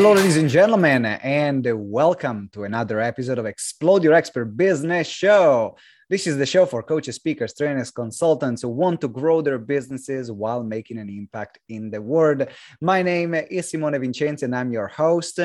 Hello, 0.00 0.14
ladies 0.14 0.38
and 0.38 0.48
gentlemen, 0.48 1.04
and 1.04 1.68
welcome 1.74 2.48
to 2.54 2.64
another 2.64 3.00
episode 3.00 3.36
of 3.36 3.44
Explode 3.44 4.02
Your 4.02 4.14
Expert 4.14 4.46
Business 4.46 5.06
Show. 5.06 5.76
This 6.08 6.26
is 6.26 6.38
the 6.38 6.46
show 6.46 6.64
for 6.64 6.82
coaches, 6.82 7.16
speakers, 7.16 7.52
trainers, 7.52 7.90
consultants 7.90 8.62
who 8.62 8.70
want 8.70 9.02
to 9.02 9.08
grow 9.08 9.42
their 9.42 9.58
businesses 9.58 10.32
while 10.32 10.62
making 10.62 10.96
an 10.96 11.10
impact 11.10 11.58
in 11.68 11.90
the 11.90 12.00
world. 12.00 12.48
My 12.80 13.02
name 13.02 13.34
is 13.34 13.68
Simone 13.68 14.00
Vincenzi, 14.00 14.44
and 14.44 14.56
I'm 14.56 14.72
your 14.72 14.88
host. 14.88 15.38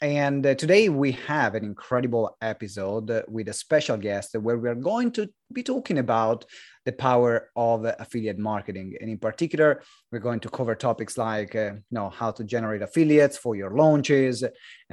And 0.00 0.44
today 0.44 0.88
we 0.88 1.10
have 1.26 1.56
an 1.56 1.64
incredible 1.64 2.36
episode 2.40 3.24
with 3.26 3.48
a 3.48 3.52
special 3.52 3.96
guest 3.96 4.36
where 4.36 4.56
we're 4.56 4.76
going 4.76 5.10
to 5.12 5.28
be 5.52 5.64
talking 5.64 5.98
about 5.98 6.44
the 6.88 6.92
power 7.10 7.50
of 7.54 7.84
affiliate 8.04 8.38
marketing. 8.38 8.96
And 8.98 9.10
in 9.10 9.18
particular, 9.18 9.82
we're 10.10 10.26
going 10.28 10.40
to 10.40 10.48
cover 10.48 10.74
topics 10.74 11.18
like 11.18 11.54
uh, 11.54 11.72
you 11.90 11.96
know 11.98 12.08
how 12.08 12.30
to 12.36 12.42
generate 12.54 12.80
affiliates 12.80 13.36
for 13.36 13.52
your 13.60 13.72
launches, 13.82 14.36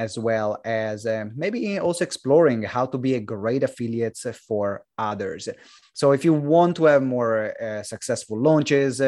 as 0.05 0.19
well 0.27 0.49
as 0.65 1.05
uh, 1.05 1.25
maybe 1.43 1.79
also 1.79 2.03
exploring 2.03 2.63
how 2.63 2.85
to 2.87 2.97
be 2.97 3.13
a 3.15 3.21
great 3.35 3.63
affiliate 3.63 4.17
for 4.47 4.83
others. 4.97 5.47
So 5.93 6.11
if 6.11 6.25
you 6.25 6.33
want 6.33 6.75
to 6.77 6.85
have 6.91 7.03
more 7.17 7.53
uh, 7.63 7.83
successful 7.83 8.37
launches 8.49 9.01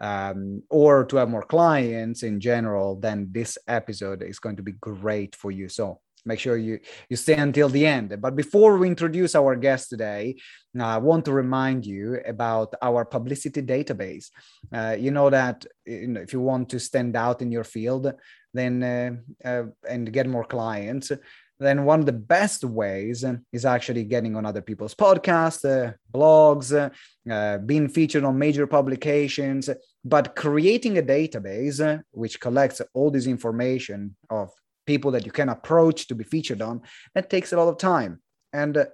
um, 0.00 0.62
or 0.68 1.04
to 1.04 1.16
have 1.18 1.30
more 1.30 1.46
clients 1.56 2.24
in 2.24 2.40
general, 2.40 2.88
then 3.06 3.28
this 3.30 3.56
episode 3.68 4.20
is 4.24 4.40
going 4.40 4.56
to 4.56 4.64
be 4.70 4.72
great 4.90 5.36
for 5.36 5.52
you. 5.52 5.68
So 5.68 6.00
make 6.24 6.38
sure 6.38 6.56
you 6.56 6.78
you 7.08 7.16
stay 7.16 7.34
until 7.34 7.68
the 7.68 7.86
end. 7.86 8.20
But 8.20 8.36
before 8.36 8.76
we 8.78 8.88
introduce 8.88 9.34
our 9.34 9.56
guest 9.56 9.90
today 9.90 10.36
i 10.80 10.96
want 10.96 11.24
to 11.26 11.32
remind 11.32 11.84
you 11.84 12.18
about 12.26 12.74
our 12.80 13.04
publicity 13.04 13.62
database. 13.62 14.30
Uh, 14.72 14.96
you 14.98 15.10
know 15.10 15.28
that 15.28 15.66
you 15.84 16.08
know, 16.08 16.20
if 16.20 16.32
you 16.32 16.40
want 16.40 16.68
to 16.70 16.78
stand 16.80 17.14
out 17.16 17.42
in 17.42 17.52
your 17.52 17.64
field 17.64 18.12
then 18.54 18.82
uh, 18.82 19.10
uh, 19.48 19.64
and 19.88 20.12
get 20.12 20.26
more 20.26 20.44
clients 20.44 21.12
then 21.62 21.84
one 21.84 22.00
of 22.00 22.06
the 22.06 22.12
best 22.12 22.64
ways 22.64 23.24
is 23.52 23.64
actually 23.64 24.04
getting 24.04 24.36
on 24.36 24.44
other 24.44 24.60
people's 24.60 24.94
podcasts 24.94 25.64
uh, 25.64 25.92
blogs 26.12 26.72
uh, 27.30 27.58
being 27.58 27.88
featured 27.88 28.24
on 28.24 28.38
major 28.38 28.66
publications. 28.66 29.70
But 30.04 30.34
creating 30.34 30.98
a 30.98 31.02
database 31.02 32.02
which 32.10 32.40
collects 32.40 32.82
all 32.94 33.10
this 33.10 33.26
information 33.26 34.16
of 34.28 34.50
people 34.86 35.10
that 35.12 35.26
you 35.26 35.32
can 35.32 35.48
approach 35.48 36.08
to 36.08 36.14
be 36.14 36.24
featured 36.24 36.62
on 36.62 36.82
that 37.14 37.30
takes 37.30 37.52
a 37.52 37.56
lot 37.56 37.68
of 37.68 37.78
time. 37.78 38.20
And 38.52 38.76
uh, 38.76 38.86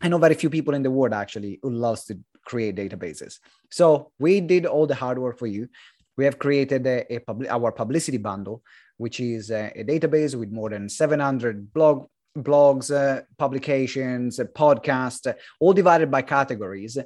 i 0.00 0.08
know 0.08 0.18
very 0.18 0.34
few 0.34 0.50
people 0.50 0.74
in 0.74 0.82
the 0.82 0.90
world 0.90 1.12
actually 1.12 1.58
who 1.62 1.70
loves 1.70 2.04
to 2.04 2.18
create 2.44 2.76
databases. 2.76 3.38
So 3.70 4.12
we 4.18 4.40
did 4.40 4.66
all 4.66 4.86
the 4.86 4.94
hard 4.94 5.18
work 5.18 5.38
for 5.38 5.46
you. 5.46 5.68
We 6.16 6.24
have 6.24 6.38
created 6.38 6.86
a, 6.86 7.14
a 7.14 7.18
pub- 7.20 7.46
our 7.48 7.72
publicity 7.72 8.18
bundle 8.18 8.62
which 8.98 9.18
is 9.18 9.50
a, 9.50 9.72
a, 9.74 9.84
database 9.84 10.34
with 10.38 10.52
more 10.52 10.70
than 10.70 10.88
700 10.88 11.72
blog 11.72 12.06
blogs 12.38 12.94
uh, 12.94 13.22
publications 13.36 14.38
uh, 14.38 14.44
podcasts 14.44 15.26
uh, 15.26 15.34
all 15.60 15.72
divided 15.72 16.10
by 16.10 16.22
categories 16.22 16.96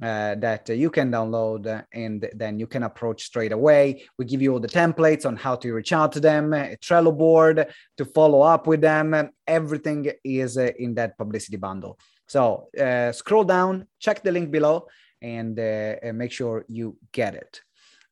uh, 0.00 0.34
that 0.36 0.68
you 0.68 0.90
can 0.90 1.10
download 1.10 1.84
and 1.92 2.28
then 2.34 2.58
you 2.58 2.66
can 2.66 2.82
approach 2.82 3.24
straight 3.24 3.52
away. 3.52 4.02
We 4.18 4.24
give 4.24 4.42
you 4.42 4.52
all 4.52 4.60
the 4.60 4.68
templates 4.68 5.26
on 5.26 5.36
how 5.36 5.56
to 5.56 5.72
reach 5.72 5.92
out 5.92 6.12
to 6.12 6.20
them, 6.20 6.54
a 6.54 6.76
Trello 6.76 7.16
board 7.16 7.66
to 7.98 8.04
follow 8.04 8.42
up 8.42 8.66
with 8.66 8.80
them. 8.80 9.30
Everything 9.46 10.10
is 10.24 10.56
uh, 10.56 10.70
in 10.78 10.94
that 10.94 11.18
publicity 11.18 11.56
bundle. 11.56 11.98
So 12.26 12.68
uh, 12.80 13.12
scroll 13.12 13.44
down, 13.44 13.86
check 13.98 14.22
the 14.22 14.32
link 14.32 14.50
below, 14.50 14.86
and 15.20 15.58
uh, 15.58 15.96
make 16.14 16.32
sure 16.32 16.64
you 16.68 16.96
get 17.12 17.34
it. 17.34 17.60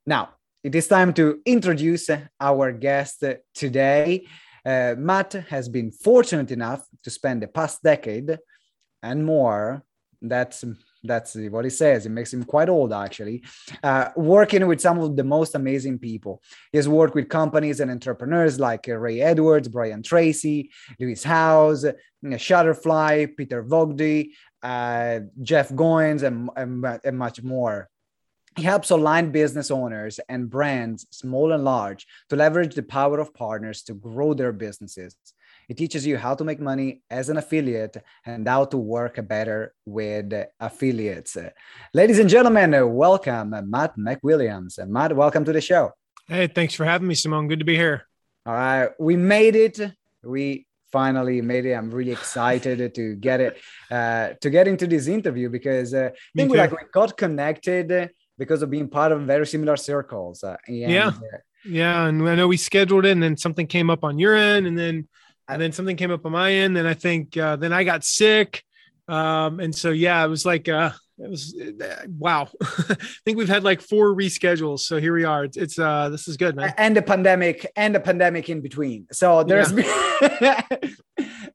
Now, 0.06 0.30
it 0.62 0.74
is 0.74 0.86
time 0.88 1.14
to 1.14 1.40
introduce 1.46 2.10
our 2.38 2.72
guest 2.72 3.24
today. 3.54 4.26
Uh, 4.64 4.94
Matt 4.98 5.32
has 5.48 5.68
been 5.68 5.90
fortunate 5.90 6.50
enough 6.50 6.86
to 7.02 7.10
spend 7.10 7.42
the 7.42 7.48
past 7.48 7.82
decade 7.82 8.38
and 9.02 9.24
more. 9.24 9.82
That's 10.20 10.64
that's 11.02 11.34
what 11.34 11.64
he 11.64 11.70
says. 11.70 12.06
It 12.06 12.10
makes 12.10 12.32
him 12.32 12.44
quite 12.44 12.68
old, 12.68 12.92
actually. 12.92 13.42
Uh, 13.82 14.10
working 14.16 14.66
with 14.66 14.80
some 14.80 14.98
of 14.98 15.16
the 15.16 15.24
most 15.24 15.54
amazing 15.54 15.98
people. 15.98 16.42
He 16.72 16.78
has 16.78 16.88
worked 16.88 17.14
with 17.14 17.28
companies 17.28 17.80
and 17.80 17.90
entrepreneurs 17.90 18.60
like 18.60 18.88
uh, 18.88 18.96
Ray 18.96 19.20
Edwards, 19.20 19.68
Brian 19.68 20.02
Tracy, 20.02 20.70
Lewis 20.98 21.24
Howes, 21.24 21.84
uh, 21.84 21.92
Shutterfly, 22.24 23.36
Peter 23.36 23.64
Voogd, 23.64 24.28
uh, 24.62 25.20
Jeff 25.42 25.70
Goins, 25.70 26.22
and, 26.22 26.50
and, 26.56 26.84
and 27.04 27.18
much 27.18 27.42
more. 27.42 27.88
He 28.56 28.64
helps 28.64 28.90
online 28.90 29.30
business 29.30 29.70
owners 29.70 30.18
and 30.28 30.50
brands, 30.50 31.06
small 31.10 31.52
and 31.52 31.64
large, 31.64 32.06
to 32.28 32.36
leverage 32.36 32.74
the 32.74 32.82
power 32.82 33.20
of 33.20 33.32
partners 33.32 33.82
to 33.84 33.94
grow 33.94 34.34
their 34.34 34.52
businesses. 34.52 35.16
It 35.70 35.76
teaches 35.76 36.04
you 36.04 36.18
how 36.18 36.34
to 36.34 36.42
make 36.42 36.58
money 36.58 37.00
as 37.08 37.28
an 37.28 37.36
affiliate 37.36 37.96
and 38.26 38.48
how 38.48 38.64
to 38.64 38.76
work 38.76 39.24
better 39.28 39.72
with 39.86 40.34
affiliates. 40.58 41.36
Ladies 41.94 42.18
and 42.18 42.28
gentlemen, 42.28 42.72
welcome 42.92 43.50
Matt 43.70 43.96
McWilliams. 43.96 44.78
And 44.78 44.92
Matt, 44.92 45.14
welcome 45.14 45.44
to 45.44 45.52
the 45.52 45.60
show. 45.60 45.92
Hey, 46.26 46.48
thanks 46.48 46.74
for 46.74 46.84
having 46.84 47.06
me, 47.06 47.14
Simone. 47.14 47.46
Good 47.46 47.60
to 47.60 47.64
be 47.64 47.76
here. 47.76 48.04
All 48.44 48.52
right, 48.52 48.88
we 48.98 49.14
made 49.14 49.54
it. 49.54 49.78
We 50.24 50.66
finally 50.90 51.40
made 51.40 51.66
it. 51.66 51.74
I'm 51.74 51.92
really 51.92 52.10
excited 52.10 52.92
to 52.96 53.14
get 53.14 53.40
it 53.40 53.56
uh, 53.92 54.30
to 54.40 54.50
get 54.50 54.66
into 54.66 54.88
this 54.88 55.06
interview 55.06 55.50
because 55.50 55.94
uh, 55.94 56.10
I 56.12 56.18
think 56.36 56.50
we 56.50 56.58
like 56.58 56.72
we 56.72 56.78
got 56.92 57.16
connected 57.16 58.10
because 58.36 58.62
of 58.62 58.70
being 58.70 58.88
part 58.88 59.12
of 59.12 59.20
very 59.22 59.46
similar 59.46 59.76
circles. 59.76 60.42
Uh, 60.42 60.56
and, 60.66 60.90
yeah, 60.90 61.06
uh, 61.06 61.38
yeah, 61.64 62.06
and 62.06 62.28
I 62.28 62.34
know 62.34 62.48
we 62.48 62.56
scheduled 62.56 63.06
it, 63.06 63.12
and 63.12 63.22
then 63.22 63.36
something 63.36 63.68
came 63.68 63.88
up 63.88 64.02
on 64.02 64.18
your 64.18 64.34
end, 64.34 64.66
and 64.66 64.76
then 64.76 65.06
and 65.52 65.60
then 65.60 65.72
something 65.72 65.96
came 65.96 66.10
up 66.10 66.24
on 66.24 66.32
my 66.32 66.52
end. 66.52 66.76
Then 66.76 66.86
I 66.86 66.94
think 66.94 67.36
uh, 67.36 67.56
then 67.56 67.72
I 67.72 67.84
got 67.84 68.04
sick, 68.04 68.62
um, 69.08 69.60
and 69.60 69.74
so 69.74 69.90
yeah, 69.90 70.24
it 70.24 70.28
was 70.28 70.46
like 70.46 70.68
uh, 70.68 70.92
it 71.18 71.30
was 71.30 71.54
uh, 71.58 72.06
wow. 72.18 72.48
I 72.62 72.96
think 73.24 73.36
we've 73.36 73.48
had 73.48 73.64
like 73.64 73.80
four 73.80 74.14
reschedules, 74.14 74.80
so 74.80 74.98
here 74.98 75.14
we 75.14 75.24
are. 75.24 75.44
It's, 75.44 75.56
it's 75.56 75.78
uh, 75.78 76.08
this 76.08 76.28
is 76.28 76.36
good, 76.36 76.56
man. 76.56 76.74
And 76.78 76.96
the 76.96 77.02
pandemic, 77.02 77.70
and 77.76 77.94
the 77.94 78.00
pandemic 78.00 78.48
in 78.48 78.60
between. 78.60 79.06
So 79.12 79.42
there's 79.42 79.72
yeah. 79.72 80.62
been 80.70 80.94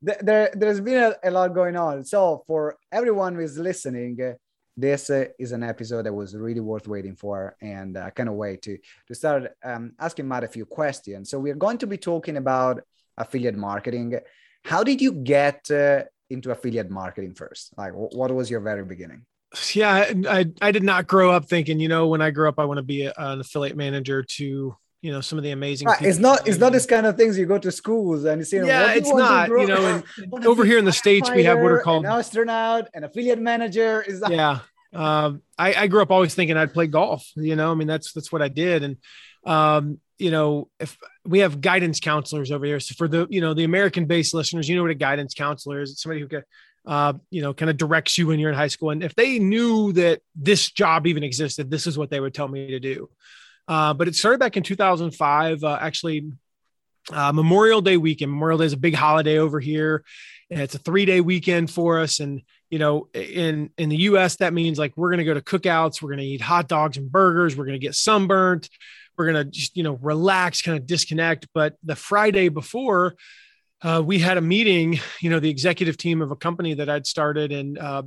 there 0.02 0.52
there's 0.54 0.82
been 0.82 1.02
a, 1.02 1.30
a, 1.30 1.32
lot 1.32 1.54
going 1.54 1.76
on. 1.76 2.04
So 2.04 2.44
for 2.48 2.78
everyone 2.92 3.36
who 3.36 3.42
is 3.42 3.58
listening. 3.58 4.22
Uh, 4.22 4.34
this 4.78 5.10
uh, 5.10 5.26
is 5.40 5.54
an 5.54 5.64
episode 5.64 6.06
that 6.06 6.14
was 6.14 6.36
really 6.36 6.60
worth 6.60 6.86
waiting 6.86 7.16
for, 7.16 7.56
and 7.62 7.98
I 7.98 8.08
uh, 8.08 8.10
cannot 8.10 8.36
wait 8.36 8.62
to 8.64 8.78
to 9.08 9.16
start 9.16 9.54
um, 9.64 9.94
asking 10.00 10.28
Matt 10.28 10.44
a 10.44 10.50
few 10.50 10.66
questions. 10.66 11.30
So 11.30 11.40
we're 11.40 11.56
going 11.56 11.78
to 11.78 11.88
be 11.88 11.98
talking 11.98 12.36
about 12.36 12.82
affiliate 13.18 13.56
marketing. 13.56 14.20
How 14.64 14.84
did 14.84 15.02
you 15.02 15.12
get 15.12 15.70
uh, 15.72 16.04
into 16.30 16.52
affiliate 16.52 16.90
marketing 16.90 17.36
first? 17.36 17.74
Like, 17.78 17.94
what 17.94 18.32
was 18.32 18.50
your 18.50 18.62
very 18.62 18.84
beginning? 18.84 19.26
Yeah, 19.74 20.12
I, 20.28 20.46
I 20.62 20.72
did 20.72 20.84
not 20.84 21.08
grow 21.08 21.32
up 21.32 21.46
thinking, 21.46 21.80
you 21.80 21.88
know, 21.88 22.08
when 22.08 22.22
I 22.22 22.32
grow 22.32 22.50
up, 22.50 22.60
I 22.60 22.66
want 22.66 22.78
to 22.78 22.84
be 22.84 23.06
a, 23.06 23.14
an 23.18 23.40
affiliate 23.40 23.78
manager 23.78 24.24
to 24.24 24.76
you 25.06 25.12
know 25.12 25.22
some 25.22 25.38
of 25.38 25.44
the 25.44 25.52
amazing 25.52 25.88
right. 25.88 26.02
it's 26.02 26.18
not 26.18 26.48
it's 26.48 26.58
not 26.58 26.72
this 26.72 26.88
kind 26.88 27.06
of 27.06 27.16
things 27.16 27.38
you 27.38 27.46
go 27.46 27.60
to 27.60 27.72
schools 27.72 28.24
and 28.24 28.42
you 28.42 28.46
see 28.46 28.58
yeah 28.58 28.94
it's 28.94 29.14
not 29.14 29.50
you 29.50 29.68
know 29.68 30.02
and 30.24 30.46
over 30.48 30.66
here 30.66 30.80
in 30.80 30.86
the 30.86 30.92
states 30.92 31.30
we 31.30 31.44
have 31.44 31.60
what 31.60 31.72
are 31.72 31.82
called 31.82 32.06
an 32.06 32.12
astronaut 32.12 32.88
an 32.96 33.04
affiliate 33.04 33.40
manager 33.40 34.02
is 34.02 34.20
that- 34.20 34.32
yeah 34.32 34.60
um, 34.94 35.44
I, 35.60 35.74
I 35.74 35.88
grew 35.88 36.02
up 36.02 36.10
always 36.10 36.34
thinking 36.34 36.58
i'd 36.58 36.74
play 36.74 36.88
golf 36.88 37.30
you 37.36 37.56
know 37.56 37.72
i 37.72 37.76
mean 37.76 37.88
that's 37.88 38.14
that's 38.14 38.32
what 38.32 38.42
i 38.42 38.48
did 38.48 38.82
and 38.82 38.98
um, 39.46 40.00
you 40.18 40.32
know, 40.32 40.70
if 40.80 40.98
we 41.26 41.40
have 41.40 41.62
guidance 41.62 42.00
counselors 42.00 42.52
over 42.52 42.66
here. 42.66 42.80
So 42.80 42.96
for 42.96 43.08
the, 43.08 43.28
you 43.30 43.42
know, 43.42 43.54
the 43.54 43.64
American 43.64 44.06
based 44.06 44.34
listeners, 44.34 44.70
you 44.70 44.76
know 44.76 44.82
what 44.82 44.92
a 44.92 44.96
guidance 44.96 45.34
counselor 45.34 45.82
is. 45.82 45.92
It's 45.92 46.02
somebody 46.02 46.22
who 46.22 46.28
can, 46.28 46.44
uh, 46.86 47.14
you 47.30 47.42
know, 47.42 47.54
kind 47.54 47.70
of 47.70 47.78
directs 47.78 48.18
you 48.18 48.28
when 48.28 48.40
you're 48.40 48.50
in 48.50 48.56
high 48.56 48.68
school. 48.68 48.92
And 48.92 49.04
if 49.04 49.16
they 49.16 49.40
knew 49.40 49.92
that 49.94 50.22
this 50.36 50.72
job 50.72 51.08
even 51.08 51.24
existed, 51.24 51.70
this 51.70 51.88
is 51.88 51.98
what 51.98 52.10
they 52.10 52.20
would 52.20 52.34
tell 52.34 52.48
me 52.48 52.68
to 52.68 52.80
do. 52.80 53.10
Uh, 53.68 53.94
but 53.94 54.08
it 54.08 54.16
started 54.16 54.40
back 54.40 54.58
in 54.58 54.64
2005, 54.64 55.64
uh, 55.64 55.78
actually, 55.82 56.32
uh, 57.12 57.32
Memorial 57.32 57.82
Day 57.82 57.98
weekend. 57.98 58.32
Memorial 58.32 58.60
Day 58.60 58.66
is 58.66 58.74
a 58.74 58.78
big 58.78 58.96
holiday 58.96 59.38
over 59.38 59.60
here. 59.60 60.04
And 60.50 60.62
it's 60.62 60.76
a 60.76 60.80
three 60.80 61.06
day 61.06 61.22
weekend 61.22 61.72
for 61.72 62.00
us. 62.00 62.20
And, 62.20 62.44
you 62.70 62.80
know, 62.80 63.10
in, 63.14 63.72
in 63.78 63.90
the 63.90 63.98
US, 63.98 64.38
that 64.38 64.54
means 64.54 64.78
like 64.78 64.96
we're 64.96 65.10
going 65.10 65.18
to 65.18 65.26
go 65.26 65.34
to 65.34 65.42
cookouts, 65.42 66.02
we're 66.02 66.10
going 66.10 66.20
to 66.20 66.26
eat 66.26 66.42
hot 66.42 66.68
dogs 66.68 66.98
and 66.98 67.12
burgers, 67.12 67.58
we're 67.58 67.66
going 67.66 67.80
to 67.80 67.86
get 67.86 67.96
sunburnt 67.96 68.70
we're 69.18 69.32
going 69.32 69.46
to 69.46 69.52
just, 69.52 69.76
you 69.78 69.84
know, 69.84 69.98
relax, 70.02 70.62
kind 70.62 70.78
of 70.78 70.86
disconnect. 70.86 71.48
But 71.54 71.76
the 71.84 71.96
Friday 71.96 72.50
before, 72.50 73.16
uh, 73.82 74.02
we 74.06 74.20
had 74.20 74.38
a 74.38 74.42
meeting, 74.42 75.00
you 75.22 75.30
know, 75.30 75.40
the 75.40 75.50
executive 75.50 75.98
team 75.98 76.22
of 76.22 76.32
a 76.32 76.36
company 76.36 76.76
that 76.76 76.90
I'd 76.90 77.06
started 77.06 77.52
and, 77.52 77.78
uh, 77.78 78.04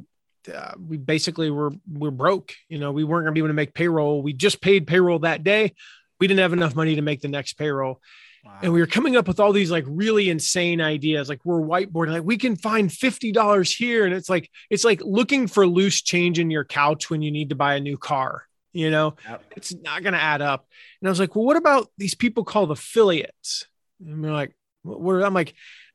uh, 0.55 0.73
we 0.79 0.97
basically 0.97 1.51
were 1.51 1.73
we're 1.91 2.11
broke. 2.11 2.55
You 2.69 2.79
know, 2.79 2.93
we 2.93 3.05
weren't 3.05 3.25
going 3.25 3.35
to 3.35 3.39
be 3.39 3.41
able 3.41 3.49
to 3.49 3.55
make 3.55 3.75
payroll. 3.75 4.23
We 4.23 4.33
just 4.33 4.63
paid 4.63 4.87
payroll 4.87 5.19
that 5.21 5.45
day. 5.45 5.75
We 6.21 6.27
didn't 6.27 6.41
have 6.41 6.53
enough 6.53 6.75
money 6.75 6.95
to 6.95 7.03
make 7.03 7.21
the 7.21 7.29
next 7.29 7.55
payroll. 7.55 8.01
Wow. 8.45 8.59
And 8.63 8.73
we 8.73 8.81
were 8.81 8.87
coming 8.87 9.17
up 9.17 9.29
with 9.29 9.41
all 9.41 9.53
these 9.53 9.71
like 9.71 9.85
really 9.87 10.31
insane 10.31 10.81
ideas. 10.81 11.29
Like 11.29 11.45
we're 11.45 11.61
whiteboarding, 11.61 12.13
like 12.13 12.25
we 12.25 12.39
can 12.39 12.57
find 12.57 12.89
$50 12.89 13.77
here. 13.77 14.07
And 14.07 14.15
it's 14.15 14.31
like, 14.31 14.51
it's 14.71 14.85
like 14.85 15.03
looking 15.03 15.49
for 15.49 15.67
loose 15.67 16.03
change 16.03 16.39
in 16.39 16.51
your 16.51 16.65
couch 16.65 17.11
when 17.11 17.21
you 17.21 17.31
need 17.31 17.51
to 17.51 17.57
buy 17.57 17.75
a 17.75 17.81
new 17.81 17.99
car 17.99 18.48
you 18.79 18.91
know 18.91 19.15
yep. 19.29 19.43
it's 19.57 19.75
not 19.75 20.03
going 20.03 20.13
to 20.13 20.21
add 20.21 20.41
up 20.41 20.67
and 21.01 21.09
i 21.09 21.11
was 21.11 21.21
like 21.21 21.35
well 21.35 21.45
what 21.45 21.57
about 21.57 21.91
these 21.99 22.15
people 22.15 22.45
called 22.45 22.71
affiliates 22.71 23.67
And 24.05 24.23
we're 24.23 24.33
like, 24.33 24.55
what? 24.83 25.23
I'm 25.23 25.35
like, 25.35 25.55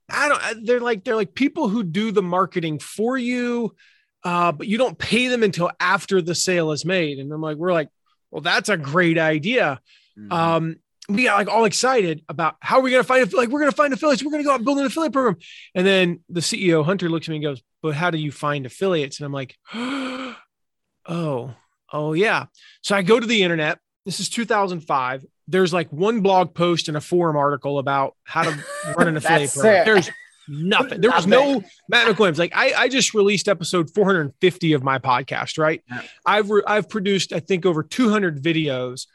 I 0.09 0.29
don't. 0.29 0.65
They're 0.65 0.79
like 0.79 1.03
they're 1.03 1.15
like 1.15 1.33
people 1.33 1.69
who 1.69 1.83
do 1.83 2.11
the 2.11 2.21
marketing 2.21 2.79
for 2.79 3.17
you, 3.17 3.75
uh, 4.23 4.51
but 4.51 4.67
you 4.67 4.77
don't 4.77 4.97
pay 4.97 5.27
them 5.27 5.43
until 5.43 5.71
after 5.79 6.21
the 6.21 6.35
sale 6.35 6.71
is 6.71 6.85
made. 6.85 7.19
And 7.19 7.31
I'm 7.31 7.41
like, 7.41 7.57
we're 7.57 7.73
like, 7.73 7.89
well, 8.31 8.41
that's 8.41 8.69
a 8.69 8.77
great 8.77 9.17
idea. 9.17 9.79
Mm-hmm. 10.17 10.31
Um, 10.31 10.75
we 11.09 11.23
got 11.25 11.37
like 11.37 11.49
all 11.49 11.65
excited 11.65 12.23
about 12.29 12.55
how 12.61 12.79
are 12.79 12.81
we 12.81 12.91
going 12.91 13.03
to 13.03 13.07
find 13.07 13.31
like 13.33 13.49
we're 13.49 13.59
going 13.59 13.71
to 13.71 13.75
find 13.75 13.93
affiliates. 13.93 14.23
We're 14.23 14.31
going 14.31 14.43
to 14.43 14.47
go 14.47 14.51
out 14.51 14.57
and 14.57 14.65
build 14.65 14.79
an 14.79 14.85
affiliate 14.85 15.13
program. 15.13 15.37
And 15.73 15.85
then 15.85 16.19
the 16.29 16.41
CEO 16.41 16.83
Hunter 16.85 17.09
looks 17.09 17.27
at 17.27 17.31
me 17.31 17.37
and 17.37 17.43
goes, 17.43 17.61
"But 17.81 17.95
how 17.95 18.11
do 18.11 18.17
you 18.17 18.31
find 18.31 18.65
affiliates?" 18.65 19.19
And 19.19 19.25
I'm 19.25 19.33
like, 19.33 19.57
"Oh, 19.73 21.55
oh 21.93 22.13
yeah." 22.13 22.45
So 22.81 22.95
I 22.95 23.01
go 23.01 23.19
to 23.19 23.25
the 23.25 23.43
internet. 23.43 23.79
This 24.05 24.19
is 24.19 24.29
2005. 24.29 25.25
There's 25.47 25.73
like 25.73 25.89
one 25.91 26.21
blog 26.21 26.53
post 26.53 26.87
and 26.89 26.97
a 26.97 27.01
forum 27.01 27.37
article 27.37 27.79
about 27.79 28.15
how 28.23 28.43
to 28.43 28.65
run 28.97 29.07
an 29.07 29.17
affiliate 29.17 29.53
program. 29.53 29.85
There's 29.85 30.09
nothing. 30.47 30.99
There 30.99 31.11
was 31.11 31.27
no 31.27 31.63
Matt 31.87 32.07
McWilliams. 32.07 32.37
Like 32.37 32.51
I, 32.55 32.73
I 32.73 32.87
just 32.89 33.13
released 33.13 33.47
episode 33.47 33.89
450 33.93 34.73
of 34.73 34.83
my 34.83 34.99
podcast. 34.99 35.57
Right. 35.57 35.81
Yeah. 35.89 36.01
I've 36.25 36.49
re- 36.49 36.63
I've 36.67 36.89
produced 36.89 37.31
I 37.31 37.39
think 37.39 37.65
over 37.65 37.83
200 37.83 38.41
videos 38.41 39.05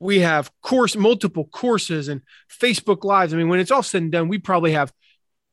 we 0.00 0.20
have 0.20 0.50
course 0.62 0.96
multiple 0.96 1.44
courses 1.44 2.08
and 2.08 2.22
facebook 2.60 3.04
lives 3.04 3.34
i 3.34 3.36
mean 3.36 3.48
when 3.48 3.60
it's 3.60 3.70
all 3.70 3.82
said 3.82 4.02
and 4.02 4.12
done 4.12 4.28
we 4.28 4.38
probably 4.38 4.72
have 4.72 4.92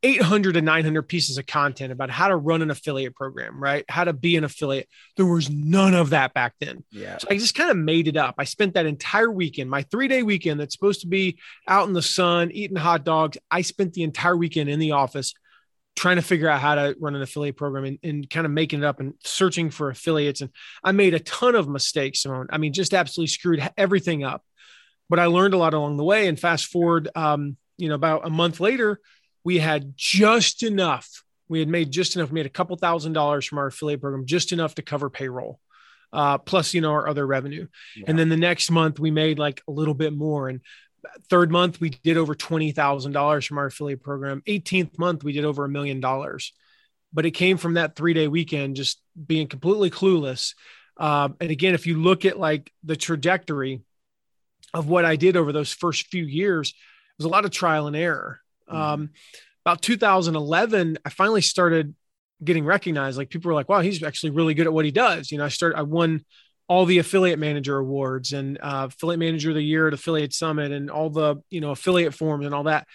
800 0.05 0.53
to 0.53 0.61
900 0.61 1.01
pieces 1.03 1.39
of 1.39 1.47
content 1.47 1.91
about 1.91 2.11
how 2.11 2.27
to 2.27 2.35
run 2.35 2.61
an 2.61 2.69
affiliate 2.69 3.15
program 3.15 3.59
right 3.59 3.83
how 3.89 4.03
to 4.03 4.13
be 4.13 4.37
an 4.37 4.43
affiliate 4.43 4.87
there 5.17 5.25
was 5.25 5.49
none 5.49 5.95
of 5.95 6.11
that 6.11 6.33
back 6.35 6.53
then 6.59 6.83
yeah 6.91 7.17
so 7.17 7.27
i 7.31 7.37
just 7.37 7.55
kind 7.55 7.71
of 7.71 7.77
made 7.77 8.07
it 8.07 8.15
up 8.15 8.35
i 8.37 8.43
spent 8.43 8.75
that 8.75 8.85
entire 8.85 9.31
weekend 9.31 9.67
my 9.67 9.81
three 9.83 10.07
day 10.07 10.21
weekend 10.21 10.59
that's 10.59 10.75
supposed 10.75 11.01
to 11.01 11.07
be 11.07 11.39
out 11.67 11.87
in 11.87 11.93
the 11.93 12.03
sun 12.03 12.51
eating 12.51 12.77
hot 12.77 13.03
dogs 13.03 13.37
i 13.49 13.61
spent 13.61 13.93
the 13.93 14.03
entire 14.03 14.37
weekend 14.37 14.69
in 14.69 14.77
the 14.79 14.91
office 14.91 15.33
trying 15.95 16.17
to 16.17 16.21
figure 16.21 16.49
out 16.49 16.59
how 16.59 16.75
to 16.75 16.95
run 16.99 17.15
an 17.15 17.21
affiliate 17.21 17.55
program 17.55 17.85
and, 17.85 17.99
and, 18.03 18.29
kind 18.29 18.45
of 18.45 18.51
making 18.51 18.79
it 18.79 18.85
up 18.85 18.99
and 18.99 19.13
searching 19.23 19.69
for 19.69 19.89
affiliates. 19.89 20.41
And 20.41 20.49
I 20.83 20.91
made 20.91 21.13
a 21.13 21.19
ton 21.19 21.55
of 21.55 21.69
mistakes, 21.69 22.21
Simone. 22.21 22.47
I 22.49 22.57
mean, 22.57 22.73
just 22.73 22.93
absolutely 22.93 23.29
screwed 23.29 23.65
everything 23.77 24.25
up. 24.25 24.43
But 25.09 25.19
I 25.19 25.27
learned 25.27 25.53
a 25.53 25.57
lot 25.57 25.73
along 25.73 25.95
the 25.95 26.03
way. 26.03 26.27
And 26.27 26.37
fast 26.37 26.65
forward, 26.65 27.07
um, 27.15 27.55
you 27.77 27.87
know, 27.89 27.95
about 27.95 28.27
a 28.27 28.29
month 28.29 28.59
later, 28.59 28.99
we 29.45 29.59
had 29.59 29.93
just 29.95 30.63
enough. 30.63 31.23
We 31.47 31.59
had 31.59 31.69
made 31.69 31.91
just 31.91 32.15
enough. 32.15 32.31
We 32.31 32.35
made 32.35 32.47
a 32.47 32.49
couple 32.49 32.75
thousand 32.75 33.13
dollars 33.13 33.45
from 33.45 33.59
our 33.59 33.67
affiliate 33.67 34.01
program, 34.01 34.25
just 34.25 34.51
enough 34.51 34.75
to 34.75 34.81
cover 34.81 35.09
payroll, 35.09 35.59
uh, 36.11 36.39
plus 36.39 36.73
you 36.73 36.81
know 36.81 36.91
our 36.91 37.07
other 37.07 37.25
revenue. 37.25 37.67
Yeah. 37.95 38.05
And 38.07 38.19
then 38.19 38.27
the 38.27 38.35
next 38.35 38.71
month 38.71 38.99
we 38.99 39.11
made 39.11 39.39
like 39.39 39.61
a 39.67 39.71
little 39.71 39.93
bit 39.93 40.11
more. 40.11 40.49
And 40.49 40.61
third 41.29 41.51
month 41.51 41.79
we 41.79 41.91
did 41.91 42.17
over 42.17 42.33
$20,000 42.33 43.47
from 43.47 43.57
our 43.59 43.67
affiliate 43.67 44.01
program. 44.01 44.41
18th 44.47 44.97
month 44.97 45.23
we 45.23 45.33
did 45.33 45.45
over 45.45 45.63
a 45.63 45.69
million 45.69 45.99
dollars. 45.99 46.51
But 47.13 47.27
it 47.27 47.31
came 47.31 47.57
from 47.57 47.75
that 47.75 47.95
3-day 47.95 48.27
weekend 48.27 48.75
just 48.75 48.99
being 49.25 49.47
completely 49.47 49.91
clueless. 49.91 50.53
Um, 50.97 51.35
and 51.39 51.51
again, 51.51 51.75
if 51.75 51.85
you 51.85 52.01
look 52.01 52.25
at 52.25 52.39
like 52.39 52.71
the 52.83 52.95
trajectory 52.95 53.81
of 54.73 54.89
what 54.89 55.05
I 55.05 55.15
did 55.15 55.37
over 55.37 55.53
those 55.53 55.71
first 55.71 56.07
few 56.07 56.25
years, 56.25 56.69
it 56.71 57.19
was 57.19 57.25
a 57.25 57.29
lot 57.29 57.45
of 57.45 57.51
trial 57.51 57.87
and 57.87 57.95
error. 57.95 58.41
Mm-hmm. 58.69 58.81
Um, 58.81 59.09
about 59.65 59.81
2011, 59.81 60.99
I 61.03 61.09
finally 61.09 61.41
started 61.41 61.95
getting 62.43 62.65
recognized. 62.65 63.17
Like 63.17 63.29
people 63.29 63.49
were 63.49 63.55
like, 63.55 63.69
"Wow, 63.69 63.81
he's 63.81 64.03
actually 64.03 64.31
really 64.31 64.53
good 64.53 64.67
at 64.67 64.73
what 64.73 64.85
he 64.85 64.91
does." 64.91 65.31
You 65.31 65.37
know, 65.37 65.45
I 65.45 65.49
started. 65.49 65.77
I 65.77 65.83
won 65.83 66.23
all 66.67 66.85
the 66.85 66.97
affiliate 66.97 67.39
manager 67.39 67.77
awards 67.77 68.33
and 68.33 68.57
uh, 68.61 68.87
affiliate 68.89 69.19
manager 69.19 69.49
of 69.49 69.55
the 69.55 69.63
year 69.63 69.87
at 69.87 69.93
affiliate 69.93 70.33
summit 70.33 70.71
and 70.71 70.89
all 70.89 71.09
the 71.09 71.37
you 71.49 71.61
know 71.61 71.71
affiliate 71.71 72.13
forums 72.13 72.45
and 72.45 72.55
all 72.55 72.63
that 72.63 72.87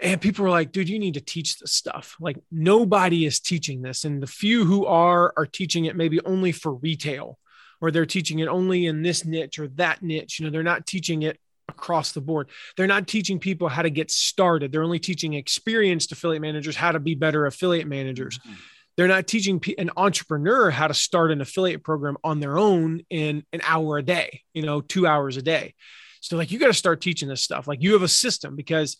and 0.00 0.20
people 0.20 0.44
were 0.44 0.50
like 0.50 0.72
dude 0.72 0.88
you 0.88 0.98
need 0.98 1.14
to 1.14 1.20
teach 1.20 1.58
this 1.58 1.72
stuff 1.72 2.16
like 2.20 2.38
nobody 2.50 3.24
is 3.26 3.40
teaching 3.40 3.82
this 3.82 4.04
and 4.04 4.22
the 4.22 4.26
few 4.26 4.64
who 4.64 4.86
are 4.86 5.32
are 5.36 5.46
teaching 5.46 5.84
it 5.84 5.96
maybe 5.96 6.20
only 6.24 6.52
for 6.52 6.74
retail 6.74 7.38
or 7.80 7.90
they're 7.90 8.06
teaching 8.06 8.38
it 8.38 8.48
only 8.48 8.86
in 8.86 9.02
this 9.02 9.24
niche 9.24 9.58
or 9.58 9.68
that 9.68 10.02
niche 10.02 10.38
you 10.38 10.46
know 10.46 10.50
they're 10.50 10.62
not 10.62 10.86
teaching 10.86 11.22
it 11.22 11.38
across 11.68 12.12
the 12.12 12.20
board 12.20 12.48
they're 12.76 12.86
not 12.86 13.08
teaching 13.08 13.38
people 13.38 13.68
how 13.68 13.82
to 13.82 13.90
get 13.90 14.10
started 14.10 14.70
they're 14.70 14.84
only 14.84 14.98
teaching 14.98 15.34
experienced 15.34 16.12
affiliate 16.12 16.42
managers 16.42 16.76
how 16.76 16.92
to 16.92 17.00
be 17.00 17.14
better 17.14 17.46
affiliate 17.46 17.88
managers 17.88 18.38
mm-hmm 18.38 18.54
they're 18.96 19.08
not 19.08 19.26
teaching 19.26 19.62
an 19.78 19.90
entrepreneur 19.96 20.70
how 20.70 20.88
to 20.88 20.94
start 20.94 21.30
an 21.30 21.40
affiliate 21.40 21.84
program 21.84 22.16
on 22.24 22.40
their 22.40 22.58
own 22.58 23.02
in 23.10 23.44
an 23.52 23.60
hour 23.62 23.98
a 23.98 24.02
day, 24.02 24.42
you 24.54 24.62
know, 24.62 24.80
two 24.80 25.06
hours 25.06 25.36
a 25.36 25.42
day. 25.42 25.74
So 26.20 26.36
like 26.36 26.50
you 26.50 26.58
got 26.58 26.68
to 26.68 26.74
start 26.74 27.00
teaching 27.00 27.28
this 27.28 27.42
stuff. 27.42 27.68
Like 27.68 27.82
you 27.82 27.92
have 27.92 28.02
a 28.02 28.08
system 28.08 28.56
because 28.56 28.96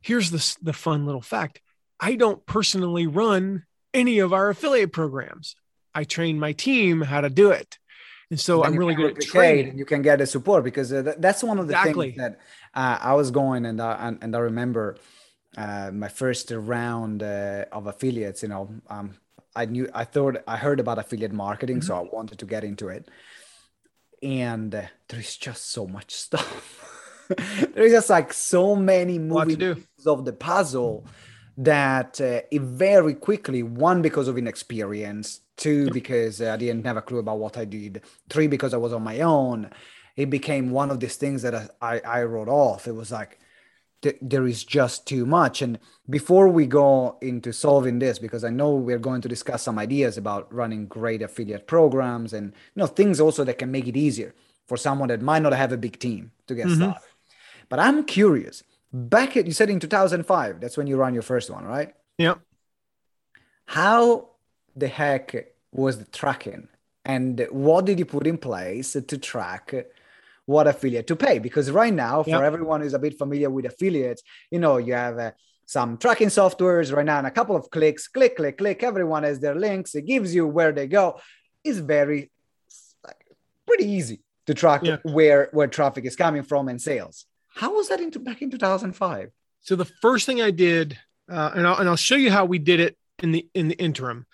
here's 0.00 0.30
the, 0.30 0.56
the 0.62 0.72
fun 0.72 1.04
little 1.04 1.20
fact. 1.20 1.60
I 1.98 2.14
don't 2.14 2.44
personally 2.46 3.06
run 3.06 3.64
any 3.92 4.20
of 4.20 4.32
our 4.32 4.48
affiliate 4.48 4.92
programs. 4.92 5.56
I 5.94 6.04
train 6.04 6.38
my 6.38 6.52
team 6.52 7.02
how 7.02 7.20
to 7.20 7.28
do 7.28 7.50
it. 7.50 7.76
And 8.30 8.38
so 8.38 8.64
I'm 8.64 8.76
really 8.76 8.94
good 8.94 9.16
at 9.16 9.22
training. 9.22 9.76
You 9.76 9.84
can 9.84 10.02
get 10.02 10.20
the 10.20 10.26
support 10.26 10.62
because 10.62 10.92
uh, 10.92 11.14
that's 11.18 11.42
one 11.42 11.58
of 11.58 11.66
the 11.66 11.74
exactly. 11.74 12.12
things 12.12 12.18
that 12.18 12.38
uh, 12.74 12.98
I 13.00 13.14
was 13.14 13.32
going 13.32 13.66
and, 13.66 13.80
uh, 13.80 13.96
and, 13.98 14.18
and 14.22 14.36
I 14.36 14.38
remember 14.38 14.96
uh, 15.56 15.90
my 15.92 16.08
first 16.08 16.52
round 16.52 17.24
uh, 17.24 17.64
of 17.72 17.88
affiliates, 17.88 18.42
you 18.44 18.48
know, 18.50 18.70
um, 18.88 19.16
I 19.56 19.64
knew 19.64 19.88
I 19.92 20.04
thought 20.04 20.36
I 20.46 20.56
heard 20.56 20.78
about 20.78 20.98
affiliate 20.98 21.32
marketing, 21.32 21.78
mm-hmm. 21.78 21.86
so 21.86 21.96
I 21.96 22.08
wanted 22.12 22.38
to 22.38 22.46
get 22.46 22.62
into 22.62 22.88
it. 22.88 23.10
And 24.22 24.72
uh, 24.72 24.82
there 25.08 25.18
is 25.18 25.36
just 25.36 25.72
so 25.72 25.88
much 25.88 26.14
stuff. 26.26 26.86
there 27.74 27.84
is 27.84 27.92
just 27.92 28.10
like 28.10 28.32
so 28.32 28.76
many 28.76 29.18
moving 29.18 29.56
pieces 29.56 30.06
of 30.06 30.24
the 30.24 30.32
puzzle 30.32 31.04
that 31.60 32.18
uh, 32.22 32.40
it 32.50 32.62
very 32.62 33.14
quickly 33.14 33.62
one 33.62 34.00
because 34.00 34.28
of 34.28 34.38
inexperience, 34.38 35.40
two 35.58 35.90
because 35.90 36.40
uh, 36.40 36.52
I 36.54 36.56
didn't 36.56 36.86
have 36.86 36.96
a 36.96 37.02
clue 37.02 37.18
about 37.18 37.38
what 37.38 37.58
I 37.58 37.66
did, 37.66 38.00
three 38.30 38.46
because 38.46 38.72
I 38.72 38.78
was 38.78 38.94
on 38.94 39.02
my 39.02 39.20
own. 39.20 39.70
It 40.16 40.30
became 40.30 40.70
one 40.70 40.90
of 40.90 41.00
these 41.00 41.16
things 41.16 41.42
that 41.42 41.76
I, 41.82 42.00
I 42.00 42.22
wrote 42.22 42.48
off. 42.48 42.88
It 42.88 42.94
was 42.94 43.12
like 43.12 43.38
th- 44.00 44.16
there 44.22 44.46
is 44.46 44.64
just 44.64 45.06
too 45.06 45.26
much. 45.26 45.60
And 45.60 45.78
before 46.08 46.48
we 46.48 46.64
go 46.64 47.18
into 47.20 47.52
solving 47.52 47.98
this, 47.98 48.18
because 48.18 48.42
I 48.42 48.48
know 48.48 48.74
we're 48.74 48.98
going 48.98 49.20
to 49.20 49.28
discuss 49.28 49.62
some 49.62 49.78
ideas 49.78 50.16
about 50.16 50.52
running 50.52 50.86
great 50.86 51.20
affiliate 51.20 51.66
programs 51.66 52.32
and 52.32 52.54
you 52.74 52.80
know 52.80 52.86
things 52.86 53.20
also 53.20 53.44
that 53.44 53.58
can 53.58 53.70
make 53.70 53.86
it 53.86 53.98
easier 53.98 54.34
for 54.66 54.78
someone 54.78 55.08
that 55.08 55.20
might 55.20 55.42
not 55.42 55.52
have 55.52 55.72
a 55.72 55.76
big 55.76 55.98
team 55.98 56.32
to 56.46 56.54
get 56.54 56.68
mm-hmm. 56.68 56.76
started. 56.76 57.08
But 57.68 57.80
I'm 57.80 58.04
curious. 58.04 58.62
Back 58.92 59.36
at 59.36 59.46
you 59.46 59.52
said 59.52 59.70
in 59.70 59.80
2005, 59.80 60.60
that's 60.60 60.76
when 60.76 60.86
you 60.86 60.96
ran 60.96 61.14
your 61.14 61.22
first 61.22 61.50
one, 61.50 61.64
right? 61.64 61.94
Yeah. 62.18 62.34
How 63.66 64.30
the 64.74 64.88
heck 64.88 65.54
was 65.72 65.98
the 65.98 66.04
tracking? 66.06 66.68
And 67.04 67.46
what 67.50 67.84
did 67.84 67.98
you 67.98 68.04
put 68.04 68.26
in 68.26 68.36
place 68.36 68.92
to 68.92 69.18
track 69.18 69.74
what 70.50 70.66
affiliate 70.66 71.06
to 71.06 71.14
pay 71.14 71.38
because 71.38 71.70
right 71.70 71.94
now 71.94 72.24
for 72.24 72.30
yep. 72.30 72.42
everyone 72.42 72.80
who's 72.80 72.92
a 72.94 72.98
bit 72.98 73.16
familiar 73.16 73.48
with 73.48 73.66
affiliates 73.66 74.22
you 74.50 74.58
know 74.58 74.78
you 74.78 74.92
have 74.92 75.16
uh, 75.16 75.30
some 75.64 75.96
tracking 75.96 76.26
softwares 76.26 76.92
right 76.92 77.06
now 77.06 77.18
and 77.18 77.26
a 77.28 77.30
couple 77.30 77.54
of 77.54 77.70
clicks 77.70 78.08
click 78.08 78.36
click 78.36 78.58
click 78.58 78.82
everyone 78.82 79.22
has 79.22 79.38
their 79.38 79.54
links 79.54 79.94
it 79.94 80.06
gives 80.06 80.34
you 80.34 80.44
where 80.46 80.72
they 80.72 80.88
go 80.88 81.20
it's 81.62 81.78
very 81.78 82.32
like, 83.04 83.24
pretty 83.64 83.84
easy 83.84 84.20
to 84.46 84.52
track 84.52 84.82
yeah. 84.82 84.96
where 85.04 85.48
where 85.52 85.68
traffic 85.68 86.04
is 86.04 86.16
coming 86.16 86.42
from 86.42 86.68
and 86.68 86.82
sales 86.82 87.26
how 87.60 87.74
was 87.74 87.88
that 87.88 88.00
into 88.00 88.18
back 88.18 88.42
in 88.42 88.50
2005 88.50 89.30
so 89.60 89.76
the 89.76 89.84
first 89.84 90.26
thing 90.26 90.40
i 90.40 90.50
did 90.50 90.98
uh, 91.30 91.50
and, 91.54 91.66
I'll, 91.66 91.76
and 91.78 91.88
i'll 91.88 91.96
show 91.96 92.16
you 92.16 92.30
how 92.30 92.44
we 92.44 92.58
did 92.58 92.80
it 92.80 92.96
in 93.22 93.32
the 93.32 93.48
in 93.54 93.68
the 93.68 93.76
interim 93.76 94.26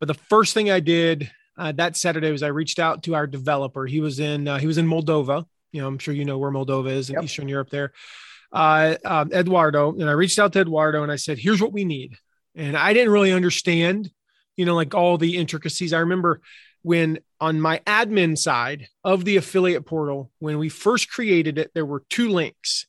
but 0.00 0.06
the 0.06 0.14
first 0.14 0.54
thing 0.54 0.70
i 0.70 0.80
did 0.80 1.30
uh, 1.56 1.72
that 1.72 1.96
Saturday 1.96 2.32
was 2.32 2.42
I 2.42 2.48
reached 2.48 2.78
out 2.78 3.04
to 3.04 3.14
our 3.14 3.26
developer. 3.26 3.86
He 3.86 4.00
was 4.00 4.18
in 4.18 4.48
uh, 4.48 4.58
he 4.58 4.66
was 4.66 4.78
in 4.78 4.88
Moldova, 4.88 5.46
you 5.72 5.80
know, 5.80 5.88
I'm 5.88 5.98
sure 5.98 6.14
you 6.14 6.24
know 6.24 6.38
where 6.38 6.50
Moldova 6.50 6.90
is 6.90 7.10
in 7.10 7.14
yep. 7.14 7.24
Eastern 7.24 7.48
Europe 7.48 7.70
there. 7.70 7.92
Uh, 8.52 8.94
um, 9.04 9.32
Eduardo, 9.32 9.92
and 9.92 10.08
I 10.08 10.12
reached 10.12 10.38
out 10.38 10.52
to 10.52 10.60
Eduardo 10.60 11.02
and 11.02 11.10
I 11.10 11.16
said, 11.16 11.38
here's 11.38 11.60
what 11.60 11.72
we 11.72 11.84
need. 11.84 12.16
And 12.54 12.76
I 12.76 12.92
didn't 12.92 13.12
really 13.12 13.32
understand, 13.32 14.08
you 14.56 14.64
know, 14.64 14.76
like 14.76 14.94
all 14.94 15.18
the 15.18 15.36
intricacies. 15.36 15.92
I 15.92 15.98
remember 15.98 16.40
when 16.82 17.18
on 17.44 17.60
my 17.60 17.78
admin 17.86 18.38
side 18.38 18.88
of 19.04 19.26
the 19.26 19.36
affiliate 19.36 19.84
portal, 19.84 20.30
when 20.38 20.58
we 20.58 20.70
first 20.70 21.10
created 21.10 21.58
it, 21.58 21.72
there 21.74 21.84
were 21.84 22.02
two 22.08 22.30
links 22.30 22.86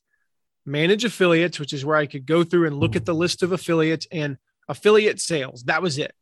manage 0.64 1.04
affiliates, 1.04 1.60
which 1.60 1.74
is 1.74 1.84
where 1.84 1.96
I 1.96 2.06
could 2.06 2.24
go 2.24 2.42
through 2.42 2.66
and 2.66 2.80
look 2.80 2.96
at 2.96 3.04
the 3.04 3.14
list 3.14 3.42
of 3.42 3.52
affiliates 3.52 4.06
and 4.10 4.38
affiliate 4.66 5.20
sales. 5.20 5.64
That 5.64 5.82
was 5.82 5.98
it. 5.98 6.12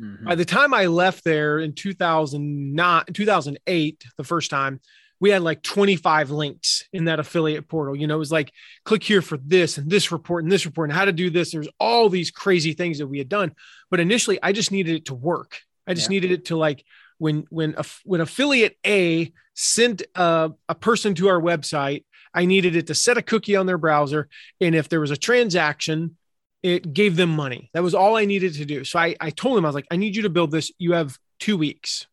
Mm-hmm. 0.00 0.24
By 0.24 0.36
the 0.36 0.44
time 0.44 0.72
I 0.72 0.86
left 0.86 1.24
there 1.24 1.58
in 1.58 1.74
2009, 1.74 3.04
2008, 3.12 4.04
the 4.16 4.24
first 4.24 4.50
time, 4.50 4.80
we 5.18 5.30
had 5.30 5.42
like 5.42 5.62
25 5.62 6.30
links 6.30 6.84
in 6.92 7.06
that 7.06 7.18
affiliate 7.18 7.68
portal. 7.68 7.96
You 7.96 8.06
know, 8.06 8.14
it 8.14 8.18
was 8.18 8.32
like 8.32 8.52
click 8.84 9.02
here 9.02 9.20
for 9.20 9.36
this 9.36 9.76
and 9.78 9.90
this 9.90 10.12
report 10.12 10.44
and 10.44 10.52
this 10.52 10.64
report 10.64 10.90
and 10.90 10.96
how 10.96 11.04
to 11.06 11.12
do 11.12 11.28
this. 11.28 11.50
There's 11.50 11.68
all 11.80 12.08
these 12.08 12.30
crazy 12.30 12.72
things 12.72 12.98
that 12.98 13.08
we 13.08 13.18
had 13.18 13.28
done. 13.28 13.52
But 13.90 14.00
initially, 14.00 14.38
I 14.40 14.52
just 14.52 14.70
needed 14.70 14.94
it 14.94 15.06
to 15.06 15.14
work. 15.14 15.58
I 15.88 15.92
just 15.92 16.08
yeah. 16.08 16.14
needed 16.14 16.30
it 16.30 16.44
to 16.46 16.56
like 16.56 16.84
when 17.20 17.46
when 17.50 17.76
when 18.04 18.20
affiliate 18.20 18.76
A 18.84 19.32
sent 19.54 20.02
a, 20.14 20.50
a 20.68 20.74
person 20.74 21.14
to 21.14 21.28
our 21.28 21.40
website 21.40 22.04
I 22.32 22.46
needed 22.46 22.76
it 22.76 22.86
to 22.88 22.94
set 22.94 23.18
a 23.18 23.22
cookie 23.22 23.56
on 23.56 23.66
their 23.66 23.78
browser. 23.78 24.28
And 24.60 24.74
if 24.74 24.88
there 24.88 25.00
was 25.00 25.10
a 25.10 25.16
transaction, 25.16 26.16
it 26.62 26.92
gave 26.92 27.16
them 27.16 27.30
money. 27.30 27.70
That 27.74 27.82
was 27.82 27.94
all 27.94 28.16
I 28.16 28.24
needed 28.24 28.54
to 28.54 28.64
do. 28.64 28.84
So 28.84 28.98
I, 28.98 29.16
I 29.20 29.30
told 29.30 29.58
him, 29.58 29.64
I 29.64 29.68
was 29.68 29.74
like, 29.74 29.86
I 29.90 29.96
need 29.96 30.16
you 30.16 30.22
to 30.22 30.30
build 30.30 30.50
this. 30.50 30.70
You 30.78 30.92
have 30.92 31.18
two 31.38 31.56
weeks 31.56 32.06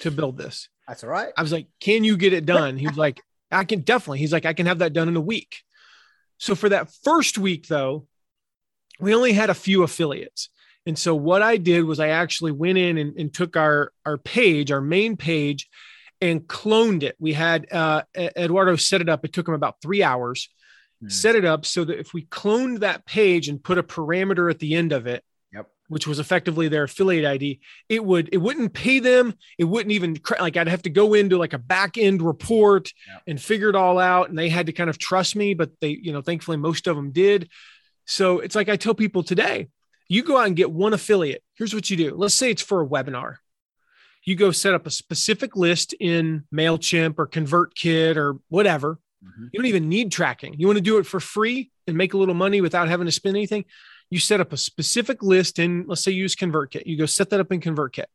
to 0.00 0.10
build 0.10 0.36
this. 0.36 0.68
That's 0.86 1.04
all 1.04 1.10
right. 1.10 1.32
I 1.36 1.42
was 1.42 1.52
like, 1.52 1.68
Can 1.80 2.04
you 2.04 2.16
get 2.16 2.32
it 2.32 2.46
done? 2.46 2.76
He 2.76 2.86
was 2.86 2.98
like, 2.98 3.20
I 3.50 3.64
can 3.64 3.80
definitely. 3.80 4.18
He's 4.18 4.32
like, 4.32 4.46
I 4.46 4.52
can 4.52 4.66
have 4.66 4.80
that 4.80 4.92
done 4.92 5.08
in 5.08 5.16
a 5.16 5.20
week. 5.20 5.62
So 6.38 6.54
for 6.54 6.68
that 6.68 6.90
first 7.02 7.38
week, 7.38 7.66
though, 7.66 8.06
we 9.00 9.14
only 9.14 9.32
had 9.32 9.50
a 9.50 9.54
few 9.54 9.82
affiliates. 9.82 10.50
And 10.88 10.98
so 10.98 11.14
what 11.14 11.42
I 11.42 11.58
did 11.58 11.84
was 11.84 12.00
I 12.00 12.08
actually 12.08 12.50
went 12.50 12.78
in 12.78 12.96
and, 12.96 13.14
and 13.18 13.32
took 13.32 13.58
our, 13.58 13.92
our 14.06 14.16
page, 14.16 14.72
our 14.72 14.80
main 14.80 15.18
page, 15.18 15.68
and 16.22 16.40
cloned 16.40 17.02
it. 17.02 17.14
We 17.18 17.34
had 17.34 17.70
uh, 17.70 18.04
Eduardo 18.16 18.74
set 18.76 19.02
it 19.02 19.08
up. 19.10 19.22
It 19.22 19.34
took 19.34 19.46
him 19.46 19.52
about 19.52 19.82
three 19.82 20.02
hours, 20.02 20.48
hmm. 21.02 21.10
set 21.10 21.34
it 21.34 21.44
up 21.44 21.66
so 21.66 21.84
that 21.84 22.00
if 22.00 22.14
we 22.14 22.24
cloned 22.24 22.80
that 22.80 23.04
page 23.04 23.48
and 23.48 23.62
put 23.62 23.76
a 23.76 23.82
parameter 23.82 24.50
at 24.50 24.60
the 24.60 24.76
end 24.76 24.92
of 24.92 25.06
it, 25.06 25.22
yep. 25.52 25.68
which 25.88 26.06
was 26.06 26.20
effectively 26.20 26.68
their 26.68 26.84
affiliate 26.84 27.26
ID, 27.26 27.60
it 27.90 28.02
would 28.02 28.30
it 28.32 28.38
wouldn't 28.38 28.72
pay 28.72 28.98
them. 28.98 29.34
It 29.58 29.64
wouldn't 29.64 29.92
even 29.92 30.16
like 30.40 30.56
I'd 30.56 30.68
have 30.68 30.82
to 30.82 30.90
go 30.90 31.12
into 31.12 31.36
like 31.36 31.52
a 31.52 31.58
back 31.58 31.98
end 31.98 32.22
report 32.22 32.90
yep. 33.06 33.24
and 33.26 33.38
figure 33.38 33.68
it 33.68 33.76
all 33.76 33.98
out. 33.98 34.30
And 34.30 34.38
they 34.38 34.48
had 34.48 34.64
to 34.66 34.72
kind 34.72 34.88
of 34.88 34.96
trust 34.96 35.36
me, 35.36 35.52
but 35.52 35.70
they, 35.82 35.90
you 35.90 36.14
know, 36.14 36.22
thankfully 36.22 36.56
most 36.56 36.86
of 36.86 36.96
them 36.96 37.10
did. 37.10 37.50
So 38.06 38.38
it's 38.38 38.54
like 38.54 38.70
I 38.70 38.76
tell 38.76 38.94
people 38.94 39.22
today, 39.22 39.68
you 40.08 40.22
go 40.22 40.38
out 40.38 40.46
and 40.46 40.56
get 40.56 40.70
one 40.70 40.92
affiliate. 40.92 41.42
Here's 41.54 41.74
what 41.74 41.90
you 41.90 41.96
do. 41.96 42.14
Let's 42.14 42.34
say 42.34 42.50
it's 42.50 42.62
for 42.62 42.82
a 42.82 42.86
webinar. 42.86 43.36
You 44.24 44.36
go 44.36 44.50
set 44.50 44.74
up 44.74 44.86
a 44.86 44.90
specific 44.90 45.56
list 45.56 45.94
in 45.94 46.44
MailChimp 46.52 47.14
or 47.18 47.26
ConvertKit 47.26 48.16
or 48.16 48.38
whatever. 48.48 48.98
Mm-hmm. 49.24 49.44
You 49.52 49.60
don't 49.60 49.66
even 49.66 49.88
need 49.88 50.12
tracking. 50.12 50.54
You 50.58 50.66
want 50.66 50.76
to 50.76 50.82
do 50.82 50.98
it 50.98 51.06
for 51.06 51.20
free 51.20 51.70
and 51.86 51.96
make 51.96 52.14
a 52.14 52.18
little 52.18 52.34
money 52.34 52.60
without 52.60 52.88
having 52.88 53.06
to 53.06 53.12
spend 53.12 53.36
anything 53.36 53.64
you 54.10 54.18
set 54.18 54.40
up 54.40 54.52
a 54.52 54.56
specific 54.56 55.22
list 55.22 55.58
in, 55.58 55.84
let's 55.86 56.02
say, 56.02 56.12
use 56.12 56.34
ConvertKit. 56.34 56.86
You 56.86 56.96
go 56.96 57.06
set 57.06 57.30
that 57.30 57.40
up 57.40 57.52
in 57.52 57.60
ConvertKit. 57.60 58.06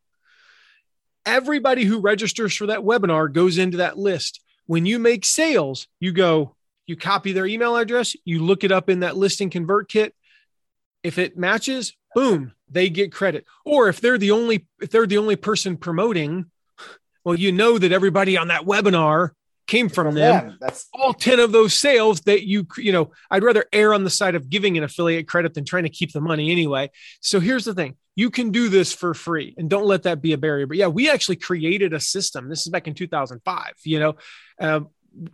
Everybody 1.25 1.85
who 1.85 1.99
registers 1.99 2.55
for 2.55 2.67
that 2.67 2.79
webinar 2.79 3.31
goes 3.31 3.57
into 3.57 3.77
that 3.77 3.97
list. 3.97 4.41
When 4.65 4.85
you 4.85 4.99
make 4.99 5.25
sales, 5.25 5.87
you 5.99 6.11
go, 6.11 6.55
you 6.85 6.95
copy 6.95 7.31
their 7.31 7.45
email 7.45 7.75
address, 7.75 8.15
you 8.25 8.43
look 8.43 8.63
it 8.63 8.71
up 8.71 8.89
in 8.89 9.01
that 9.01 9.17
listing 9.17 9.49
ConvertKit. 9.49 10.11
If 11.03 11.17
it 11.17 11.37
matches, 11.37 11.93
boom, 12.15 12.53
they 12.69 12.89
get 12.89 13.11
credit. 13.11 13.45
Or 13.65 13.89
if 13.89 14.01
they're 14.01 14.17
the 14.17 14.31
only 14.31 14.67
if 14.81 14.89
they're 14.89 15.07
the 15.07 15.17
only 15.17 15.35
person 15.35 15.77
promoting, 15.77 16.45
well, 17.23 17.35
you 17.35 17.51
know 17.51 17.77
that 17.77 17.91
everybody 17.91 18.37
on 18.37 18.47
that 18.47 18.63
webinar 18.63 19.31
came 19.67 19.89
from, 19.89 20.13
them. 20.13 20.47
them. 20.47 20.57
That's 20.59 20.87
all 20.93 21.13
10 21.13 21.39
of 21.39 21.51
those 21.51 21.73
sales 21.73 22.21
that 22.21 22.45
you, 22.45 22.67
you 22.77 22.91
know, 22.91 23.11
I'd 23.31 23.43
rather 23.43 23.65
err 23.71 23.93
on 23.93 24.03
the 24.03 24.09
side 24.09 24.35
of 24.35 24.49
giving 24.49 24.77
an 24.77 24.83
affiliate 24.83 25.27
credit 25.27 25.53
than 25.53 25.65
trying 25.65 25.83
to 25.83 25.89
keep 25.89 26.11
the 26.11 26.21
money 26.21 26.51
anyway. 26.51 26.91
So 27.21 27.39
here's 27.39 27.65
the 27.65 27.73
thing 27.73 27.95
you 28.15 28.29
can 28.29 28.51
do 28.51 28.69
this 28.69 28.93
for 28.93 29.13
free 29.13 29.55
and 29.57 29.69
don't 29.69 29.85
let 29.85 30.03
that 30.03 30.21
be 30.21 30.33
a 30.33 30.37
barrier. 30.37 30.67
But 30.67 30.77
yeah, 30.77 30.87
we 30.87 31.09
actually 31.09 31.37
created 31.37 31.93
a 31.93 31.99
system. 31.99 32.49
This 32.49 32.61
is 32.61 32.69
back 32.69 32.87
in 32.87 32.93
2005. 32.93 33.73
You 33.83 33.99
know, 33.99 34.15
uh, 34.59 34.81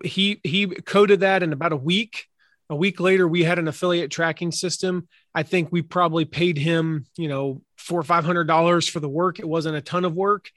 he 0.03 0.39
he 0.43 0.67
coded 0.67 1.21
that 1.21 1.43
in 1.43 1.53
about 1.53 1.73
a 1.73 1.77
week. 1.77 2.25
A 2.69 2.75
week 2.75 2.99
later, 2.99 3.27
we 3.27 3.43
had 3.43 3.59
an 3.59 3.67
affiliate 3.67 4.11
tracking 4.11 4.51
system. 4.51 5.07
I 5.33 5.43
think 5.43 5.71
we 5.71 5.81
probably 5.81 6.25
paid 6.25 6.57
him, 6.57 7.05
you 7.17 7.27
know, 7.27 7.61
four 7.77 7.99
or 7.99 8.03
five 8.03 8.25
hundred 8.25 8.45
dollars 8.45 8.87
for 8.87 8.99
the 8.99 9.09
work. 9.09 9.39
It 9.39 9.47
wasn't 9.47 9.75
a 9.75 9.81
ton 9.81 10.05
of 10.05 10.13
work, 10.15 10.51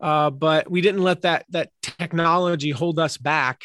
uh, 0.00 0.30
but 0.30 0.70
we 0.70 0.80
didn't 0.80 1.02
let 1.02 1.22
that 1.22 1.46
that 1.50 1.70
technology 1.82 2.70
hold 2.70 2.98
us 2.98 3.16
back 3.16 3.64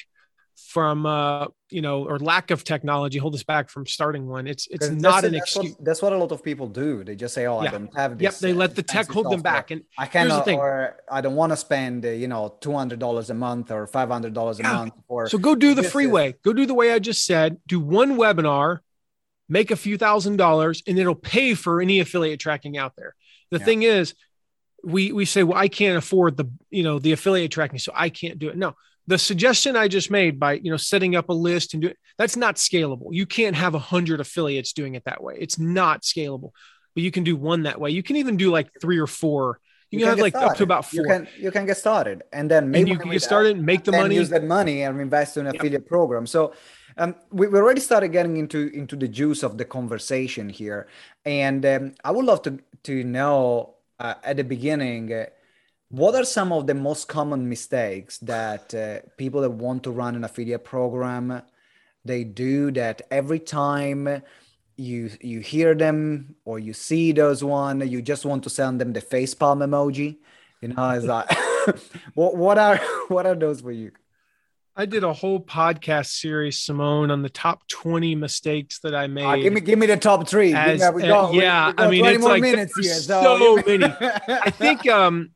from 0.67 1.05
uh, 1.05 1.47
you 1.69 1.81
know 1.81 2.05
or 2.05 2.19
lack 2.19 2.51
of 2.51 2.63
technology 2.63 3.17
hold 3.17 3.33
us 3.33 3.43
back 3.43 3.69
from 3.69 3.85
starting 3.85 4.27
one. 4.27 4.47
It's 4.47 4.67
it's 4.69 4.89
not 4.89 5.23
an 5.23 5.33
that's 5.33 5.55
excuse. 5.55 5.75
what, 5.75 5.85
that's 5.85 6.01
what 6.01 6.13
a 6.13 6.17
lot 6.17 6.31
of 6.31 6.43
people 6.43 6.67
do. 6.67 7.03
They 7.03 7.15
just 7.15 7.33
say 7.33 7.45
oh 7.47 7.61
yeah. 7.61 7.69
i 7.69 7.71
don't 7.71 7.95
have 7.95 8.17
this 8.17 8.23
yep 8.23 8.35
they 8.39 8.53
let 8.53 8.75
the 8.75 8.83
tech 8.83 9.07
hold 9.09 9.31
them 9.31 9.41
back. 9.41 9.71
and 9.71 9.83
i 9.97 10.05
cannot 10.05 10.47
or 10.47 10.97
i 11.11 11.21
don't 11.21 11.35
want 11.35 11.51
to 11.51 11.57
spend 11.57 12.05
uh, 12.05 12.09
you 12.09 12.27
know 12.27 12.55
$200 12.61 13.29
a 13.29 13.33
month 13.33 13.71
or 13.71 13.87
$500 13.87 14.59
a 14.59 14.61
yeah. 14.61 14.73
month 14.73 14.93
for 15.07 15.27
so 15.27 15.37
go 15.37 15.55
do 15.55 15.73
the 15.73 15.83
freeway. 15.83 16.35
go 16.43 16.53
do 16.53 16.65
the 16.65 16.73
way 16.73 16.91
i 16.91 16.99
just 16.99 17.25
said. 17.25 17.57
Do 17.67 17.79
one 17.79 18.17
webinar 18.17 18.79
make 19.49 19.71
a 19.71 19.75
few 19.75 19.97
thousand 19.97 20.37
dollars 20.37 20.83
and 20.87 20.99
it'll 20.99 21.15
pay 21.15 21.55
for 21.55 21.81
any 21.81 21.99
affiliate 21.99 22.39
tracking 22.39 22.77
out 22.77 22.95
there. 22.95 23.15
The 23.49 23.57
yeah. 23.57 23.65
thing 23.65 23.83
is 23.83 24.13
we 24.83 25.11
we 25.11 25.25
say, 25.25 25.43
well, 25.43 25.57
I 25.57 25.67
can't 25.67 25.97
afford 25.97 26.37
the 26.37 26.49
you 26.69 26.83
know 26.83 26.99
the 26.99 27.11
affiliate 27.11 27.51
tracking, 27.51 27.79
so 27.79 27.91
I 27.95 28.09
can't 28.09 28.39
do 28.39 28.49
it. 28.49 28.57
No, 28.57 28.75
the 29.09 29.17
suggestion 29.17 29.75
I 29.75 29.87
just 29.87 30.11
made 30.11 30.39
by 30.39 30.53
you 30.53 30.69
know 30.69 30.77
setting 30.77 31.15
up 31.15 31.29
a 31.29 31.33
list 31.33 31.73
and 31.73 31.81
do 31.81 31.87
it, 31.89 31.97
that's 32.19 32.37
not 32.37 32.57
scalable. 32.57 33.07
You 33.09 33.25
can't 33.25 33.55
have 33.55 33.73
a 33.73 33.79
hundred 33.79 34.19
affiliates 34.19 34.71
doing 34.71 34.93
it 34.93 35.03
that 35.05 35.23
way. 35.23 35.35
It's 35.39 35.57
not 35.57 36.03
scalable. 36.03 36.51
But 36.93 37.03
you 37.03 37.11
can 37.11 37.23
do 37.23 37.35
one 37.35 37.63
that 37.63 37.81
way. 37.81 37.89
You 37.89 38.03
can 38.03 38.17
even 38.17 38.37
do 38.37 38.51
like 38.51 38.69
three 38.79 38.99
or 38.99 39.07
four. 39.07 39.59
You, 39.89 39.99
you 39.99 40.05
can, 40.05 40.09
have 40.09 40.19
like 40.19 40.33
started. 40.33 40.51
up 40.51 40.57
to 40.57 40.63
about 40.63 40.85
four. 40.85 41.01
You 41.01 41.07
can 41.07 41.27
you 41.39 41.51
can 41.51 41.65
get 41.65 41.77
started, 41.77 42.21
and 42.31 42.49
then 42.51 42.69
maybe 42.69 42.81
and 42.81 42.89
you 42.89 42.97
can 42.99 43.09
get 43.09 43.23
started, 43.23 43.57
and 43.57 43.65
make 43.65 43.83
the 43.83 43.91
money, 43.91 44.13
use 44.13 44.29
that 44.29 44.43
money, 44.43 44.83
and 44.83 45.01
invest 45.01 45.37
in 45.37 45.47
an 45.47 45.53
yep. 45.53 45.61
affiliate 45.61 45.87
program. 45.87 46.27
So 46.27 46.53
um, 46.97 47.15
we, 47.31 47.47
we 47.47 47.57
already 47.57 47.81
started 47.81 48.09
getting 48.09 48.37
into 48.37 48.67
into 48.75 48.95
the 48.95 49.07
juice 49.07 49.41
of 49.41 49.57
the 49.57 49.65
conversation 49.65 50.49
here, 50.49 50.87
and 51.25 51.65
um, 51.65 51.95
I 52.03 52.11
would 52.11 52.25
love 52.25 52.43
to 52.43 52.59
to 52.83 53.03
know 53.03 53.75
uh, 53.99 54.15
at 54.23 54.37
the 54.37 54.43
beginning, 54.43 55.11
uh, 55.11 55.25
what 55.89 56.13
are 56.13 56.23
some 56.23 56.51
of 56.51 56.67
the 56.67 56.73
most 56.73 57.07
common 57.07 57.49
mistakes 57.49 58.19
that 58.19 58.73
uh, 58.73 58.99
people 59.17 59.41
that 59.41 59.49
want 59.49 59.83
to 59.83 59.91
run 59.91 60.15
an 60.15 60.23
affiliate 60.23 60.63
program 60.63 61.41
they 62.05 62.23
do 62.23 62.71
that 62.71 63.01
every 63.11 63.39
time 63.39 64.21
you 64.77 65.09
you 65.21 65.39
hear 65.39 65.75
them 65.75 66.35
or 66.45 66.59
you 66.59 66.73
see 66.73 67.11
those 67.11 67.43
one 67.43 67.87
you 67.87 68.01
just 68.01 68.25
want 68.25 68.43
to 68.43 68.49
send 68.49 68.79
them 68.79 68.93
the 68.93 69.01
face 69.01 69.33
palm 69.33 69.59
emoji 69.59 70.17
you 70.61 70.69
know 70.69 70.89
is 70.91 71.05
that 71.05 71.27
what 72.13 72.35
what 72.35 72.57
are 72.57 72.77
what 73.09 73.25
are 73.25 73.35
those 73.35 73.61
for 73.61 73.71
you 73.71 73.91
I 74.75 74.85
did 74.85 75.03
a 75.03 75.11
whole 75.11 75.41
podcast 75.41 76.05
series, 76.05 76.57
Simone, 76.57 77.11
on 77.11 77.21
the 77.21 77.29
top 77.29 77.67
20 77.67 78.15
mistakes 78.15 78.79
that 78.79 78.95
I 78.95 79.07
made. 79.07 79.25
Uh, 79.25 79.35
give 79.35 79.51
me, 79.51 79.59
give 79.59 79.77
me 79.77 79.87
the 79.87 79.97
top 79.97 80.25
three. 80.25 80.53
As, 80.53 80.79
yeah, 80.79 80.91
we 80.91 81.03
uh, 81.03 81.31
yeah 81.31 81.73
we, 81.89 82.01
we 82.01 82.07
I 82.07 82.11
mean, 82.11 82.15
it's 82.15 82.23
like 82.23 82.41
minutes 82.41 82.79
here, 82.79 82.93
so, 82.93 83.21
so 83.21 83.55
many. 83.67 83.83
I 84.01 84.49
think, 84.51 84.87
um, 84.87 85.31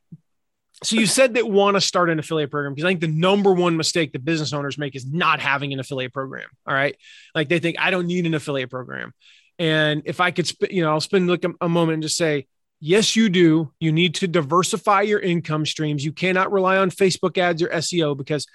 so 0.83 0.95
you 0.95 1.05
said 1.05 1.35
that 1.35 1.49
want 1.49 1.75
to 1.75 1.81
start 1.81 2.09
an 2.09 2.19
affiliate 2.19 2.51
program 2.51 2.73
because 2.73 2.85
I 2.85 2.89
think 2.89 3.01
the 3.01 3.07
number 3.07 3.53
one 3.53 3.77
mistake 3.77 4.13
that 4.13 4.25
business 4.25 4.53
owners 4.53 4.77
make 4.77 4.95
is 4.95 5.05
not 5.05 5.39
having 5.39 5.73
an 5.73 5.79
affiliate 5.79 6.13
program. 6.13 6.47
All 6.67 6.73
right. 6.73 6.95
Like 7.33 7.49
they 7.49 7.59
think 7.59 7.77
I 7.79 7.91
don't 7.91 8.07
need 8.07 8.25
an 8.25 8.33
affiliate 8.33 8.69
program. 8.69 9.13
And 9.59 10.03
if 10.05 10.19
I 10.19 10.31
could, 10.31 10.47
sp- 10.49 10.71
you 10.71 10.83
know, 10.83 10.91
I'll 10.91 11.01
spend 11.01 11.29
like 11.29 11.45
a, 11.45 11.51
a 11.61 11.69
moment 11.69 11.95
and 11.95 12.03
just 12.03 12.17
say, 12.17 12.47
Yes, 12.85 13.15
you 13.15 13.29
do. 13.29 13.71
You 13.79 13.93
need 13.93 14.15
to 14.15 14.27
diversify 14.27 15.03
your 15.03 15.21
income 15.21 15.65
streams. 15.65 16.03
You 16.03 16.11
cannot 16.11 16.51
rely 16.51 16.75
on 16.75 16.91
Facebook 16.91 17.37
ads 17.37 17.61
or 17.61 17.69
SEO 17.69 18.17
because 18.17 18.45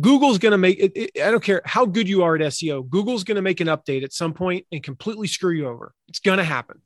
Google's 0.00 0.38
going 0.38 0.50
to 0.50 0.58
make 0.58 0.80
it, 0.80 0.92
it, 0.96 1.22
I 1.22 1.30
don't 1.30 1.44
care 1.44 1.62
how 1.64 1.86
good 1.86 2.08
you 2.08 2.24
are 2.24 2.34
at 2.34 2.40
SEO. 2.40 2.88
Google's 2.90 3.22
going 3.22 3.36
to 3.36 3.42
make 3.42 3.60
an 3.60 3.68
update 3.68 4.02
at 4.02 4.12
some 4.12 4.34
point 4.34 4.66
and 4.72 4.82
completely 4.82 5.28
screw 5.28 5.52
you 5.52 5.68
over. 5.68 5.94
It's 6.08 6.18
going 6.18 6.38
to 6.38 6.44
happen. 6.44 6.82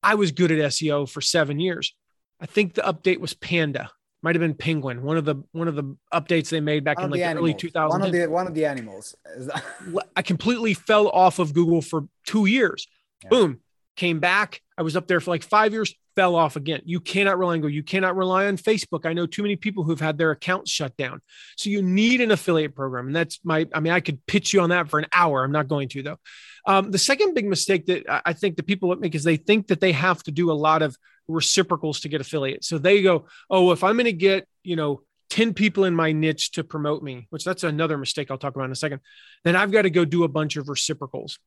I 0.00 0.14
was 0.14 0.30
good 0.30 0.52
at 0.52 0.58
SEO 0.58 1.10
for 1.10 1.20
seven 1.20 1.58
years. 1.58 1.92
I 2.40 2.46
think 2.46 2.74
the 2.74 2.82
update 2.82 3.18
was 3.18 3.34
Panda. 3.34 3.90
Might 4.22 4.36
have 4.36 4.40
been 4.40 4.54
Penguin. 4.54 5.02
One 5.02 5.16
of 5.16 5.24
the 5.24 5.42
one 5.52 5.68
of 5.68 5.74
the 5.74 5.96
updates 6.14 6.48
they 6.48 6.60
made 6.60 6.84
back 6.84 6.98
one 6.98 7.06
in 7.06 7.10
like 7.10 7.20
the, 7.20 7.38
early 7.38 7.54
2000s. 7.54 7.88
One 7.88 8.02
of 8.02 8.12
the 8.12 8.26
one 8.26 8.46
of 8.46 8.54
the 8.54 8.64
animals. 8.64 9.16
I 10.16 10.22
completely 10.22 10.74
fell 10.74 11.08
off 11.08 11.38
of 11.38 11.52
Google 11.52 11.82
for 11.82 12.06
two 12.26 12.46
years. 12.46 12.86
Yeah. 13.24 13.30
Boom, 13.30 13.60
came 13.96 14.20
back. 14.20 14.60
I 14.78 14.82
was 14.82 14.96
up 14.96 15.08
there 15.08 15.20
for 15.20 15.30
like 15.30 15.42
five 15.42 15.72
years 15.72 15.94
fell 16.14 16.34
off 16.34 16.56
again. 16.56 16.82
You 16.84 17.00
cannot 17.00 17.38
rely 17.38 17.54
on 17.54 17.58
Google. 17.60 17.70
You 17.70 17.82
cannot 17.82 18.16
rely 18.16 18.46
on 18.46 18.56
Facebook. 18.56 19.06
I 19.06 19.12
know 19.12 19.26
too 19.26 19.42
many 19.42 19.56
people 19.56 19.84
who've 19.84 20.00
had 20.00 20.18
their 20.18 20.30
accounts 20.30 20.70
shut 20.70 20.96
down. 20.96 21.20
So 21.56 21.70
you 21.70 21.82
need 21.82 22.20
an 22.20 22.30
affiliate 22.30 22.74
program. 22.74 23.06
And 23.06 23.16
that's 23.16 23.40
my, 23.44 23.66
I 23.72 23.80
mean, 23.80 23.92
I 23.92 24.00
could 24.00 24.24
pitch 24.26 24.52
you 24.52 24.60
on 24.60 24.70
that 24.70 24.88
for 24.88 24.98
an 24.98 25.06
hour. 25.12 25.42
I'm 25.42 25.52
not 25.52 25.68
going 25.68 25.88
to 25.90 26.02
though. 26.02 26.18
Um, 26.66 26.90
the 26.90 26.98
second 26.98 27.34
big 27.34 27.46
mistake 27.46 27.86
that 27.86 28.22
I 28.24 28.32
think 28.34 28.56
the 28.56 28.62
people 28.62 28.94
make 28.96 29.14
is 29.14 29.24
they 29.24 29.36
think 29.36 29.68
that 29.68 29.80
they 29.80 29.92
have 29.92 30.22
to 30.24 30.30
do 30.30 30.50
a 30.50 30.54
lot 30.54 30.82
of 30.82 30.96
reciprocals 31.28 32.00
to 32.00 32.08
get 32.08 32.20
affiliates. 32.20 32.68
So 32.68 32.78
they 32.78 33.02
go, 33.02 33.26
oh, 33.50 33.72
if 33.72 33.84
I'm 33.84 33.94
going 33.96 34.04
to 34.06 34.12
get, 34.12 34.46
you 34.62 34.76
know, 34.76 35.02
10 35.30 35.54
people 35.54 35.84
in 35.84 35.94
my 35.94 36.12
niche 36.12 36.52
to 36.52 36.64
promote 36.64 37.02
me, 37.02 37.26
which 37.30 37.44
that's 37.44 37.64
another 37.64 37.96
mistake 37.96 38.30
I'll 38.30 38.38
talk 38.38 38.54
about 38.54 38.66
in 38.66 38.72
a 38.72 38.76
second, 38.76 39.00
then 39.44 39.56
I've 39.56 39.72
got 39.72 39.82
to 39.82 39.90
go 39.90 40.04
do 40.04 40.24
a 40.24 40.28
bunch 40.28 40.56
of 40.56 40.68
reciprocals 40.68 41.38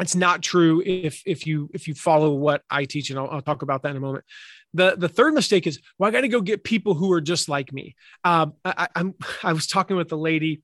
it's 0.00 0.16
not 0.16 0.42
true 0.42 0.82
if 0.84 1.22
if 1.24 1.46
you 1.46 1.70
if 1.72 1.86
you 1.86 1.94
follow 1.94 2.34
what 2.34 2.62
I 2.68 2.84
teach, 2.84 3.10
and 3.10 3.18
I'll, 3.18 3.28
I'll 3.30 3.42
talk 3.42 3.62
about 3.62 3.82
that 3.82 3.90
in 3.90 3.96
a 3.96 4.00
moment. 4.00 4.24
The 4.72 4.96
the 4.96 5.08
third 5.08 5.34
mistake 5.34 5.66
is, 5.66 5.80
well, 5.98 6.08
I 6.08 6.10
got 6.10 6.22
to 6.22 6.28
go 6.28 6.40
get 6.40 6.64
people 6.64 6.94
who 6.94 7.12
are 7.12 7.20
just 7.20 7.48
like 7.48 7.72
me. 7.72 7.94
Um, 8.24 8.54
I, 8.64 8.88
I'm 8.96 9.14
I 9.42 9.52
was 9.52 9.66
talking 9.66 9.96
with 9.96 10.08
the 10.08 10.18
lady. 10.18 10.62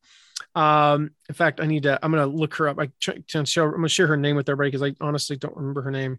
Um, 0.55 1.11
in 1.29 1.35
fact, 1.35 1.61
I 1.61 1.67
need 1.67 1.85
to. 1.85 1.99
I'm 2.03 2.11
going 2.11 2.29
to 2.29 2.37
look 2.37 2.55
her 2.55 2.69
up. 2.69 2.81
I 2.81 2.91
try 3.01 3.15
to. 3.15 3.39
I'm 3.39 3.45
to 3.83 3.89
share 3.89 4.07
her 4.09 4.17
name 4.17 4.35
with 4.35 4.49
everybody 4.49 4.77
because 4.77 4.91
I 4.91 4.97
honestly 5.05 5.37
don't 5.37 5.57
remember 5.57 5.83
her 5.83 5.93
name. 5.93 6.19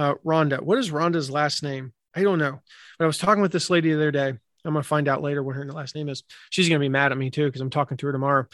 Uh, 0.00 0.14
Rhonda. 0.24 0.62
What 0.62 0.78
is 0.78 0.90
Rhonda's 0.90 1.30
last 1.30 1.62
name? 1.62 1.92
I 2.14 2.22
don't 2.22 2.38
know. 2.38 2.58
But 2.98 3.04
I 3.04 3.06
was 3.06 3.18
talking 3.18 3.42
with 3.42 3.52
this 3.52 3.68
lady 3.68 3.90
the 3.90 3.96
other 3.96 4.10
day, 4.10 4.28
I'm 4.64 4.72
gonna 4.72 4.82
find 4.82 5.08
out 5.08 5.20
later 5.20 5.42
what 5.42 5.56
her 5.56 5.64
last 5.70 5.94
name 5.94 6.08
is. 6.08 6.22
She's 6.48 6.68
gonna 6.68 6.80
be 6.80 6.88
mad 6.88 7.12
at 7.12 7.18
me 7.18 7.28
too 7.28 7.44
because 7.44 7.60
I'm 7.60 7.68
talking 7.68 7.98
to 7.98 8.06
her 8.06 8.12
tomorrow. 8.12 8.46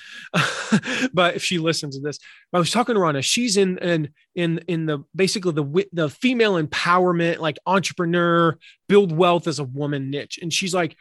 but 1.12 1.36
if 1.36 1.44
she 1.44 1.58
listens 1.58 1.96
to 1.96 2.02
this, 2.02 2.18
I 2.52 2.58
was 2.58 2.72
talking 2.72 2.96
to 2.96 3.00
Rhonda. 3.00 3.22
She's 3.22 3.56
in 3.56 3.78
in 3.78 4.08
in 4.34 4.58
in 4.66 4.86
the 4.86 5.04
basically 5.14 5.52
the 5.52 5.86
the 5.92 6.10
female 6.10 6.60
empowerment, 6.60 7.38
like 7.38 7.58
entrepreneur, 7.64 8.58
build 8.88 9.12
wealth 9.12 9.46
as 9.46 9.60
a 9.60 9.64
woman 9.64 10.10
niche, 10.10 10.40
and 10.42 10.52
she's 10.52 10.74
like, 10.74 10.96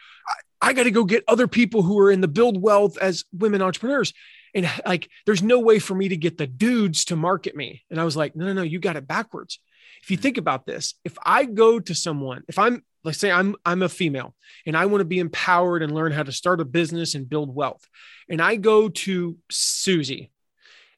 I, 0.62 0.70
I 0.70 0.74
got 0.74 0.84
to 0.84 0.92
go 0.92 1.06
get 1.06 1.24
other 1.28 1.48
people 1.48 1.82
who 1.82 2.00
are 2.00 2.12
in 2.12 2.22
the 2.22 2.28
build 2.28 2.62
wealth 2.62 3.00
as 3.00 3.25
women 3.34 3.64
entrepreneurs. 3.64 4.14
And 4.54 4.70
like, 4.86 5.10
there's 5.25 5.44
no 5.44 5.60
way 5.60 5.80
for 5.80 5.96
me 5.96 6.08
to 6.10 6.18
get 6.18 6.38
the 6.38 6.48
dudes 6.48 7.06
to 7.06 7.16
market 7.16 7.56
me. 7.56 7.84
And 7.92 8.00
I 8.00 8.06
was 8.06 8.16
like, 8.16 8.36
no, 8.36 8.46
no, 8.46 8.54
no, 8.54 8.62
you 8.62 8.80
got 8.80 8.96
it 8.96 9.06
backwards. 9.06 9.60
If 10.05 10.12
you 10.12 10.17
think 10.17 10.38
about 10.38 10.67
this, 10.67 10.93
if 11.03 11.17
I 11.25 11.45
go 11.45 11.79
to 11.79 11.95
someone, 11.95 12.43
if 12.47 12.59
I'm 12.59 12.83
let's 13.03 13.17
say 13.17 13.31
I'm 13.31 13.55
I'm 13.65 13.81
a 13.81 13.89
female 13.89 14.35
and 14.67 14.77
I 14.77 14.85
want 14.85 15.01
to 15.01 15.05
be 15.05 15.17
empowered 15.17 15.81
and 15.81 15.95
learn 15.95 16.12
how 16.12 16.21
to 16.21 16.31
start 16.31 16.62
a 16.62 16.65
business 16.65 17.15
and 17.15 17.27
build 17.27 17.55
wealth. 17.55 17.83
And 18.29 18.39
I 18.39 18.57
go 18.57 18.88
to 18.88 19.35
Susie. 19.50 20.31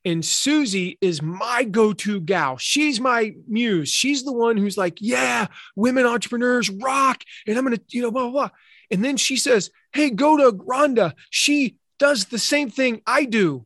And 0.04 0.26
Susie 0.26 0.98
is 1.00 1.22
my 1.22 1.64
go-to 1.64 2.20
gal. 2.20 2.58
She's 2.58 3.00
my 3.00 3.34
muse. 3.48 3.88
She's 3.88 4.26
the 4.26 4.34
one 4.34 4.58
who's 4.58 4.78
like, 4.78 4.98
"Yeah, 5.00 5.48
women 5.78 6.06
entrepreneurs 6.06 6.70
rock." 6.70 7.24
And 7.48 7.58
I'm 7.58 7.66
to, 7.72 7.82
you 7.88 8.02
know, 8.02 8.12
blah, 8.12 8.24
blah 8.24 8.32
blah. 8.32 8.50
And 8.92 9.06
then 9.06 9.16
she 9.16 9.38
says, 9.38 9.72
"Hey, 9.94 10.10
go 10.10 10.36
to 10.36 10.52
Rhonda. 10.52 11.14
She 11.30 11.78
does 11.98 12.26
the 12.26 12.40
same 12.40 12.70
thing 12.70 13.02
I 13.08 13.24
do." 13.24 13.66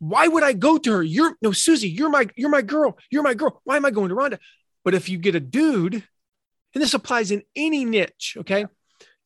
Why 0.00 0.26
would 0.26 0.42
I 0.42 0.52
go 0.52 0.78
to 0.78 0.92
her? 0.94 1.02
You're 1.04 1.36
no 1.40 1.52
Susie, 1.52 1.88
you're 1.88 2.10
my 2.10 2.26
you're 2.34 2.50
my 2.50 2.62
girl. 2.62 2.98
You're 3.08 3.22
my 3.22 3.34
girl. 3.34 3.60
Why 3.62 3.76
am 3.76 3.84
I 3.84 3.92
going 3.92 4.08
to 4.08 4.16
Rhonda? 4.16 4.38
But 4.84 4.94
if 4.94 5.08
you 5.08 5.18
get 5.18 5.34
a 5.34 5.40
dude 5.40 5.94
and 6.74 6.82
this 6.82 6.94
applies 6.94 7.30
in 7.30 7.42
any 7.56 7.84
niche, 7.84 8.36
okay? 8.40 8.66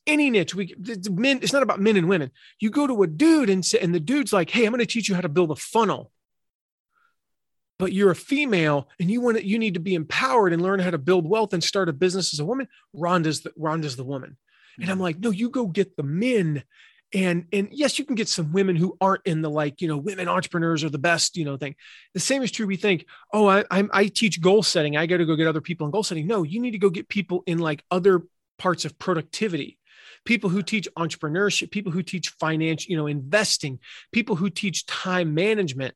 Any 0.06 0.30
niche, 0.30 0.54
we 0.54 0.74
it's 0.86 1.10
men. 1.10 1.40
It's 1.42 1.52
not 1.52 1.62
about 1.62 1.80
men 1.80 1.96
and 1.96 2.08
women. 2.08 2.30
You 2.60 2.70
go 2.70 2.86
to 2.86 3.02
a 3.02 3.06
dude 3.06 3.50
and 3.50 3.64
say, 3.64 3.78
and 3.80 3.94
the 3.94 4.00
dude's 4.00 4.32
like, 4.32 4.48
"Hey, 4.48 4.64
I'm 4.64 4.72
going 4.72 4.80
to 4.80 4.86
teach 4.86 5.08
you 5.08 5.14
how 5.14 5.20
to 5.20 5.28
build 5.28 5.50
a 5.50 5.56
funnel." 5.56 6.10
But 7.78 7.92
you're 7.92 8.10
a 8.10 8.16
female 8.16 8.88
and 8.98 9.10
you 9.10 9.20
want 9.20 9.36
to, 9.36 9.46
you 9.46 9.58
need 9.58 9.74
to 9.74 9.80
be 9.80 9.94
empowered 9.94 10.52
and 10.52 10.62
learn 10.62 10.80
how 10.80 10.90
to 10.90 10.98
build 10.98 11.28
wealth 11.28 11.52
and 11.52 11.62
start 11.62 11.88
a 11.88 11.92
business 11.92 12.32
as 12.32 12.40
a 12.40 12.44
woman. 12.44 12.68
Rhonda's 12.96 13.42
the 13.42 13.50
Rhonda's 13.50 13.96
the 13.96 14.04
woman. 14.04 14.36
And 14.80 14.88
I'm 14.88 14.94
mm-hmm. 14.94 15.02
like, 15.02 15.18
no, 15.18 15.30
you 15.30 15.50
go 15.50 15.66
get 15.66 15.96
the 15.96 16.02
men 16.02 16.62
and 17.14 17.46
and 17.52 17.68
yes 17.70 17.98
you 17.98 18.04
can 18.04 18.14
get 18.14 18.28
some 18.28 18.52
women 18.52 18.76
who 18.76 18.96
aren't 19.00 19.24
in 19.24 19.40
the 19.40 19.48
like 19.48 19.80
you 19.80 19.88
know 19.88 19.96
women 19.96 20.28
entrepreneurs 20.28 20.84
are 20.84 20.90
the 20.90 20.98
best 20.98 21.36
you 21.36 21.44
know 21.44 21.56
thing. 21.56 21.74
The 22.14 22.20
same 22.20 22.42
is 22.42 22.50
true 22.50 22.66
we 22.66 22.76
think 22.76 23.06
oh 23.32 23.46
i 23.46 23.64
I'm, 23.70 23.90
i 23.92 24.06
teach 24.06 24.40
goal 24.40 24.62
setting 24.62 24.96
i 24.96 25.06
got 25.06 25.18
to 25.18 25.26
go 25.26 25.36
get 25.36 25.46
other 25.46 25.60
people 25.60 25.86
in 25.86 25.90
goal 25.90 26.02
setting. 26.02 26.26
No 26.26 26.42
you 26.42 26.60
need 26.60 26.72
to 26.72 26.78
go 26.78 26.90
get 26.90 27.08
people 27.08 27.42
in 27.46 27.58
like 27.58 27.82
other 27.90 28.22
parts 28.58 28.84
of 28.84 28.98
productivity. 28.98 29.78
People 30.24 30.50
who 30.50 30.62
teach 30.62 30.88
entrepreneurship 30.98 31.70
people 31.70 31.92
who 31.92 32.02
teach 32.02 32.30
finance 32.30 32.88
you 32.88 32.96
know 32.96 33.06
investing 33.06 33.78
people 34.12 34.36
who 34.36 34.50
teach 34.50 34.84
time 34.84 35.32
management 35.32 35.94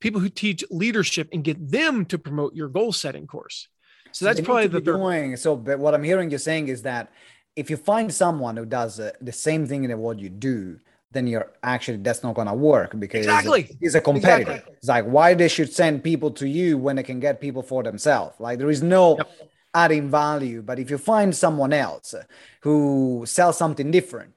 people 0.00 0.20
who 0.20 0.28
teach 0.28 0.64
leadership 0.70 1.28
and 1.32 1.44
get 1.44 1.70
them 1.70 2.04
to 2.06 2.18
promote 2.18 2.54
your 2.54 2.68
goal 2.68 2.92
setting 2.92 3.26
course. 3.26 3.68
So 4.10 4.24
that's 4.24 4.40
probably 4.40 4.66
the 4.66 4.80
doing 4.80 5.36
so 5.36 5.56
but 5.56 5.78
what 5.78 5.94
i'm 5.94 6.02
hearing 6.02 6.30
you 6.30 6.36
saying 6.36 6.68
is 6.68 6.82
that 6.82 7.10
if 7.56 7.70
you 7.70 7.76
find 7.76 8.12
someone 8.12 8.56
who 8.56 8.64
does 8.64 8.98
uh, 8.98 9.12
the 9.20 9.32
same 9.32 9.66
thing 9.66 9.84
in 9.84 9.98
what 9.98 10.18
you 10.18 10.28
do, 10.28 10.78
then 11.10 11.26
you're 11.26 11.52
actually 11.62 11.98
that's 11.98 12.22
not 12.22 12.34
gonna 12.34 12.54
work 12.54 12.98
because 12.98 13.26
exactly 13.26 13.76
he's 13.80 13.94
a 13.94 14.00
competitor. 14.00 14.52
Exactly. 14.52 14.74
It's 14.78 14.88
like 14.88 15.04
why 15.04 15.34
they 15.34 15.48
should 15.48 15.72
send 15.72 16.02
people 16.02 16.30
to 16.32 16.48
you 16.48 16.78
when 16.78 16.96
they 16.96 17.02
can 17.02 17.20
get 17.20 17.40
people 17.40 17.62
for 17.62 17.82
themselves. 17.82 18.40
Like 18.40 18.58
there 18.58 18.70
is 18.70 18.82
no 18.82 19.16
yep. 19.18 19.30
adding 19.74 20.10
value. 20.10 20.62
But 20.62 20.78
if 20.78 20.90
you 20.90 20.96
find 20.96 21.36
someone 21.36 21.74
else 21.74 22.14
who 22.62 23.24
sells 23.26 23.58
something 23.58 23.90
different, 23.90 24.32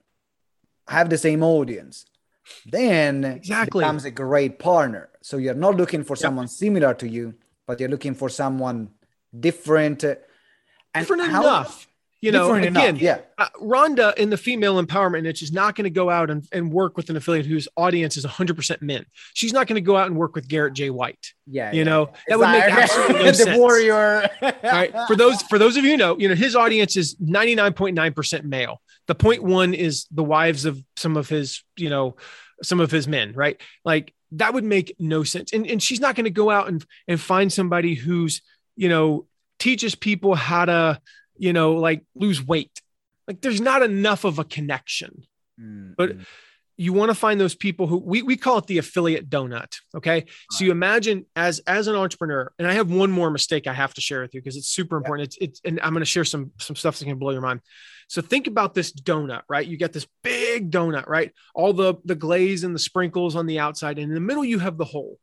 have 0.90 1.10
the 1.10 1.18
same 1.18 1.44
audience, 1.44 2.06
then 2.66 3.24
exactly 3.24 3.82
becomes 3.82 4.04
a 4.04 4.12
great 4.12 4.60
partner. 4.60 5.10
So 5.22 5.38
you're 5.38 5.54
not 5.54 5.78
looking 5.78 6.04
for 6.04 6.16
yep. 6.16 6.20
someone 6.20 6.50
similar 6.50 6.94
to 6.96 7.08
you, 7.08 7.36
but 7.66 7.80
you're 7.80 7.90
looking 7.90 8.16
for 8.16 8.28
someone 8.28 8.90
different. 9.38 10.04
And 10.04 10.18
different 10.94 11.32
how, 11.32 11.42
enough 11.42 11.88
you 12.22 12.32
know, 12.32 12.48
Different 12.48 12.78
again, 12.78 12.90
enough, 12.96 13.02
yeah. 13.02 13.20
Uh, 13.38 13.50
Rhonda 13.62 14.16
in 14.16 14.30
the 14.30 14.38
female 14.38 14.82
empowerment 14.82 15.24
niche 15.24 15.44
is 15.44 15.52
not 15.52 15.76
going 15.76 15.84
to 15.84 15.90
go 15.90 16.10
out 16.10 16.30
and, 16.30 16.48
and 16.52 16.72
work 16.72 16.98
with 16.98 17.10
an 17.10 17.18
affiliate 17.18 17.46
whose 17.46 17.68
audience 17.76 18.18
is 18.18 18.26
100% 18.26 18.82
men. 18.82 19.06
She's 19.34 19.54
not 19.54 19.68
going 19.68 19.76
to 19.76 19.82
go 19.82 19.98
out 19.98 20.08
and 20.08 20.16
work 20.16 20.34
with 20.34 20.48
Garrett 20.48 20.74
J. 20.74 20.90
White. 20.90 21.34
Yeah, 21.46 21.72
you 21.72 21.80
yeah. 21.80 21.84
know 21.84 22.12
that 22.28 22.40
would 22.40 22.50
make 22.50 22.64
absolutely 22.64 23.14
no 23.20 23.26
the 23.26 23.34
sense. 23.34 23.58
warrior. 23.58 24.30
Right, 24.64 24.94
for 25.08 25.16
those 25.16 25.42
for 25.44 25.60
those 25.60 25.78
of 25.78 25.84
you 25.84 25.92
who 25.92 25.98
know, 25.98 26.18
you 26.18 26.28
know 26.28 26.36
his 26.36 26.56
audience 26.56 26.98
is 26.98 27.16
99.9% 27.16 28.44
male. 28.44 28.82
The 29.08 29.16
point 29.16 29.44
one 29.44 29.74
is 29.74 30.08
the 30.12 30.24
wives 30.24 30.66
of 30.66 30.84
some 30.96 31.18
of 31.18 31.30
his, 31.30 31.64
you 31.78 31.90
know, 31.90 32.16
some 32.64 32.80
of 32.80 32.90
his 32.90 33.08
men. 33.08 33.34
Right, 33.34 33.62
like 33.84 34.14
that 34.32 34.54
would 34.54 34.64
make 34.64 34.96
no 35.00 35.24
sense. 35.24 35.54
And 35.54 35.68
and 35.68 35.82
she's 35.82 36.00
not 36.00 36.16
going 36.16 36.26
to 36.26 36.32
go 36.32 36.50
out 36.50 36.68
and 36.68 36.84
and 37.08 37.20
find 37.20 37.52
somebody 37.52 37.94
who's 37.94 38.42
you 38.76 38.90
know 38.90 39.28
teaches 39.60 39.96
people 39.96 40.36
how 40.36 40.66
to 40.66 41.00
you 41.38 41.54
know, 41.54 41.74
like 41.74 42.04
lose 42.16 42.46
weight. 42.46 42.82
Like 43.28 43.42
there's 43.42 43.62
not 43.62 43.82
enough 43.82 44.24
of 44.24 44.40
a 44.40 44.44
connection. 44.44 45.24
Mm-hmm. 45.60 45.94
But 45.98 46.18
you 46.78 46.92
want 46.92 47.10
to 47.10 47.16
find 47.16 47.40
those 47.40 47.56
people 47.56 47.88
who 47.88 47.98
we, 47.98 48.22
we 48.22 48.36
call 48.36 48.58
it 48.58 48.68
the 48.68 48.78
affiliate 48.78 49.30
donut. 49.30 49.78
Okay. 49.96 50.12
Right. 50.12 50.30
So 50.52 50.66
you 50.66 50.72
imagine 50.72 51.26
as 51.36 51.60
as 51.60 51.88
an 51.88 51.96
entrepreneur, 51.96 52.52
and 52.60 52.68
I 52.68 52.74
have 52.74 52.92
one 52.92 53.12
more 53.12 53.30
mistake 53.30 53.68
I 53.68 53.74
have 53.74 53.94
to 53.94 54.02
share 54.02 54.22
with 54.22 54.34
you 54.34 54.42
because 54.42 54.58
it's 54.58 54.68
super 54.68 54.98
important. 54.98 55.36
Yeah. 55.40 55.48
It's 55.48 55.60
it's 55.60 55.62
and 55.64 55.80
I'm 55.82 55.94
going 55.94 56.02
to 56.02 56.06
share 56.06 56.26
some 56.26 56.52
some 56.60 56.76
stuff 56.76 57.00
that 57.00 57.06
can 57.06 57.18
blow 57.18 57.32
your 57.32 57.42
mind. 57.42 57.62
So 58.08 58.22
think 58.22 58.48
about 58.48 58.74
this 58.74 58.92
donut, 58.92 59.42
right? 59.50 59.66
You 59.66 59.78
get 59.78 59.94
this 59.94 60.08
big 60.22 60.70
donut, 60.70 61.08
right? 61.08 61.32
All 61.54 61.74
the 61.74 61.96
the 62.04 62.16
glaze 62.16 62.64
and 62.64 62.76
the 62.76 62.80
sprinkles 62.80 63.36
on 63.36 63.46
the 63.46 63.60
outside, 63.60 63.98
and 63.98 64.10
in 64.10 64.14
the 64.14 64.20
middle 64.20 64.46
you 64.46 64.60
have 64.60 64.78
the 64.78 64.86
hole. 64.86 65.18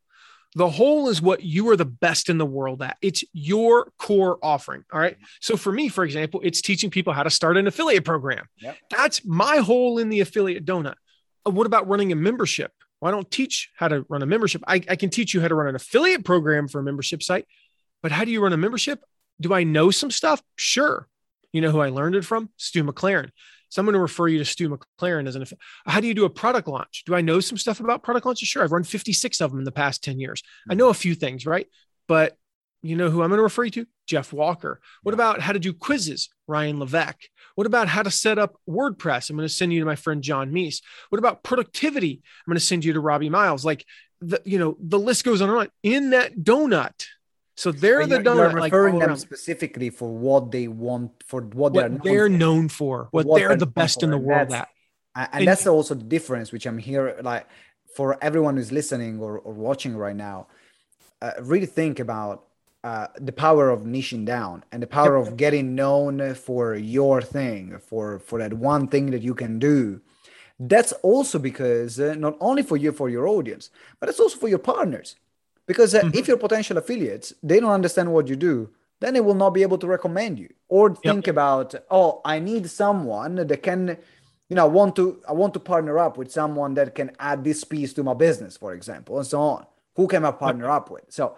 The 0.55 0.69
whole 0.69 1.09
is 1.09 1.21
what 1.21 1.43
you 1.43 1.69
are 1.69 1.77
the 1.77 1.85
best 1.85 2.29
in 2.29 2.37
the 2.37 2.45
world 2.45 2.81
at. 2.81 2.97
It's 3.01 3.23
your 3.33 3.91
core 3.97 4.37
offering. 4.41 4.83
All 4.91 4.99
right. 4.99 5.17
So 5.41 5.57
for 5.57 5.71
me, 5.71 5.89
for 5.89 6.03
example, 6.03 6.41
it's 6.43 6.61
teaching 6.61 6.89
people 6.89 7.13
how 7.13 7.23
to 7.23 7.29
start 7.29 7.57
an 7.57 7.67
affiliate 7.67 8.05
program. 8.05 8.45
Yep. 8.59 8.77
That's 8.89 9.25
my 9.25 9.57
hole 9.57 9.97
in 9.97 10.09
the 10.09 10.19
affiliate 10.19 10.65
donut. 10.65 10.95
Uh, 11.45 11.51
what 11.51 11.65
about 11.65 11.87
running 11.87 12.11
a 12.11 12.15
membership? 12.15 12.71
Well, 13.01 13.11
I 13.11 13.15
don't 13.15 13.29
teach 13.29 13.71
how 13.75 13.87
to 13.87 14.05
run 14.09 14.21
a 14.21 14.27
membership. 14.27 14.63
I, 14.67 14.75
I 14.87 14.95
can 14.95 15.09
teach 15.09 15.33
you 15.33 15.41
how 15.41 15.47
to 15.47 15.55
run 15.55 15.67
an 15.67 15.75
affiliate 15.75 16.23
program 16.23 16.67
for 16.67 16.79
a 16.79 16.83
membership 16.83 17.23
site. 17.23 17.45
But 18.01 18.11
how 18.11 18.23
do 18.23 18.31
you 18.31 18.41
run 18.41 18.53
a 18.53 18.57
membership? 18.57 19.03
Do 19.41 19.53
I 19.53 19.63
know 19.63 19.91
some 19.91 20.11
stuff? 20.11 20.41
Sure. 20.55 21.07
You 21.51 21.61
know 21.61 21.71
who 21.71 21.79
I 21.79 21.89
learned 21.89 22.15
it 22.15 22.25
from? 22.25 22.49
Stu 22.57 22.83
McLaren. 22.83 23.29
So 23.73 23.79
I'm 23.79 23.87
going 23.87 23.93
to 23.93 23.99
refer 23.99 24.27
you 24.27 24.37
to 24.37 24.45
Stu 24.45 24.69
McLaren 24.69 25.27
as 25.27 25.35
an. 25.35 25.43
How 25.87 25.99
do 25.99 26.05
you 26.05 26.13
do 26.13 26.25
a 26.25 26.29
product 26.29 26.67
launch? 26.67 27.05
Do 27.07 27.15
I 27.15 27.21
know 27.21 27.39
some 27.39 27.57
stuff 27.57 27.79
about 27.79 28.03
product 28.03 28.23
launches? 28.23 28.47
Sure, 28.47 28.63
I've 28.63 28.71
run 28.71 28.83
56 28.83 29.41
of 29.41 29.49
them 29.49 29.57
in 29.57 29.65
the 29.65 29.71
past 29.71 30.03
10 30.03 30.19
years. 30.19 30.43
I 30.69 30.75
know 30.75 30.89
a 30.89 30.93
few 30.93 31.15
things, 31.15 31.47
right? 31.47 31.65
But 32.07 32.37
you 32.83 32.95
know 32.95 33.09
who 33.09 33.23
I'm 33.23 33.29
going 33.29 33.39
to 33.39 33.43
refer 33.43 33.63
you 33.63 33.71
to? 33.71 33.87
Jeff 34.05 34.31
Walker. 34.31 34.79
What 35.01 35.15
about 35.15 35.39
how 35.39 35.53
to 35.53 35.59
do 35.59 35.73
quizzes? 35.73 36.29
Ryan 36.45 36.79
Levesque. 36.79 37.23
What 37.55 37.65
about 37.65 37.87
how 37.87 38.03
to 38.03 38.11
set 38.11 38.37
up 38.37 38.57
WordPress? 38.69 39.31
I'm 39.31 39.37
going 39.37 39.47
to 39.47 39.53
send 39.53 39.73
you 39.73 39.79
to 39.79 39.87
my 39.87 39.95
friend 39.95 40.21
John 40.21 40.51
Meese. 40.51 40.83
What 41.09 41.17
about 41.17 41.41
productivity? 41.41 42.21
I'm 42.45 42.51
going 42.51 42.59
to 42.59 42.63
send 42.63 42.85
you 42.85 42.93
to 42.93 42.99
Robbie 42.99 43.31
Miles. 43.31 43.65
Like 43.65 43.85
the, 44.21 44.39
you 44.45 44.59
know, 44.59 44.77
the 44.79 44.99
list 44.99 45.23
goes 45.23 45.41
on 45.41 45.49
and 45.49 45.57
on. 45.57 45.69
In 45.81 46.11
that 46.11 46.37
donut, 46.37 47.07
so 47.55 47.71
they're 47.71 48.05
the 48.07 48.17
donut. 48.17 48.51
You're 48.51 48.61
referring 48.63 48.95
like, 48.97 49.07
them 49.07 49.17
specifically 49.17 49.89
for 49.89 50.09
what 50.09 50.51
they 50.51 50.67
want, 50.67 51.11
for 51.25 51.41
what, 51.41 51.73
what 51.73 52.03
they're, 52.03 52.29
known, 52.29 52.39
known 52.39 52.69
for, 52.69 53.07
what, 53.11 53.25
what 53.25 53.37
they're, 53.37 53.49
they're, 53.49 53.57
the 53.57 53.67
best 53.67 54.03
in 54.03 54.09
the 54.09 54.17
world 54.17 54.51
at. 54.51 54.69
And, 55.15 55.29
and, 55.33 55.47
that's 55.47 55.67
also 55.67 55.93
the 55.93 56.03
difference, 56.03 56.51
which 56.51 56.65
I'm 56.65 56.79
here 56.79 57.17
like 57.21 57.47
for 57.95 58.17
everyone 58.23 58.57
who's 58.57 58.71
listening 58.71 59.19
or, 59.19 59.37
or 59.37 59.53
watching 59.53 59.95
right 59.95 60.15
now. 60.15 60.47
Uh, 61.21 61.31
really 61.41 61.67
think 61.67 61.99
about 61.99 62.45
uh, 62.83 63.07
the 63.19 63.31
power 63.31 63.69
of 63.69 63.81
niching 63.81 64.25
down 64.25 64.63
and 64.71 64.81
the 64.81 64.87
power 64.87 65.15
of 65.15 65.37
getting 65.37 65.75
known 65.75 66.33
for 66.33 66.75
your 66.75 67.21
thing, 67.21 67.77
for 67.79 68.19
for 68.19 68.39
that 68.39 68.53
one 68.53 68.87
thing 68.87 69.11
that 69.11 69.21
you 69.21 69.35
can 69.35 69.59
do. 69.59 70.01
That's 70.59 70.91
also 71.03 71.39
because 71.39 71.99
uh, 71.99 72.15
not 72.15 72.35
only 72.39 72.63
for 72.63 72.77
you, 72.77 72.91
for 72.91 73.09
your 73.09 73.27
audience, 73.27 73.69
but 73.99 74.09
it's 74.09 74.19
also 74.19 74.37
for 74.37 74.49
your 74.49 74.59
partners 74.59 75.15
because 75.67 75.95
uh, 75.95 76.01
mm-hmm. 76.01 76.17
if 76.17 76.27
your 76.27 76.37
potential 76.37 76.77
affiliates 76.77 77.33
they 77.43 77.59
don't 77.59 77.71
understand 77.71 78.11
what 78.11 78.27
you 78.27 78.35
do 78.35 78.69
then 78.99 79.13
they 79.13 79.21
will 79.21 79.35
not 79.35 79.51
be 79.51 79.61
able 79.61 79.77
to 79.77 79.87
recommend 79.87 80.39
you 80.39 80.49
or 80.69 80.95
think 80.95 81.27
yep. 81.27 81.33
about 81.33 81.75
oh 81.89 82.21
i 82.25 82.39
need 82.39 82.69
someone 82.69 83.35
that 83.35 83.63
can 83.63 83.97
you 84.49 84.55
know 84.55 84.67
want 84.67 84.95
to 84.95 85.21
i 85.27 85.33
want 85.33 85.53
to 85.53 85.59
partner 85.59 85.97
up 85.99 86.17
with 86.17 86.31
someone 86.31 86.73
that 86.73 86.95
can 86.95 87.11
add 87.19 87.43
this 87.43 87.63
piece 87.63 87.93
to 87.93 88.03
my 88.03 88.13
business 88.13 88.57
for 88.57 88.73
example 88.73 89.17
and 89.17 89.27
so 89.27 89.39
on 89.39 89.65
who 89.95 90.07
can 90.07 90.25
i 90.25 90.31
partner 90.31 90.65
yep. 90.65 90.73
up 90.73 90.91
with 90.91 91.03
so 91.09 91.35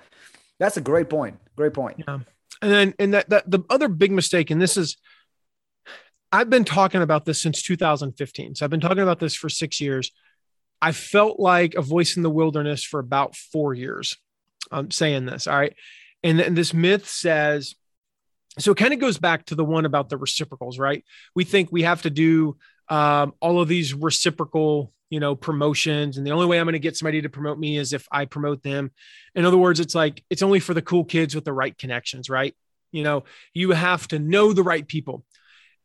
that's 0.59 0.77
a 0.77 0.81
great 0.81 1.09
point 1.09 1.38
great 1.55 1.73
point 1.73 2.03
yeah 2.07 2.19
and 2.61 2.71
then 2.71 2.93
and 2.99 3.13
that, 3.13 3.29
that 3.29 3.49
the 3.49 3.59
other 3.69 3.88
big 3.88 4.11
mistake 4.11 4.51
and 4.51 4.61
this 4.61 4.77
is 4.77 4.97
i've 6.31 6.49
been 6.49 6.65
talking 6.65 7.01
about 7.01 7.25
this 7.25 7.41
since 7.41 7.61
2015 7.61 8.55
so 8.55 8.65
i've 8.65 8.71
been 8.71 8.79
talking 8.79 9.03
about 9.03 9.19
this 9.19 9.35
for 9.35 9.49
six 9.49 9.79
years 9.81 10.11
I 10.81 10.91
felt 10.91 11.39
like 11.39 11.75
a 11.75 11.81
voice 11.81 12.17
in 12.17 12.23
the 12.23 12.29
wilderness 12.29 12.83
for 12.83 12.99
about 12.99 13.35
four 13.35 13.73
years. 13.73 14.17
I'm 14.71 14.91
saying 14.91 15.25
this. 15.25 15.47
All 15.47 15.57
right. 15.57 15.75
And, 16.23 16.39
and 16.39 16.57
this 16.57 16.73
myth 16.73 17.07
says, 17.07 17.75
so 18.57 18.71
it 18.71 18.77
kind 18.77 18.93
of 18.93 18.99
goes 18.99 19.17
back 19.17 19.45
to 19.45 19.55
the 19.55 19.65
one 19.65 19.85
about 19.85 20.09
the 20.09 20.17
reciprocals, 20.17 20.79
right? 20.79 21.03
We 21.35 21.43
think 21.43 21.71
we 21.71 21.83
have 21.83 22.03
to 22.03 22.09
do 22.09 22.57
um, 22.89 23.33
all 23.41 23.61
of 23.61 23.67
these 23.67 23.93
reciprocal 23.93 24.91
you 25.09 25.19
know 25.19 25.35
promotions 25.35 26.17
and 26.17 26.25
the 26.25 26.31
only 26.31 26.47
way 26.47 26.59
i'm 26.59 26.65
going 26.65 26.73
to 26.73 26.79
get 26.79 26.97
somebody 26.97 27.21
to 27.21 27.29
promote 27.29 27.59
me 27.59 27.77
is 27.77 27.93
if 27.93 28.07
i 28.11 28.25
promote 28.25 28.63
them 28.63 28.91
in 29.35 29.45
other 29.45 29.57
words 29.57 29.79
it's 29.79 29.93
like 29.93 30.23
it's 30.31 30.41
only 30.41 30.59
for 30.59 30.73
the 30.73 30.81
cool 30.81 31.05
kids 31.05 31.35
with 31.35 31.45
the 31.45 31.53
right 31.53 31.77
connections 31.77 32.27
right 32.27 32.55
you 32.91 33.03
know 33.03 33.23
you 33.53 33.71
have 33.71 34.07
to 34.07 34.17
know 34.17 34.51
the 34.51 34.63
right 34.63 34.88
people 34.88 35.23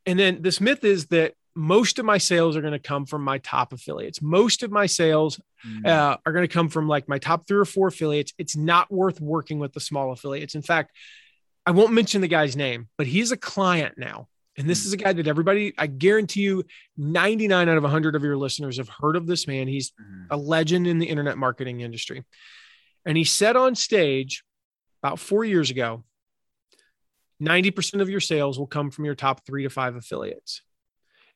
and 0.06 0.18
then 0.18 0.40
this 0.40 0.60
myth 0.60 0.84
is 0.84 1.06
that 1.08 1.34
most 1.54 1.98
of 1.98 2.04
my 2.04 2.18
sales 2.18 2.56
are 2.56 2.60
going 2.60 2.72
to 2.72 2.78
come 2.78 3.06
from 3.06 3.22
my 3.22 3.38
top 3.38 3.72
affiliates 3.72 4.22
most 4.22 4.62
of 4.62 4.70
my 4.70 4.86
sales 4.86 5.40
mm. 5.66 5.86
uh, 5.86 6.16
are 6.24 6.32
going 6.32 6.46
to 6.46 6.52
come 6.52 6.68
from 6.68 6.88
like 6.88 7.08
my 7.08 7.18
top 7.18 7.46
three 7.46 7.58
or 7.58 7.64
four 7.64 7.88
affiliates 7.88 8.32
it's 8.38 8.56
not 8.56 8.90
worth 8.90 9.20
working 9.20 9.58
with 9.58 9.72
the 9.72 9.80
small 9.80 10.12
affiliates 10.12 10.54
in 10.54 10.62
fact 10.62 10.92
i 11.66 11.70
won't 11.70 11.92
mention 11.92 12.20
the 12.20 12.28
guy's 12.28 12.56
name 12.56 12.88
but 12.96 13.06
he's 13.06 13.32
a 13.32 13.36
client 13.36 13.94
now 13.98 14.28
and 14.56 14.68
this 14.68 14.84
is 14.84 14.92
a 14.92 14.96
guy 14.98 15.12
that 15.14 15.26
everybody, 15.26 15.72
I 15.78 15.86
guarantee 15.86 16.42
you, 16.42 16.64
99 16.98 17.68
out 17.68 17.76
of 17.78 17.82
100 17.82 18.14
of 18.14 18.22
your 18.22 18.36
listeners 18.36 18.76
have 18.76 18.90
heard 18.90 19.16
of 19.16 19.26
this 19.26 19.46
man. 19.46 19.68
He's 19.68 19.92
mm-hmm. 19.92 20.24
a 20.30 20.36
legend 20.36 20.86
in 20.86 20.98
the 20.98 21.06
internet 21.06 21.38
marketing 21.38 21.80
industry. 21.80 22.24
And 23.06 23.16
he 23.16 23.24
said 23.24 23.56
on 23.56 23.74
stage 23.74 24.44
about 25.02 25.18
four 25.18 25.44
years 25.44 25.70
ago 25.70 26.04
90% 27.40 28.02
of 28.02 28.10
your 28.10 28.20
sales 28.20 28.58
will 28.58 28.66
come 28.66 28.90
from 28.90 29.06
your 29.06 29.14
top 29.14 29.46
three 29.46 29.62
to 29.62 29.70
five 29.70 29.96
affiliates. 29.96 30.60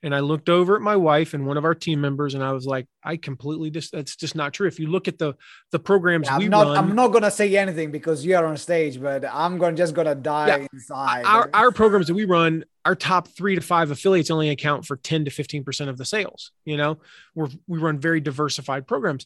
And 0.04 0.14
I 0.14 0.20
looked 0.20 0.50
over 0.50 0.76
at 0.76 0.82
my 0.82 0.96
wife 0.96 1.32
and 1.32 1.46
one 1.46 1.56
of 1.56 1.64
our 1.64 1.74
team 1.74 1.98
members, 1.98 2.34
and 2.34 2.44
I 2.44 2.52
was 2.52 2.66
like, 2.66 2.86
I 3.02 3.16
completely 3.16 3.70
just 3.70 3.90
that's 3.90 4.16
just 4.16 4.34
not 4.36 4.52
true. 4.52 4.68
If 4.68 4.78
you 4.78 4.88
look 4.88 5.08
at 5.08 5.16
the 5.16 5.32
the 5.72 5.78
programs 5.78 6.26
yeah, 6.26 6.36
we 6.36 6.44
I'm 6.44 6.50
not, 6.50 6.66
run, 6.66 6.76
I'm 6.76 6.94
not 6.94 7.08
gonna 7.08 7.30
say 7.30 7.56
anything 7.56 7.90
because 7.90 8.22
you 8.22 8.36
are 8.36 8.44
on 8.44 8.58
stage, 8.58 9.00
but 9.00 9.24
I'm 9.24 9.56
gonna 9.56 9.76
just 9.76 9.94
gonna 9.94 10.14
die 10.14 10.48
yeah, 10.48 10.66
inside. 10.70 11.24
Our 11.24 11.48
our 11.54 11.72
programs 11.72 12.08
that 12.08 12.14
we 12.14 12.26
run, 12.26 12.66
our 12.84 12.94
top 12.94 13.28
three 13.28 13.54
to 13.54 13.62
five 13.62 13.90
affiliates 13.90 14.30
only 14.30 14.50
account 14.50 14.84
for 14.84 14.96
10 14.96 15.24
to 15.24 15.30
15 15.30 15.64
percent 15.64 15.88
of 15.88 15.96
the 15.96 16.04
sales. 16.04 16.52
You 16.66 16.76
know, 16.76 16.98
we're 17.34 17.48
we 17.66 17.78
run 17.78 17.98
very 17.98 18.20
diversified 18.20 18.86
programs. 18.86 19.24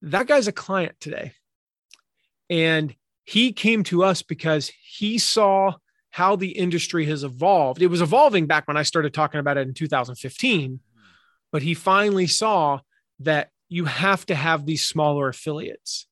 That 0.00 0.26
guy's 0.26 0.48
a 0.48 0.52
client 0.52 0.96
today, 1.00 1.32
and 2.48 2.94
he 3.24 3.52
came 3.52 3.82
to 3.84 4.04
us 4.04 4.22
because 4.22 4.72
he 4.82 5.18
saw 5.18 5.74
how 6.10 6.36
the 6.36 6.50
industry 6.50 7.06
has 7.06 7.24
evolved. 7.24 7.82
It 7.82 7.88
was 7.88 8.00
evolving 8.00 8.46
back 8.46 8.66
when 8.66 8.76
I 8.76 8.82
started 8.82 9.14
talking 9.14 9.40
about 9.40 9.56
it 9.56 9.66
in 9.66 9.74
2015, 9.74 10.80
but 11.52 11.62
he 11.62 11.74
finally 11.74 12.26
saw 12.26 12.80
that 13.20 13.50
you 13.68 13.84
have 13.84 14.24
to 14.26 14.34
have 14.34 14.64
these 14.64 14.86
smaller 14.86 15.28
affiliates. 15.28 16.06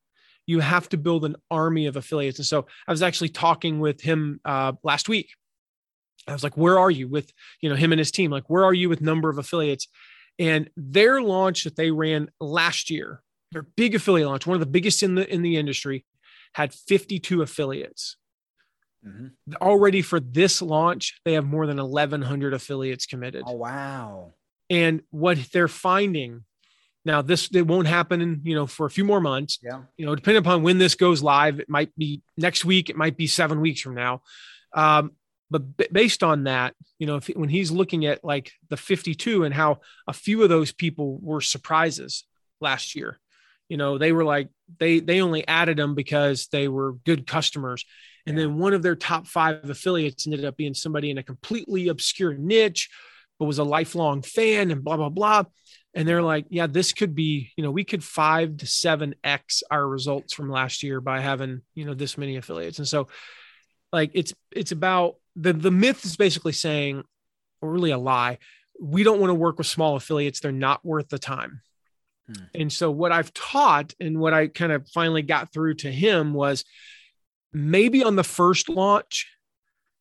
You 0.47 0.61
have 0.61 0.89
to 0.91 0.97
build 0.97 1.25
an 1.25 1.37
army 1.51 1.87
of 1.87 1.97
affiliates. 1.97 2.39
And 2.39 2.47
so 2.47 2.67
I 2.87 2.93
was 2.93 3.03
actually 3.03 3.31
talking 3.31 3.81
with 3.81 4.01
him 4.01 4.41
uh, 4.45 4.73
last 4.83 5.09
week. 5.09 5.31
I 6.29 6.33
was 6.33 6.45
like, 6.45 6.57
"Where 6.57 6.79
are 6.79 6.91
you 6.91 7.09
with 7.09 7.33
you 7.61 7.69
know 7.69 7.77
him 7.77 7.93
and 7.93 7.99
his 7.99 8.11
team? 8.11 8.31
Like, 8.31 8.51
where 8.51 8.65
are 8.65 8.75
you 8.75 8.89
with 8.89 9.01
number 9.01 9.29
of 9.29 9.39
affiliates?" 9.39 9.89
And 10.39 10.71
their 10.77 11.23
launch 11.23 11.65
that 11.65 11.77
they 11.77 11.91
ran 11.91 12.31
last 12.41 12.91
year, 12.91 13.23
their 13.53 13.63
big 13.63 13.95
affiliate 13.95 14.29
launch, 14.29 14.47
one 14.47 14.55
of 14.55 14.61
the 14.61 14.67
biggest 14.67 15.03
in 15.03 15.15
the 15.15 15.33
in 15.33 15.43
the 15.43 15.57
industry, 15.57 16.05
had 16.55 16.75
52 16.75 17.43
affiliates. 17.43 18.17
Mm-hmm. 19.07 19.55
Already 19.61 20.03
for 20.03 20.21
this 20.21 20.61
launch, 20.61 21.21
they 21.25 21.35
have 21.35 21.47
more 21.47 21.67
than 21.67 21.77
1,100 21.77 22.55
affiliates 22.55 23.07
committed. 23.07 23.45
Oh, 23.47 23.53
wow. 23.53 24.33
And 24.69 25.03
what 25.11 25.39
they're 25.53 25.69
finding 25.69 26.45
now, 27.07 27.23
this 27.23 27.49
it 27.55 27.69
won't 27.69 27.87
happen 27.87 28.21
in, 28.21 28.41
you 28.43 28.57
know, 28.57 28.67
for 28.67 28.85
a 28.85 28.91
few 28.91 29.05
more 29.05 29.21
months. 29.21 29.61
Yeah. 29.63 29.83
You 29.97 30.07
know, 30.07 30.17
depending 30.17 30.41
upon 30.41 30.65
when 30.65 30.79
this 30.79 30.97
goes 30.97 31.23
live, 31.23 31.61
it 31.61 31.69
might 31.69 31.95
be 31.97 32.21
next 32.37 32.65
week, 32.65 32.91
it 32.91 32.97
might 32.97 33.17
be 33.17 33.29
seven 33.29 33.61
weeks 33.61 33.81
from 33.81 33.95
now. 33.95 34.23
Um, 34.75 35.13
but 35.49 35.77
b- 35.77 35.87
based 35.93 36.25
on 36.25 36.45
that, 36.45 36.75
you 36.99 37.07
know, 37.07 37.17
if, 37.17 37.29
when 37.29 37.49
he's 37.49 37.71
looking 37.71 38.07
at 38.07 38.25
like 38.25 38.51
the 38.71 38.77
52 38.77 39.45
and 39.45 39.55
how 39.55 39.79
a 40.09 40.13
few 40.13 40.43
of 40.43 40.49
those 40.49 40.73
people 40.73 41.21
were 41.23 41.41
surprises 41.41 42.25
last 42.61 42.97
year, 42.97 43.21
you 43.69 43.77
know, 43.77 43.99
they 43.99 44.11
were 44.11 44.25
like, 44.25 44.49
they, 44.81 44.99
they 44.99 45.21
only 45.21 45.47
added 45.47 45.77
them 45.77 45.95
because 45.95 46.49
they 46.49 46.67
were 46.67 46.95
good 47.05 47.25
customers 47.25 47.85
and 48.27 48.37
then 48.37 48.59
one 48.59 48.75
of 48.75 48.83
their 48.83 48.97
top 48.97 49.27
five 49.27 49.69
affiliates 49.71 50.27
ended 50.27 50.45
up 50.45 50.57
being 50.57 50.75
somebody 50.75 51.11
in 51.11 51.19
a 51.19 51.23
completely 51.23 51.89
obscure 51.89 52.35
niche, 52.35 52.91
but 53.39 53.47
was 53.47 53.59
a 53.59 53.65
lifelong 53.65 54.23
fan 54.23 54.71
and 54.71 54.83
blah, 54.83 54.97
blah, 54.97 55.09
blah. 55.09 55.45
And 55.95 56.07
they're 56.07 56.23
like, 56.23 56.47
yeah, 56.51 56.67
this 56.67 56.93
could 56.93 57.15
be, 57.15 57.53
you 57.57 57.65
know, 57.65 57.71
we 57.71 57.85
could 57.85 58.05
five 58.05 58.59
to 58.59 58.67
seven 58.67 59.15
X 59.25 59.63
our 59.71 59.87
results 59.87 60.35
from 60.35 60.51
last 60.51 60.83
year 60.83 61.01
by 61.01 61.21
having, 61.21 61.63
you 61.75 61.85
know, 61.85 61.95
this 61.95 62.19
many 62.19 62.37
affiliates. 62.37 62.79
And 62.79 62.89
so 62.89 63.09
like 63.93 64.11
it's 64.15 64.35
it's 64.51 64.73
about 64.73 65.17
the 65.37 65.53
the 65.53 65.71
myth 65.71 66.05
is 66.05 66.17
basically 66.17 66.53
saying, 66.53 67.03
or 67.61 67.71
really 67.71 67.93
a 67.93 67.99
lie, 67.99 68.39
we 68.81 69.05
don't 69.05 69.21
want 69.21 69.31
to 69.31 69.35
work 69.35 69.59
with 69.59 69.67
small 69.67 69.97
affiliates. 69.97 70.41
They're 70.41 70.53
not 70.53 70.85
worth 70.85 71.09
the 71.09 71.19
time. 71.19 71.61
Hmm. 72.27 72.45
And 72.55 72.73
so 72.73 72.91
what 72.91 73.13
I've 73.13 73.33
taught 73.33 73.95
and 74.01 74.19
what 74.19 74.35
I 74.35 74.49
kind 74.49 74.73
of 74.73 74.89
finally 74.89 75.23
got 75.23 75.53
through 75.53 75.75
to 75.77 75.91
him 75.91 76.35
was 76.35 76.65
maybe 77.57 78.05
on 78.05 78.17
the 78.17 78.25
first 78.25 78.69
launch, 78.69 79.27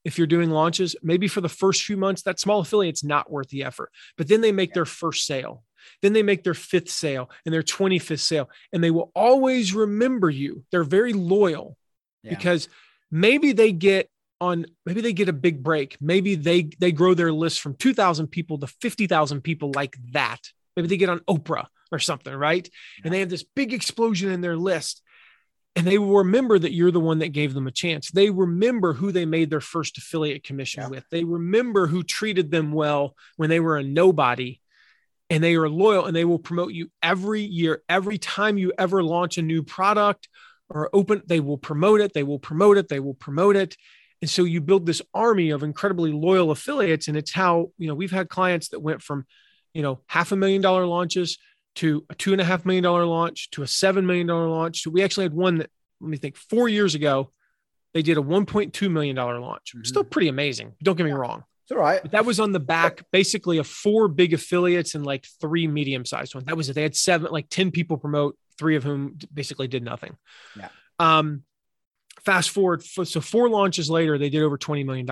if 0.04 0.18
you're 0.18 0.28
doing 0.28 0.52
launches, 0.52 0.96
maybe 1.02 1.28
for 1.28 1.40
the 1.40 1.50
first 1.50 1.84
few 1.84 1.96
months, 1.96 2.22
that 2.24 2.40
small 2.40 2.60
affiliate's 2.60 3.04
not 3.04 3.32
worth 3.32 3.48
the 3.48 3.64
effort. 3.64 3.92
But 4.18 4.28
then 4.28 4.42
they 4.42 4.52
make 4.52 4.74
their 4.74 4.86
first 4.86 5.26
sale. 5.26 5.64
Then 6.02 6.14
they 6.14 6.22
make 6.22 6.44
their 6.44 6.54
fifth 6.54 6.90
sale 6.90 7.30
and 7.46 7.54
their 7.54 7.64
25th 7.64 8.20
sale, 8.20 8.50
and 8.74 8.84
they 8.84 8.92
will 8.92 9.12
always 9.16 9.74
remember 9.74 10.30
you. 10.30 10.66
They're 10.72 10.84
very 10.84 11.14
loyal 11.14 11.78
yeah. 12.24 12.32
because 12.32 12.68
maybe 13.10 13.54
they 13.54 13.72
get 13.72 14.10
on 14.42 14.66
maybe 14.86 15.00
they 15.00 15.14
get 15.14 15.30
a 15.30 15.34
big 15.34 15.64
break 15.64 15.96
maybe 16.02 16.36
they 16.36 16.64
they 16.78 16.92
grow 16.92 17.14
their 17.14 17.32
list 17.32 17.62
from 17.62 17.74
2000 17.74 18.28
people 18.28 18.58
to 18.58 18.68
50,000 18.68 19.40
people 19.40 19.72
like 19.74 19.96
that 20.12 20.42
maybe 20.76 20.90
they 20.90 20.98
get 20.98 21.08
on 21.08 21.20
Oprah 21.20 21.68
or 21.90 22.00
something 22.00 22.36
right 22.36 22.68
yeah. 22.68 23.02
and 23.06 23.14
they 23.14 23.22
have 23.22 23.30
this 23.30 23.46
big 23.56 23.72
explosion 23.72 24.30
in 24.30 24.42
their 24.42 24.58
list 24.58 25.02
and 25.76 25.86
they 25.86 25.98
will 25.98 26.18
remember 26.20 26.58
that 26.58 26.74
you're 26.74 26.92
the 26.92 27.00
one 27.00 27.20
that 27.20 27.30
gave 27.30 27.54
them 27.54 27.68
a 27.68 27.72
chance. 27.72 28.10
They 28.10 28.30
remember 28.30 28.94
who 28.94 29.12
they 29.12 29.26
made 29.26 29.50
their 29.50 29.62
first 29.62 29.98
affiliate 29.98 30.44
commission 30.44 30.84
yeah. 30.84 30.90
with. 30.90 31.04
They 31.12 31.26
remember 31.26 31.88
who 31.88 32.02
treated 32.02 32.50
them 32.50 32.72
well 32.72 33.16
when 33.36 33.50
they 33.50 33.60
were 33.60 33.78
a 33.78 33.84
nobody 33.84 34.62
and 35.30 35.44
they 35.44 35.56
are 35.56 35.68
loyal 35.68 36.06
and 36.06 36.16
they 36.16 36.24
will 36.24 36.40
promote 36.40 36.72
you 36.72 36.90
every 37.04 37.42
year. 37.42 37.84
Every 37.90 38.18
time 38.18 38.58
you 38.58 38.72
ever 38.78 39.04
launch 39.04 39.38
a 39.38 39.42
new 39.42 39.64
product 39.64 40.30
or 40.70 40.90
open, 40.94 41.24
they 41.26 41.42
will 41.42 41.58
promote 41.58 42.00
it. 42.00 42.14
They 42.14 42.24
will 42.24 42.40
promote 42.40 42.78
it. 42.78 42.88
They 42.88 43.02
will 43.02 43.14
promote 43.14 43.58
it. 43.58 43.76
And 44.22 44.30
so 44.30 44.46
you 44.46 44.62
build 44.62 44.86
this 44.86 45.02
army 45.14 45.50
of 45.50 45.62
incredibly 45.62 46.14
loyal 46.14 46.52
affiliates. 46.52 47.10
And 47.10 47.18
it's 47.18 47.34
how, 47.34 47.72
you 47.78 47.88
know, 47.88 47.96
we've 47.96 48.12
had 48.12 48.30
clients 48.30 48.70
that 48.70 48.80
went 48.80 49.02
from, 49.02 49.26
you 49.74 49.82
know, 49.82 50.00
half 50.08 50.32
a 50.32 50.38
million 50.38 50.62
dollar 50.62 50.86
launches 50.86 51.38
to 51.76 52.06
a 52.10 52.16
two 52.16 52.32
and 52.32 52.42
a 52.42 52.46
half 52.46 52.66
million 52.66 52.84
dollar 52.84 53.06
launch 53.06 53.50
to 53.52 53.64
a 53.64 53.68
seven 53.68 54.06
million 54.06 54.28
dollar 54.28 54.48
launch. 54.48 54.82
So 54.82 54.90
we 54.90 55.04
actually 55.04 55.26
had 55.26 55.34
one 55.34 55.58
that 55.58 55.70
let 56.02 56.10
me 56.10 56.18
think 56.18 56.38
four 56.38 56.68
years 56.68 56.96
ago, 56.96 57.32
they 57.94 58.02
did 58.02 58.18
a 58.18 58.22
1.2 58.22 58.92
million 58.92 59.16
dollar 59.16 59.40
launch. 59.40 59.74
Mm-hmm. 59.76 59.86
Still 59.86 60.04
pretty 60.04 60.28
amazing. 60.28 60.74
Don't 60.84 60.98
get 60.98 61.06
me 61.06 61.12
wrong. 61.12 61.44
It's 61.64 61.72
all 61.72 61.80
right. 61.80 62.02
But 62.02 62.12
that 62.12 62.26
was 62.26 62.40
on 62.40 62.52
the 62.52 62.60
back 62.60 63.04
basically 63.12 63.58
of 63.58 63.66
four 63.66 64.08
big 64.08 64.34
affiliates 64.34 64.94
and 64.94 65.06
like 65.06 65.26
three 65.42 65.68
medium 65.68 66.06
sized 66.06 66.36
ones. 66.36 66.46
That 66.46 66.58
was 66.58 66.70
it. 66.70 66.74
They 66.74 66.84
had 66.84 66.96
seven, 66.96 67.32
like 67.32 67.50
10 67.50 67.72
people 67.72 67.98
promote, 67.98 68.38
three 68.60 68.76
of 68.76 68.84
whom 68.84 69.18
basically 69.34 69.68
did 69.68 69.84
nothing. 69.84 70.16
Yeah. 70.56 70.68
Um, 71.00 71.44
fast 72.24 72.52
forward. 72.52 72.84
So 72.84 73.20
four 73.20 73.50
launches 73.50 73.90
later, 73.90 74.18
they 74.18 74.30
did 74.30 74.44
over 74.44 74.58
$20 74.58 74.86
million. 74.86 75.08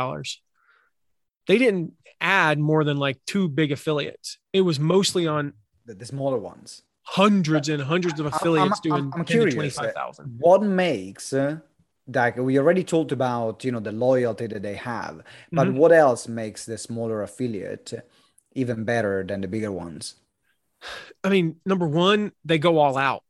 They 1.47 1.57
didn't 1.57 1.93
add 2.21 2.59
more 2.59 2.83
than 2.83 2.97
like 2.97 3.17
two 3.25 3.49
big 3.49 3.71
affiliates. 3.71 4.37
It 4.51 4.61
was 4.61 4.79
mostly 4.79 5.25
on 5.25 5.53
the, 5.85 5.93
the 5.93 6.05
smaller 6.05 6.37
ones. 6.37 6.83
Hundreds 7.03 7.67
and 7.69 7.81
hundreds 7.81 8.19
of 8.19 8.27
affiliates 8.27 8.79
I'm, 8.85 8.93
I'm, 8.93 8.99
doing 8.99 9.13
I'm, 9.15 9.25
curious, 9.25 9.55
25,000. 9.55 10.37
What 10.39 10.63
makes 10.63 11.33
uh, 11.33 11.57
like 12.07 12.37
we 12.37 12.57
already 12.57 12.83
talked 12.83 13.11
about, 13.11 13.63
you 13.63 13.71
know, 13.71 13.79
the 13.79 13.91
loyalty 13.91 14.47
that 14.47 14.61
they 14.61 14.75
have, 14.75 15.21
but 15.51 15.67
mm-hmm. 15.67 15.77
what 15.77 15.91
else 15.91 16.27
makes 16.27 16.65
the 16.65 16.77
smaller 16.77 17.21
affiliate 17.21 17.93
even 18.53 18.83
better 18.83 19.23
than 19.23 19.41
the 19.41 19.47
bigger 19.47 19.71
ones? 19.71 20.15
I 21.23 21.29
mean, 21.29 21.57
number 21.65 21.87
one, 21.87 22.31
they 22.43 22.59
go 22.59 22.77
all 22.77 22.97
out. 22.97 23.23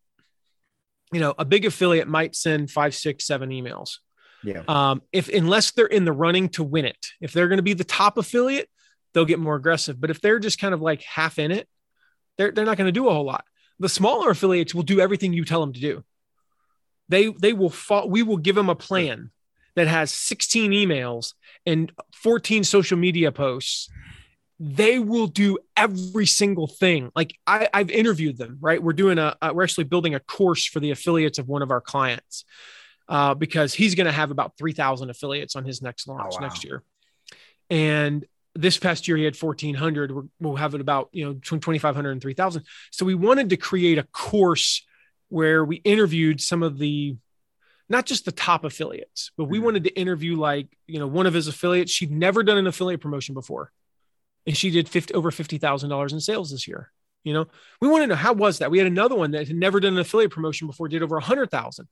You 1.11 1.19
know, 1.19 1.35
a 1.37 1.45
big 1.45 1.65
affiliate 1.65 2.07
might 2.07 2.35
send 2.35 2.71
five, 2.71 2.95
six, 2.95 3.25
seven 3.25 3.49
emails. 3.49 3.97
Yeah. 4.43 4.63
Um, 4.67 5.03
if 5.11 5.29
unless 5.29 5.71
they're 5.71 5.85
in 5.85 6.05
the 6.05 6.11
running 6.11 6.49
to 6.49 6.63
win 6.63 6.85
it, 6.85 6.97
if 7.21 7.31
they're 7.31 7.47
going 7.47 7.57
to 7.57 7.63
be 7.63 7.73
the 7.73 7.83
top 7.83 8.17
affiliate, 8.17 8.69
they'll 9.13 9.25
get 9.25 9.39
more 9.39 9.55
aggressive. 9.55 10.01
But 10.01 10.09
if 10.09 10.19
they're 10.21 10.39
just 10.39 10.59
kind 10.59 10.73
of 10.73 10.81
like 10.81 11.03
half 11.03 11.37
in 11.37 11.51
it, 11.51 11.67
they're, 12.37 12.51
they're 12.51 12.65
not 12.65 12.77
going 12.77 12.87
to 12.87 12.91
do 12.91 13.07
a 13.07 13.13
whole 13.13 13.25
lot. 13.25 13.45
The 13.79 13.89
smaller 13.89 14.29
affiliates 14.29 14.73
will 14.73 14.83
do 14.83 14.99
everything 14.99 15.33
you 15.33 15.45
tell 15.45 15.61
them 15.61 15.73
to 15.73 15.79
do. 15.79 16.03
They 17.09 17.27
they 17.27 17.53
will 17.53 17.69
fall, 17.69 18.09
we 18.09 18.23
will 18.23 18.37
give 18.37 18.55
them 18.55 18.69
a 18.69 18.75
plan 18.75 19.31
that 19.75 19.87
has 19.87 20.13
16 20.13 20.71
emails 20.71 21.33
and 21.65 21.91
14 22.13 22.63
social 22.63 22.97
media 22.97 23.31
posts. 23.31 23.89
They 24.59 24.99
will 24.99 25.27
do 25.27 25.57
every 25.75 26.25
single 26.25 26.67
thing. 26.67 27.11
Like 27.15 27.35
I, 27.45 27.67
I've 27.73 27.89
interviewed 27.89 28.37
them, 28.37 28.57
right? 28.61 28.81
We're 28.81 28.93
doing 28.93 29.17
a, 29.17 29.35
uh, 29.41 29.51
we're 29.53 29.63
actually 29.63 29.85
building 29.85 30.15
a 30.15 30.19
course 30.19 30.65
for 30.65 30.79
the 30.79 30.91
affiliates 30.91 31.39
of 31.39 31.47
one 31.47 31.61
of 31.61 31.71
our 31.71 31.81
clients 31.81 32.45
uh, 33.09 33.33
because 33.33 33.73
he's 33.73 33.95
going 33.95 34.05
to 34.05 34.13
have 34.13 34.31
about 34.31 34.57
3,000 34.57 35.09
affiliates 35.09 35.55
on 35.55 35.65
his 35.65 35.81
next 35.81 36.07
launch 36.07 36.33
oh, 36.33 36.35
wow. 36.35 36.47
next 36.47 36.63
year. 36.63 36.83
And 37.69 38.25
this 38.55 38.77
past 38.77 39.07
year 39.07 39.17
he 39.17 39.23
had 39.23 39.35
1400 39.35 40.11
we 40.11 40.23
will 40.39 40.55
have 40.55 40.75
it 40.75 40.81
about 40.81 41.09
you 41.11 41.25
know 41.25 41.33
between 41.33 41.59
2500 41.59 42.11
and 42.11 42.21
3000 42.21 42.63
so 42.91 43.05
we 43.05 43.15
wanted 43.15 43.49
to 43.49 43.57
create 43.57 43.97
a 43.97 44.03
course 44.03 44.85
where 45.29 45.65
we 45.65 45.77
interviewed 45.77 46.39
some 46.39 46.61
of 46.61 46.77
the 46.77 47.15
not 47.89 48.05
just 48.05 48.25
the 48.25 48.31
top 48.31 48.63
affiliates 48.63 49.31
but 49.37 49.45
we 49.45 49.57
mm-hmm. 49.57 49.65
wanted 49.65 49.83
to 49.83 49.99
interview 49.99 50.35
like 50.35 50.67
you 50.87 50.99
know 50.99 51.07
one 51.07 51.25
of 51.25 51.33
his 51.33 51.47
affiliates. 51.47 51.91
She'd 51.91 52.11
never 52.11 52.43
done 52.43 52.57
an 52.57 52.67
affiliate 52.67 53.01
promotion 53.01 53.33
before 53.33 53.71
and 54.45 54.55
she 54.55 54.69
did 54.69 54.89
50 54.89 55.13
over 55.13 55.31
$50000 55.31 56.13
in 56.13 56.19
sales 56.19 56.51
this 56.51 56.67
year 56.67 56.91
you 57.23 57.33
know? 57.33 57.47
We 57.79 57.87
want 57.87 58.03
to 58.03 58.07
know 58.07 58.15
how 58.15 58.33
was 58.33 58.59
that? 58.59 58.69
We 58.69 58.79
had 58.79 58.85
another 58.85 59.15
one 59.15 59.31
that 59.31 59.47
had 59.47 59.55
never 59.55 59.79
done 59.79 59.93
an 59.93 59.99
affiliate 59.99 60.31
promotion 60.31 60.67
before 60.67 60.89
did 60.89 61.01
over 61.01 61.15
100000 61.15 61.87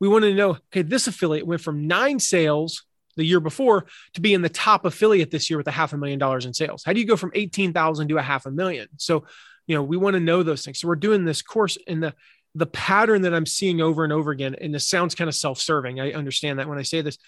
we 0.00 0.08
wanted 0.08 0.30
to 0.30 0.34
know 0.34 0.50
okay 0.50 0.82
this 0.82 1.06
affiliate 1.06 1.46
went 1.46 1.60
from 1.60 1.86
nine 1.86 2.18
sales 2.18 2.84
the 3.16 3.24
year 3.24 3.40
before 3.40 3.86
to 4.14 4.20
be 4.20 4.34
in 4.34 4.42
the 4.42 4.48
top 4.48 4.84
affiliate 4.84 5.30
this 5.30 5.50
year 5.50 5.56
with 5.56 5.68
a 5.68 5.72
half 5.72 5.92
a 5.92 5.96
million 5.96 6.18
dollars 6.18 6.46
in 6.46 6.54
sales. 6.54 6.82
How 6.84 6.92
do 6.92 7.00
you 7.00 7.06
go 7.06 7.16
from 7.16 7.32
18,000 7.34 8.08
to 8.08 8.18
a 8.18 8.22
half 8.22 8.46
a 8.46 8.50
million? 8.50 8.88
So, 8.96 9.24
you 9.66 9.74
know, 9.74 9.82
we 9.82 9.96
want 9.96 10.14
to 10.14 10.20
know 10.20 10.42
those 10.42 10.64
things. 10.64 10.80
So 10.80 10.88
we're 10.88 10.96
doing 10.96 11.24
this 11.24 11.42
course 11.42 11.76
in 11.86 12.00
the 12.00 12.14
the 12.54 12.66
pattern 12.66 13.22
that 13.22 13.34
I'm 13.34 13.46
seeing 13.46 13.80
over 13.80 14.04
and 14.04 14.12
over 14.12 14.30
again, 14.30 14.54
and 14.60 14.72
this 14.72 14.86
sounds 14.86 15.14
kind 15.14 15.28
of 15.28 15.34
self-serving. 15.34 16.00
I 16.00 16.12
understand 16.12 16.58
that 16.58 16.68
when 16.68 16.78
I 16.78 16.82
say 16.82 17.00
this. 17.00 17.18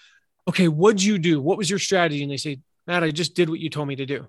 Okay, 0.47 0.69
what'd 0.69 1.03
you 1.03 1.19
do? 1.19 1.41
What 1.41 1.57
was 1.57 1.69
your 1.69 1.79
strategy? 1.79 2.23
And 2.23 2.31
they 2.31 2.37
say, 2.37 2.59
Matt, 2.85 3.03
I 3.03 3.11
just 3.11 3.35
did 3.35 3.49
what 3.49 3.59
you 3.59 3.69
told 3.69 3.89
me 3.89 3.97
to 3.97 4.05
do. 4.05 4.27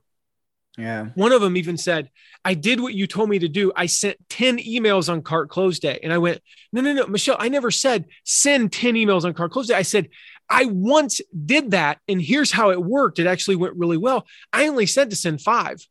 Yeah. 0.77 1.07
One 1.15 1.33
of 1.33 1.41
them 1.41 1.57
even 1.57 1.77
said, 1.77 2.11
I 2.45 2.55
did 2.55 2.81
what 2.81 2.95
you 2.95 3.07
told 3.07 3.29
me 3.29 3.39
to 3.39 3.49
do. 3.49 3.73
I 3.77 3.87
sent 3.87 4.17
10 4.29 4.59
emails 4.59 5.09
on 5.09 5.23
cart 5.23 5.49
close 5.49 5.79
day. 5.79 6.01
And 6.03 6.13
I 6.13 6.19
went, 6.19 6.41
no, 6.73 6.81
no, 6.81 6.93
no, 6.93 7.07
Michelle, 7.07 7.37
I 7.39 7.49
never 7.49 7.71
said 7.71 8.07
send 8.25 8.73
10 8.73 8.95
emails 8.95 9.25
on 9.25 9.35
cart 9.35 9.53
close 9.53 9.69
day. 9.69 9.75
I 9.75 9.83
said, 9.83 10.09
I 10.51 10.65
once 10.67 11.21
did 11.45 11.73
that, 11.73 11.99
and 12.09 12.21
here's 12.21 12.51
how 12.51 12.71
it 12.71 12.83
worked. 12.83 13.19
It 13.19 13.27
actually 13.27 13.57
went 13.57 13.77
really 13.77 13.97
well. 13.97 14.27
I 14.53 14.69
only 14.69 14.87
said 14.87 15.11
to 15.11 15.17
send 15.17 15.43
five. 15.43 15.87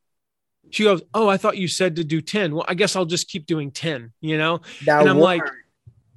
She 0.69 0.83
goes, 0.83 1.01
Oh, 1.13 1.27
I 1.27 1.37
thought 1.37 1.57
you 1.57 1.67
said 1.67 1.95
to 1.97 2.03
do 2.03 2.21
10. 2.21 2.53
Well, 2.55 2.65
I 2.67 2.73
guess 2.73 2.95
I'll 2.95 3.05
just 3.05 3.29
keep 3.29 3.45
doing 3.45 3.71
10, 3.71 4.11
you 4.19 4.37
know? 4.37 4.61
That 4.85 5.01
and 5.01 5.09
I'm 5.09 5.17
worked. 5.17 5.23
like, 5.23 5.43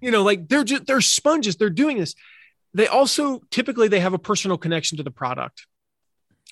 you 0.00 0.10
know, 0.10 0.22
like 0.22 0.48
they're 0.48 0.64
just 0.64 0.86
they're 0.86 1.00
sponges, 1.00 1.56
they're 1.56 1.70
doing 1.70 1.98
this. 1.98 2.14
They 2.72 2.86
also 2.86 3.40
typically 3.50 3.88
they 3.88 4.00
have 4.00 4.14
a 4.14 4.18
personal 4.18 4.58
connection 4.58 4.96
to 4.98 5.02
the 5.02 5.10
product. 5.10 5.66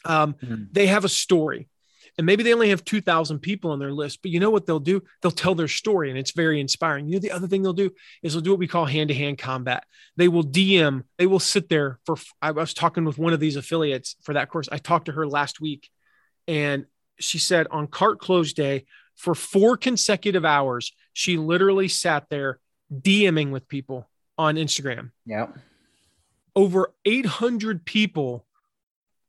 Um, 0.04 0.34
mm-hmm. 0.34 0.64
they 0.72 0.86
have 0.86 1.04
a 1.04 1.08
story 1.08 1.68
and 2.18 2.26
maybe 2.26 2.42
they 2.42 2.52
only 2.52 2.70
have 2.70 2.84
2000 2.84 3.38
people 3.38 3.70
on 3.70 3.78
their 3.78 3.92
list 3.92 4.20
but 4.22 4.32
you 4.32 4.40
know 4.40 4.50
what 4.50 4.66
they'll 4.66 4.80
do? 4.80 5.02
They'll 5.22 5.30
tell 5.30 5.54
their 5.54 5.68
story 5.68 6.10
and 6.10 6.18
it's 6.18 6.32
very 6.32 6.60
inspiring. 6.60 7.06
You 7.06 7.14
know 7.14 7.20
the 7.20 7.30
other 7.30 7.46
thing 7.46 7.62
they'll 7.62 7.72
do 7.72 7.92
is 8.22 8.32
they'll 8.32 8.42
do 8.42 8.50
what 8.50 8.58
we 8.58 8.66
call 8.66 8.84
hand-to-hand 8.84 9.38
combat. 9.38 9.84
They 10.16 10.28
will 10.28 10.42
dm 10.44 11.04
they 11.16 11.26
will 11.26 11.38
sit 11.38 11.68
there 11.68 12.00
for 12.04 12.16
i 12.42 12.50
was 12.50 12.74
talking 12.74 13.04
with 13.04 13.18
one 13.18 13.32
of 13.32 13.40
these 13.40 13.56
affiliates 13.56 14.16
for 14.22 14.34
that 14.34 14.50
course. 14.50 14.68
I 14.70 14.78
talked 14.78 15.06
to 15.06 15.12
her 15.12 15.26
last 15.26 15.60
week 15.60 15.88
and 16.48 16.86
she 17.20 17.38
said 17.38 17.68
on 17.70 17.86
cart 17.86 18.18
close 18.18 18.52
day 18.52 18.84
for 19.16 19.34
four 19.34 19.76
consecutive 19.76 20.44
hours 20.44 20.92
she 21.12 21.36
literally 21.36 21.88
sat 21.88 22.28
there 22.28 22.58
dming 22.92 23.50
with 23.50 23.68
people 23.68 24.08
on 24.36 24.56
instagram. 24.56 25.10
Yeah. 25.24 25.48
Over 26.56 26.92
800 27.04 27.84
people 27.84 28.44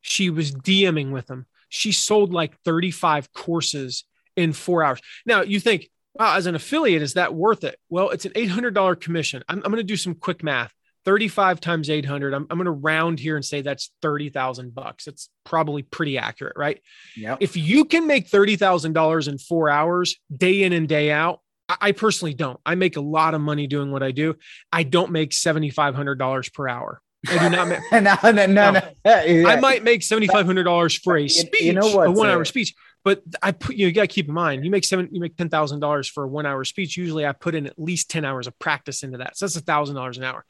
she 0.01 0.29
was 0.29 0.51
dming 0.51 1.11
with 1.11 1.27
them 1.27 1.45
she 1.69 1.91
sold 1.91 2.33
like 2.33 2.59
35 2.65 3.31
courses 3.31 4.03
in 4.35 4.53
four 4.53 4.83
hours. 4.83 4.99
Now 5.25 5.41
you 5.41 5.59
think, 5.59 5.89
wow, 6.13 6.35
as 6.35 6.45
an 6.45 6.55
affiliate, 6.55 7.01
is 7.01 7.13
that 7.13 7.33
worth 7.33 7.63
it? 7.63 7.77
Well, 7.89 8.09
it's 8.09 8.25
an 8.25 8.33
$800 8.33 8.99
commission. 8.99 9.43
I'm, 9.47 9.57
I'm 9.57 9.71
going 9.71 9.77
to 9.77 9.83
do 9.83 9.97
some 9.97 10.15
quick 10.15 10.43
math. 10.43 10.73
35 11.05 11.61
times 11.61 11.89
800. 11.89 12.33
I'm, 12.33 12.45
I'm 12.49 12.57
going 12.57 12.65
to 12.65 12.71
round 12.71 13.19
here 13.19 13.35
and 13.35 13.43
say 13.43 13.61
that's 13.61 13.91
30,000 14.01 14.75
bucks. 14.75 15.07
It's 15.07 15.29
probably 15.43 15.81
pretty 15.81 16.17
accurate, 16.17 16.53
right? 16.57 16.81
Yeah. 17.15 17.37
If 17.39 17.55
you 17.55 17.85
can 17.85 18.05
make 18.05 18.29
$30,000 18.29 19.27
in 19.27 19.37
four 19.37 19.69
hours, 19.69 20.17
day 20.35 20.63
in 20.63 20.73
and 20.73 20.87
day 20.87 21.11
out, 21.11 21.39
I, 21.67 21.77
I 21.81 21.91
personally 21.93 22.33
don't. 22.33 22.59
I 22.65 22.75
make 22.75 22.97
a 22.97 23.01
lot 23.01 23.33
of 23.33 23.41
money 23.41 23.65
doing 23.65 23.91
what 23.91 24.03
I 24.03 24.11
do. 24.11 24.35
I 24.71 24.83
don't 24.83 25.11
make 25.11 25.31
$7,500 25.31 26.53
per 26.53 26.67
hour. 26.67 27.01
I 27.27 27.37
do 27.37 27.55
not 27.55 27.67
make. 27.67 27.79
no, 27.91 28.15
no, 28.31 28.45
no, 28.45 28.71
no. 28.71 28.81
I 29.05 29.59
might 29.59 29.83
make 29.83 30.03
seventy 30.03 30.27
five 30.27 30.45
hundred 30.45 30.63
dollars 30.63 30.95
for 30.97 31.17
a 31.17 31.27
speech, 31.27 31.61
you 31.61 31.73
know 31.73 31.95
what, 31.95 32.07
a 32.07 32.11
one 32.11 32.29
hour 32.29 32.45
speech. 32.45 32.73
But 33.03 33.23
I 33.41 33.51
put 33.51 33.75
you, 33.75 33.87
you 33.87 33.93
got 33.93 34.01
to 34.01 34.07
keep 34.07 34.27
in 34.27 34.33
mind, 34.33 34.65
you 34.65 34.71
make 34.71 34.83
seven, 34.83 35.09
you 35.11 35.19
make 35.19 35.35
ten 35.35 35.49
thousand 35.49 35.79
dollars 35.79 36.07
for 36.07 36.23
a 36.23 36.27
one 36.27 36.45
hour 36.45 36.63
speech. 36.63 36.97
Usually, 36.97 37.25
I 37.25 37.31
put 37.33 37.55
in 37.55 37.65
at 37.65 37.77
least 37.77 38.09
ten 38.09 38.25
hours 38.25 38.47
of 38.47 38.57
practice 38.59 39.03
into 39.03 39.17
that, 39.17 39.37
so 39.37 39.45
that's 39.45 39.55
a 39.55 39.61
thousand 39.61 39.95
dollars 39.95 40.17
an 40.17 40.23
hour. 40.23 40.45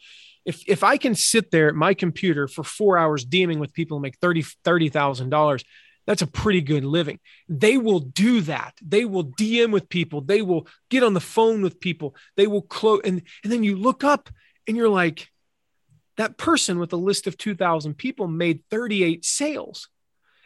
If 0.46 0.64
if 0.68 0.84
I 0.84 0.98
can 0.98 1.16
sit 1.16 1.52
there 1.52 1.70
at 1.70 1.76
my 1.76 1.94
computer 1.94 2.48
for 2.48 2.64
four 2.64 2.98
hours 2.98 3.26
DMing 3.26 3.60
with 3.60 3.74
people 3.74 3.98
and 3.98 4.04
make 4.04 4.18
thirty 4.18 4.44
thirty 4.64 4.90
thousand 4.90 5.30
dollars, 5.30 5.64
that's 6.06 6.22
a 6.22 6.28
pretty 6.28 6.62
good 6.62 6.86
living. 6.86 7.20
They 7.48 7.78
will 7.78 8.00
do 8.00 8.42
that. 8.42 8.74
They 8.82 9.06
will 9.06 9.26
DM 9.26 9.72
with 9.72 9.90
people. 9.90 10.22
They 10.22 10.42
will 10.42 10.68
get 10.90 11.04
on 11.04 11.14
the 11.14 11.20
phone 11.20 11.62
with 11.62 11.80
people. 11.80 12.16
They 12.36 12.48
will 12.48 12.64
close, 12.64 13.02
and 13.06 13.22
and 13.44 13.52
then 13.52 13.64
you 13.64 13.76
look 13.76 14.04
up 14.04 14.30
and 14.68 14.78
you're 14.78 14.90
like 14.90 15.30
that 16.20 16.38
person 16.38 16.80
with 16.80 16.92
a 16.92 16.98
list 16.98 17.28
of 17.28 17.38
2000 17.38 17.94
people 17.94 18.28
made 18.28 18.62
38 18.70 19.24
sales 19.24 19.88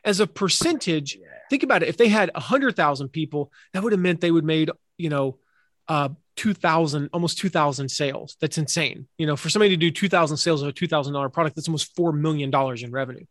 as 0.06 0.20
a 0.20 0.28
percentage. 0.28 1.16
Yeah. 1.16 1.26
think 1.50 1.64
about 1.64 1.82
it. 1.82 1.90
If 1.90 1.98
they 1.98 2.10
had 2.10 2.30
100000 2.36 3.10
people 3.10 3.52
that 3.74 3.82
would 3.82 3.92
have 3.92 4.00
meant 4.00 4.22
they 4.22 4.30
would 4.30 4.46
made 4.46 4.70
you 4.98 5.10
know 5.10 5.40
uh 5.88 6.10
2000 6.36 7.10
almost 7.12 7.40
2000 7.40 7.90
sales. 7.90 8.38
That's 8.40 8.60
insane. 8.60 9.08
You 9.18 9.26
know 9.26 9.36
for 9.36 9.50
somebody 9.50 9.72
to 9.72 9.78
do 9.78 9.90
2000 9.90 10.38
sales 10.38 10.62
of 10.62 10.68
a 10.68 10.74
$2000 10.74 11.34
product 11.34 11.56
that's 11.56 11.68
almost 11.68 11.96
$4 11.98 12.16
million 12.16 12.54
in 12.54 12.92
revenue. 12.92 13.26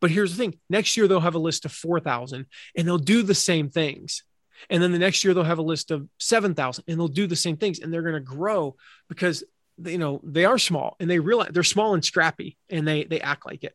But 0.00 0.10
here's 0.10 0.34
the 0.34 0.38
thing. 0.38 0.58
Next 0.70 0.96
year 0.96 1.06
they'll 1.06 1.20
have 1.20 1.34
a 1.34 1.38
list 1.38 1.66
of 1.66 1.72
4000 1.72 2.46
and 2.74 2.88
they'll 2.88 2.96
do 2.96 3.22
the 3.22 3.34
same 3.34 3.68
things. 3.68 4.24
And 4.70 4.82
then 4.82 4.92
the 4.92 4.98
next 4.98 5.24
year 5.24 5.34
they'll 5.34 5.44
have 5.44 5.58
a 5.58 5.62
list 5.62 5.90
of 5.90 6.08
7000 6.18 6.84
and 6.88 6.98
they'll 6.98 7.08
do 7.08 7.26
the 7.26 7.36
same 7.36 7.58
things 7.58 7.80
and 7.80 7.92
they're 7.92 8.00
going 8.00 8.14
to 8.14 8.20
grow 8.20 8.76
because 9.10 9.44
you 9.84 9.98
know 9.98 10.20
they 10.24 10.44
are 10.44 10.58
small 10.58 10.96
and 11.00 11.10
they 11.10 11.18
realize 11.18 11.50
they're 11.52 11.62
small 11.62 11.94
and 11.94 12.04
scrappy 12.04 12.56
and 12.70 12.86
they 12.86 13.04
they 13.04 13.20
act 13.20 13.46
like 13.46 13.64
it. 13.64 13.74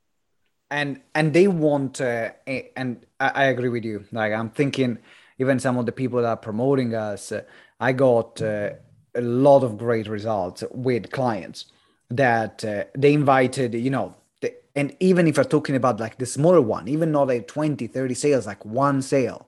And 0.70 1.02
and 1.15 1.34
they 1.34 1.48
want 1.48 2.02
uh, 2.02 2.32
and 2.76 3.06
I, 3.20 3.46
agree 3.46 3.70
with 3.70 3.86
you. 3.86 4.06
Like 4.12 4.34
i'm 4.34 4.50
thinking 4.50 5.00
even 5.39 5.60
some 5.60 5.78
of 5.78 5.86
the 5.86 5.91
people 5.91 6.22
that 6.22 6.28
are 6.28 6.38
promoting 6.38 6.93
us 6.96 7.32
uh, 7.32 7.41
i 7.80 7.91
got 7.91 8.41
uh, 8.41 8.72
a 9.15 9.22
lot 9.22 9.63
of 9.63 9.78
great 9.78 10.08
results 10.08 10.63
with 10.72 11.12
clients 11.12 11.65
that 12.10 12.63
uh, 12.63 12.84
they 12.96 13.13
invited 13.13 13.74
you 13.74 13.89
know 13.89 14.15
the, 14.41 14.54
and 14.76 14.96
even 15.00 15.28
if 15.28 15.38
you're 15.38 15.46
talking 15.46 15.76
about 15.76 16.00
like 16.00 16.17
the 16.17 16.26
smaller 16.26 16.62
one 16.62 16.88
even 16.88 17.12
not 17.12 17.28
like 17.28 17.48
20 17.48 17.88
30 17.88 18.13
sales 18.13 18.48
like 18.48 18.63
one 18.65 19.02
sale 19.02 19.47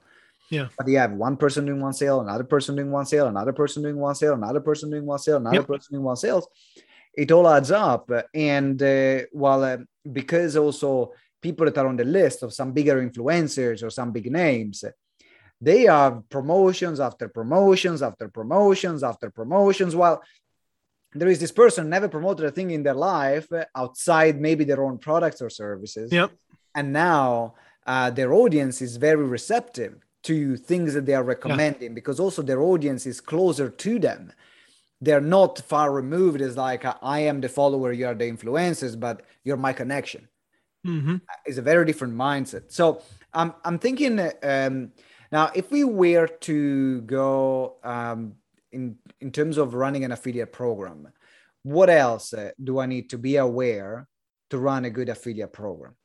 yeah. 0.50 0.68
But 0.78 0.88
you 0.88 0.98
have 0.98 1.12
one 1.12 1.38
person 1.38 1.66
doing 1.66 1.80
one 1.80 1.94
sale, 1.94 2.22
another 2.22 2.44
person 2.44 2.76
doing 2.76 2.92
one 2.92 3.06
sale, 3.06 3.28
another 3.28 3.54
person 3.54 3.84
doing 3.84 3.98
one 3.98 4.16
sale, 4.16 4.34
another 4.34 4.60
person 4.62 4.90
doing 4.90 5.06
one 5.06 5.20
sale, 5.20 5.38
another 5.38 5.58
yep. 5.58 5.68
person 5.68 5.94
doing 5.94 6.04
one 6.04 6.16
sales. 6.16 6.48
It 7.16 7.32
all 7.32 7.48
adds 7.48 7.72
up. 7.72 8.10
And 8.34 8.82
uh, 8.82 9.22
while 9.32 9.64
uh, 9.64 9.78
because 10.12 10.56
also 10.58 11.14
people 11.42 11.66
that 11.66 11.78
are 11.78 11.88
on 11.88 11.98
the 11.98 12.04
list 12.04 12.44
of 12.44 12.54
some 12.54 12.72
bigger 12.72 13.06
influencers 13.06 13.84
or 13.84 13.90
some 13.90 14.12
big 14.12 14.32
names, 14.32 14.84
they 15.62 15.84
have 15.84 16.28
promotions 16.30 17.00
after 17.00 17.28
promotions 17.28 18.02
after 18.02 18.30
promotions 18.30 19.04
after 19.04 19.30
promotions. 19.30 19.96
While 19.96 20.24
there 21.14 21.28
is 21.28 21.40
this 21.40 21.52
person 21.52 21.90
never 21.90 22.08
promoted 22.08 22.46
a 22.46 22.52
thing 22.52 22.72
in 22.72 22.84
their 22.84 22.94
life 22.94 23.48
outside 23.76 24.40
maybe 24.40 24.64
their 24.64 24.84
own 24.84 24.98
products 24.98 25.42
or 25.42 25.50
services. 25.50 26.12
Yep. 26.12 26.32
And 26.76 26.94
now 26.94 27.56
uh, 27.86 28.12
their 28.12 28.34
audience 28.34 28.82
is 28.82 28.98
very 28.98 29.26
receptive 29.26 30.06
to 30.24 30.58
things 30.58 30.94
that 30.94 31.06
they 31.06 31.14
are 31.14 31.24
recommending 31.24 31.90
yeah. 31.90 31.96
because 31.96 32.20
also 32.20 32.42
their 32.42 32.62
audience 32.62 33.06
is 33.06 33.22
closer 33.22 33.70
to 33.70 34.00
them 34.00 34.32
they're 35.02 35.22
not 35.22 35.60
far 35.60 35.92
removed 35.92 36.42
as 36.42 36.58
like 36.58 36.84
i 37.02 37.20
am 37.20 37.42
the 37.42 37.50
follower 37.50 37.92
you 37.92 38.06
are 38.06 38.16
the 38.16 38.30
influencers 38.30 39.00
but 39.00 39.22
you're 39.44 39.58
my 39.58 39.74
connection 39.74 40.28
mm-hmm. 40.86 41.16
it's 41.46 41.58
a 41.58 41.62
very 41.62 41.86
different 41.86 42.14
mindset 42.14 42.72
so 42.72 43.02
i'm, 43.34 43.54
I'm 43.64 43.80
thinking 43.80 44.20
um, 44.44 44.92
now 45.32 45.52
if 45.56 45.72
we 45.72 45.84
were 45.84 46.28
to 46.28 47.02
go 47.02 47.78
um, 47.84 48.34
in 48.72 48.98
in 49.22 49.32
terms 49.32 49.58
of 49.58 49.74
running 49.74 50.04
an 50.04 50.12
affiliate 50.12 50.52
program 50.52 51.08
what 51.64 51.90
else 51.90 52.34
uh, 52.34 52.52
do 52.62 52.80
i 52.80 52.86
need 52.86 53.10
to 53.12 53.18
be 53.18 53.38
aware 53.38 54.08
to 54.50 54.58
run 54.58 54.86
a 54.86 54.90
good 54.90 55.10
affiliate 55.10 55.54
program 55.54 55.96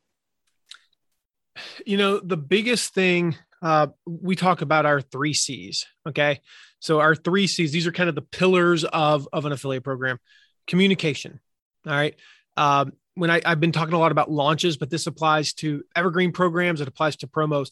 you 1.85 1.97
know 1.97 2.19
the 2.19 2.37
biggest 2.37 2.93
thing 2.93 3.35
uh, 3.65 3.87
we 4.05 4.35
talk 4.35 4.61
about 4.61 4.85
our 4.85 5.01
three 5.01 5.33
C's. 5.33 5.87
Okay. 6.07 6.39
So 6.79 6.99
our 6.99 7.15
three 7.15 7.47
C's, 7.47 7.71
these 7.71 7.87
are 7.87 7.91
kind 7.91 8.09
of 8.09 8.13
the 8.13 8.21
pillars 8.21 8.83
of, 8.83 9.27
of 9.33 9.45
an 9.45 9.51
affiliate 9.51 9.83
program. 9.83 10.19
Communication. 10.67 11.39
All 11.87 11.93
right. 11.93 12.15
Um, 12.57 12.93
when 13.15 13.31
I, 13.31 13.41
I've 13.43 13.59
been 13.59 13.71
talking 13.71 13.95
a 13.95 13.97
lot 13.97 14.11
about 14.11 14.29
launches, 14.29 14.77
but 14.77 14.91
this 14.91 15.07
applies 15.07 15.53
to 15.53 15.83
evergreen 15.95 16.31
programs, 16.31 16.79
it 16.79 16.87
applies 16.87 17.15
to 17.17 17.27
promos. 17.27 17.71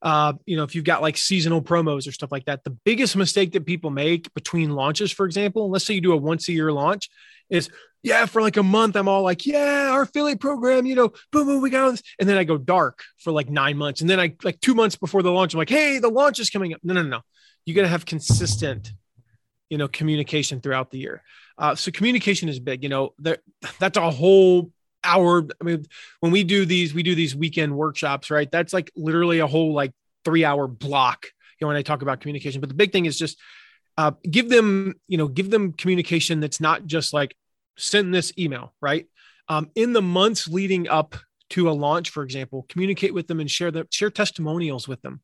Uh, 0.00 0.34
you 0.46 0.56
know, 0.56 0.62
if 0.62 0.76
you've 0.76 0.84
got 0.84 1.02
like 1.02 1.16
seasonal 1.16 1.62
promos 1.62 2.06
or 2.06 2.12
stuff 2.12 2.30
like 2.30 2.44
that, 2.44 2.62
the 2.62 2.76
biggest 2.84 3.16
mistake 3.16 3.54
that 3.54 3.66
people 3.66 3.90
make 3.90 4.32
between 4.34 4.70
launches, 4.70 5.10
for 5.10 5.26
example, 5.26 5.68
let's 5.68 5.84
say 5.84 5.94
you 5.94 6.00
do 6.00 6.12
a 6.12 6.16
once 6.16 6.48
a 6.48 6.52
year 6.52 6.70
launch, 6.70 7.10
is 7.50 7.70
yeah, 8.04 8.26
for 8.26 8.42
like 8.42 8.58
a 8.58 8.62
month, 8.62 8.96
I'm 8.96 9.08
all 9.08 9.22
like, 9.22 9.46
yeah, 9.46 9.88
our 9.90 10.02
affiliate 10.02 10.38
program, 10.38 10.84
you 10.84 10.94
know, 10.94 11.14
boom, 11.32 11.46
boom, 11.46 11.62
we 11.62 11.70
got 11.70 11.90
this. 11.90 12.02
And 12.20 12.28
then 12.28 12.36
I 12.36 12.44
go 12.44 12.58
dark 12.58 13.02
for 13.18 13.32
like 13.32 13.48
nine 13.48 13.78
months. 13.78 14.02
And 14.02 14.10
then 14.10 14.20
I 14.20 14.36
like 14.44 14.60
two 14.60 14.74
months 14.74 14.94
before 14.94 15.22
the 15.22 15.32
launch, 15.32 15.54
I'm 15.54 15.58
like, 15.58 15.70
hey, 15.70 15.98
the 15.98 16.10
launch 16.10 16.38
is 16.38 16.50
coming 16.50 16.74
up. 16.74 16.80
No, 16.84 16.92
no, 16.92 17.02
no, 17.02 17.08
no. 17.08 17.20
You 17.64 17.74
got 17.74 17.82
to 17.82 17.88
have 17.88 18.04
consistent, 18.04 18.92
you 19.70 19.78
know, 19.78 19.88
communication 19.88 20.60
throughout 20.60 20.90
the 20.90 20.98
year. 20.98 21.22
Uh, 21.56 21.74
so 21.76 21.90
communication 21.90 22.50
is 22.50 22.60
big, 22.60 22.82
you 22.82 22.90
know, 22.90 23.14
there, 23.18 23.38
that's 23.78 23.96
a 23.96 24.10
whole 24.10 24.70
hour. 25.02 25.46
I 25.58 25.64
mean, 25.64 25.86
when 26.20 26.30
we 26.30 26.44
do 26.44 26.66
these, 26.66 26.92
we 26.92 27.02
do 27.02 27.14
these 27.14 27.34
weekend 27.34 27.74
workshops, 27.74 28.30
right? 28.30 28.50
That's 28.50 28.74
like 28.74 28.92
literally 28.94 29.38
a 29.38 29.46
whole 29.46 29.72
like 29.72 29.92
three 30.26 30.44
hour 30.44 30.68
block, 30.68 31.24
you 31.58 31.64
know, 31.64 31.68
when 31.68 31.78
I 31.78 31.82
talk 31.82 32.02
about 32.02 32.20
communication, 32.20 32.60
but 32.60 32.68
the 32.68 32.74
big 32.74 32.92
thing 32.92 33.06
is 33.06 33.18
just 33.18 33.40
uh, 33.96 34.10
give 34.30 34.50
them, 34.50 34.94
you 35.08 35.16
know, 35.16 35.28
give 35.28 35.50
them 35.50 35.72
communication 35.72 36.40
that's 36.40 36.60
not 36.60 36.84
just 36.84 37.14
like, 37.14 37.34
send 37.76 38.14
this 38.14 38.32
email, 38.38 38.74
right? 38.80 39.06
Um, 39.48 39.70
in 39.74 39.92
the 39.92 40.02
months 40.02 40.48
leading 40.48 40.88
up 40.88 41.16
to 41.50 41.68
a 41.68 41.72
launch, 41.72 42.10
for 42.10 42.22
example, 42.22 42.66
communicate 42.68 43.14
with 43.14 43.26
them 43.28 43.40
and 43.40 43.50
share 43.50 43.70
the 43.70 43.86
share 43.90 44.10
testimonials 44.10 44.88
with 44.88 45.02
them. 45.02 45.20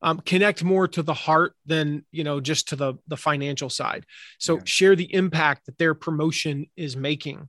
Um, 0.00 0.20
connect 0.20 0.62
more 0.62 0.86
to 0.86 1.02
the 1.02 1.14
heart 1.14 1.54
than 1.66 2.04
you 2.12 2.22
know 2.22 2.40
just 2.40 2.68
to 2.68 2.76
the 2.76 2.94
the 3.08 3.16
financial 3.16 3.68
side. 3.68 4.06
So 4.38 4.56
yeah. 4.56 4.62
share 4.64 4.96
the 4.96 5.12
impact 5.12 5.66
that 5.66 5.78
their 5.78 5.94
promotion 5.94 6.66
is 6.76 6.96
making. 6.96 7.48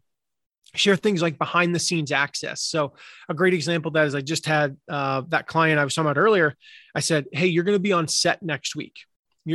Share 0.75 0.95
things 0.95 1.21
like 1.21 1.38
behind 1.39 1.73
the 1.73 1.80
scenes 1.80 2.12
access. 2.12 2.62
So 2.62 2.93
a 3.28 3.34
great 3.34 3.56
example 3.56 3.91
that 3.91 4.06
is 4.06 4.13
I 4.13 4.21
just 4.21 4.45
had 4.45 4.78
uh, 4.88 5.23
that 5.30 5.47
client 5.47 5.80
I 5.80 5.84
was 5.84 5.95
talking 5.95 6.10
about 6.10 6.19
earlier. 6.19 6.56
I 6.95 6.99
said, 7.02 7.25
"Hey, 7.32 7.47
you're 7.47 7.63
going 7.63 7.75
to 7.75 7.80
be 7.80 7.93
on 7.93 8.08
set 8.08 8.41
next 8.41 8.75
week 8.75 8.95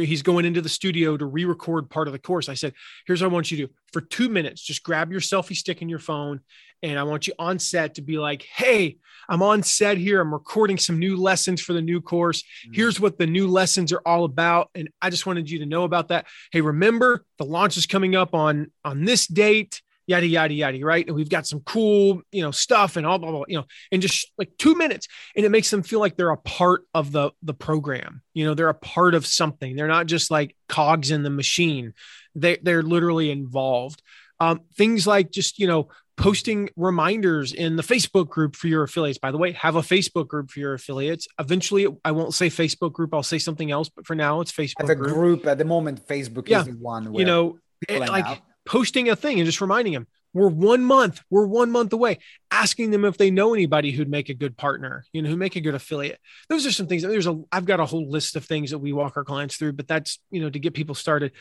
he's 0.02 0.22
going 0.22 0.44
into 0.44 0.60
the 0.60 0.68
studio 0.68 1.16
to 1.16 1.24
re-record 1.24 1.90
part 1.90 2.08
of 2.08 2.12
the 2.12 2.18
course. 2.18 2.48
I 2.48 2.54
said, 2.54 2.74
here's 3.06 3.22
what 3.22 3.30
I 3.30 3.32
want 3.32 3.50
you 3.50 3.56
to 3.58 3.66
do 3.66 3.72
for 3.92 4.00
two 4.00 4.28
minutes. 4.28 4.62
Just 4.62 4.82
grab 4.82 5.10
your 5.10 5.20
selfie 5.20 5.56
stick 5.56 5.82
in 5.82 5.88
your 5.88 5.98
phone. 5.98 6.40
And 6.82 6.98
I 6.98 7.04
want 7.04 7.26
you 7.26 7.32
on 7.38 7.58
set 7.58 7.94
to 7.94 8.02
be 8.02 8.18
like, 8.18 8.42
Hey, 8.42 8.98
I'm 9.28 9.42
on 9.42 9.62
set 9.62 9.96
here. 9.96 10.20
I'm 10.20 10.32
recording 10.32 10.76
some 10.76 10.98
new 10.98 11.16
lessons 11.16 11.62
for 11.62 11.72
the 11.72 11.80
new 11.80 12.00
course. 12.00 12.42
Mm-hmm. 12.42 12.74
Here's 12.74 13.00
what 13.00 13.16
the 13.16 13.26
new 13.26 13.48
lessons 13.48 13.90
are 13.92 14.02
all 14.04 14.24
about. 14.24 14.70
And 14.74 14.90
I 15.00 15.08
just 15.08 15.24
wanted 15.24 15.50
you 15.50 15.60
to 15.60 15.66
know 15.66 15.84
about 15.84 16.08
that. 16.08 16.26
Hey, 16.52 16.60
remember 16.60 17.24
the 17.38 17.44
launch 17.44 17.78
is 17.78 17.86
coming 17.86 18.14
up 18.14 18.34
on, 18.34 18.70
on 18.84 19.04
this 19.04 19.26
date 19.26 19.80
yada 20.06 20.26
yada 20.26 20.54
yada 20.54 20.84
right? 20.84 21.06
And 21.06 21.16
we've 21.16 21.28
got 21.28 21.46
some 21.46 21.60
cool 21.60 22.22
you 22.32 22.42
know 22.42 22.50
stuff 22.50 22.96
and 22.96 23.06
all 23.06 23.18
blah, 23.18 23.30
blah, 23.30 23.38
blah 23.38 23.46
you 23.48 23.58
know 23.58 23.64
in 23.90 24.00
just 24.00 24.30
like 24.38 24.50
two 24.58 24.74
minutes 24.74 25.08
and 25.36 25.44
it 25.44 25.50
makes 25.50 25.70
them 25.70 25.82
feel 25.82 26.00
like 26.00 26.16
they're 26.16 26.30
a 26.30 26.36
part 26.36 26.82
of 26.94 27.12
the 27.12 27.30
the 27.42 27.54
program. 27.54 28.22
You 28.34 28.46
know 28.46 28.54
they're 28.54 28.68
a 28.68 28.74
part 28.74 29.14
of 29.14 29.26
something. 29.26 29.76
They're 29.76 29.88
not 29.88 30.06
just 30.06 30.30
like 30.30 30.56
cogs 30.68 31.10
in 31.10 31.22
the 31.22 31.30
machine. 31.30 31.94
They, 32.34 32.58
they're 32.60 32.82
literally 32.82 33.30
involved. 33.30 34.02
Um, 34.40 34.62
things 34.76 35.06
like 35.06 35.30
just 35.30 35.58
you 35.58 35.66
know 35.66 35.88
posting 36.16 36.70
reminders 36.76 37.52
in 37.52 37.74
the 37.74 37.82
facebook 37.82 38.28
group 38.28 38.54
for 38.54 38.68
your 38.68 38.82
affiliates. 38.82 39.18
By 39.18 39.30
the 39.30 39.38
way 39.38 39.52
have 39.52 39.76
a 39.76 39.82
facebook 39.82 40.28
group 40.28 40.50
for 40.50 40.60
your 40.60 40.74
affiliates. 40.74 41.26
Eventually 41.38 41.86
i 42.04 42.12
won't 42.12 42.34
say 42.34 42.48
facebook 42.48 42.92
group 42.92 43.14
i'll 43.14 43.22
say 43.22 43.38
something 43.38 43.70
else 43.70 43.88
but 43.88 44.06
for 44.06 44.14
now 44.14 44.40
it's 44.40 44.52
facebook 44.52 44.84
as 44.84 44.90
a 44.90 44.94
group, 44.94 45.14
group. 45.14 45.46
At 45.46 45.58
the 45.58 45.64
moment 45.64 46.06
facebook 46.06 46.48
yeah. 46.48 46.60
is 46.60 46.66
the 46.66 46.72
one 46.72 47.12
you 47.14 47.24
know 47.24 47.58
like 47.88 48.26
out 48.26 48.38
posting 48.64 49.08
a 49.08 49.16
thing 49.16 49.38
and 49.38 49.46
just 49.46 49.60
reminding 49.60 49.92
them 49.92 50.06
we're 50.32 50.48
one 50.48 50.84
month 50.84 51.22
we're 51.30 51.46
one 51.46 51.70
month 51.70 51.92
away 51.92 52.18
asking 52.50 52.90
them 52.90 53.04
if 53.04 53.16
they 53.16 53.30
know 53.30 53.54
anybody 53.54 53.92
who'd 53.92 54.08
make 54.08 54.28
a 54.28 54.34
good 54.34 54.56
partner 54.56 55.04
you 55.12 55.22
know 55.22 55.30
who 55.30 55.36
make 55.36 55.56
a 55.56 55.60
good 55.60 55.74
affiliate. 55.74 56.18
Those 56.48 56.66
are 56.66 56.72
some 56.72 56.86
things 56.86 57.02
there's 57.02 57.26
a 57.26 57.40
i've 57.52 57.64
got 57.64 57.80
a 57.80 57.86
whole 57.86 58.10
list 58.10 58.36
of 58.36 58.44
things 58.44 58.70
that 58.70 58.78
we 58.78 58.92
walk 58.92 59.16
our 59.16 59.24
clients 59.24 59.56
through 59.56 59.72
but 59.72 59.88
that's 59.88 60.18
you 60.30 60.40
know 60.40 60.50
to 60.50 60.58
get 60.58 60.74
people 60.74 60.94
started. 60.94 61.32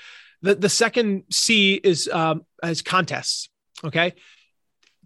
The, 0.42 0.56
the 0.56 0.70
second 0.70 1.24
c 1.32 1.74
is 1.76 2.08
um 2.08 2.46
as 2.62 2.82
contests 2.82 3.50
okay 3.84 4.14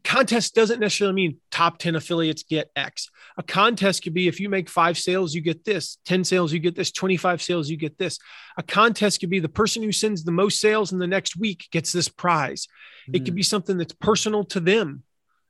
contest 0.07 0.55
doesn't 0.55 0.79
necessarily 0.79 1.13
mean 1.13 1.37
top 1.51 1.79
10 1.79 1.97
affiliates 1.97 2.43
get 2.43 2.71
X. 2.77 3.09
A 3.37 3.43
contest 3.43 4.03
could 4.03 4.13
be 4.13 4.29
if 4.29 4.39
you 4.39 4.47
make 4.47 4.69
five 4.69 4.97
sales, 4.97 5.35
you 5.35 5.41
get 5.41 5.65
this, 5.65 5.97
10 6.05 6.23
sales, 6.23 6.53
you 6.53 6.59
get 6.59 6.75
this, 6.75 6.93
25 6.93 7.41
sales, 7.41 7.69
you 7.69 7.75
get 7.75 7.97
this. 7.97 8.17
A 8.57 8.63
contest 8.63 9.19
could 9.19 9.29
be 9.29 9.41
the 9.41 9.49
person 9.49 9.83
who 9.83 9.91
sends 9.91 10.23
the 10.23 10.31
most 10.31 10.61
sales 10.61 10.93
in 10.93 10.97
the 10.97 11.07
next 11.07 11.35
week 11.35 11.67
gets 11.71 11.91
this 11.91 12.07
prize. 12.07 12.67
Mm. 13.09 13.15
It 13.17 13.25
could 13.25 13.35
be 13.35 13.41
hmm. 13.41 13.47
something 13.47 13.77
that's 13.77 13.93
personal 13.93 14.45
to 14.45 14.61
them. 14.61 15.03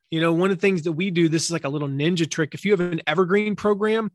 You 0.10 0.22
know, 0.22 0.34
one 0.34 0.50
of 0.50 0.58
the 0.58 0.62
things 0.62 0.82
that 0.84 0.94
we 0.94 1.12
do, 1.12 1.30
this 1.30 1.46
is 1.46 1.52
like 1.52 1.66
a 1.66 1.70
little 1.70 1.88
ninja 1.88 2.30
trick. 2.30 2.56
If 2.56 2.66
you 2.66 2.72
have 2.72 2.80
an 2.80 3.02
evergreen 3.06 3.56
program, 3.56 4.12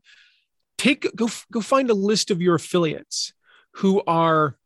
take 0.77 1.15
go 1.15 1.29
go 1.51 1.61
find 1.61 1.89
a 1.89 1.93
list 1.93 2.31
of 2.31 2.41
your 2.41 2.55
affiliates 2.55 3.31
who 3.75 4.03
are 4.07 4.57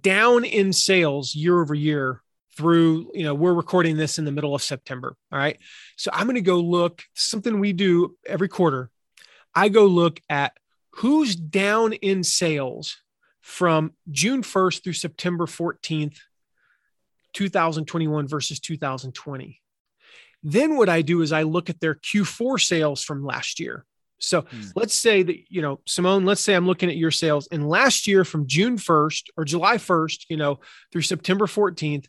down 0.00 0.44
in 0.44 0.72
sales 0.72 1.34
year 1.34 1.60
over 1.60 1.74
year 1.74 2.22
through, 2.58 3.12
you 3.14 3.22
know, 3.22 3.34
we're 3.34 3.54
recording 3.54 3.96
this 3.96 4.18
in 4.18 4.24
the 4.24 4.32
middle 4.32 4.52
of 4.52 4.64
September. 4.64 5.14
All 5.30 5.38
right. 5.38 5.56
So 5.96 6.10
I'm 6.12 6.26
going 6.26 6.34
to 6.34 6.40
go 6.40 6.58
look 6.58 7.04
something 7.14 7.60
we 7.60 7.72
do 7.72 8.16
every 8.26 8.48
quarter. 8.48 8.90
I 9.54 9.68
go 9.68 9.86
look 9.86 10.20
at 10.28 10.56
who's 10.96 11.36
down 11.36 11.92
in 11.92 12.24
sales 12.24 12.96
from 13.42 13.92
June 14.10 14.42
1st 14.42 14.82
through 14.82 14.94
September 14.94 15.46
14th, 15.46 16.16
2021 17.32 18.26
versus 18.26 18.58
2020. 18.58 19.60
Then 20.42 20.76
what 20.76 20.88
I 20.88 21.02
do 21.02 21.22
is 21.22 21.30
I 21.30 21.44
look 21.44 21.70
at 21.70 21.78
their 21.78 21.94
Q4 21.94 22.60
sales 22.60 23.04
from 23.04 23.24
last 23.24 23.60
year. 23.60 23.84
So 24.18 24.40
hmm. 24.40 24.62
let's 24.74 24.94
say 24.94 25.22
that, 25.22 25.36
you 25.48 25.62
know, 25.62 25.78
Simone, 25.86 26.24
let's 26.24 26.40
say 26.40 26.54
I'm 26.54 26.66
looking 26.66 26.88
at 26.88 26.96
your 26.96 27.12
sales 27.12 27.46
and 27.52 27.68
last 27.68 28.08
year 28.08 28.24
from 28.24 28.48
June 28.48 28.78
1st 28.78 29.28
or 29.36 29.44
July 29.44 29.76
1st, 29.76 30.24
you 30.28 30.36
know, 30.36 30.58
through 30.90 31.02
September 31.02 31.46
14th, 31.46 32.06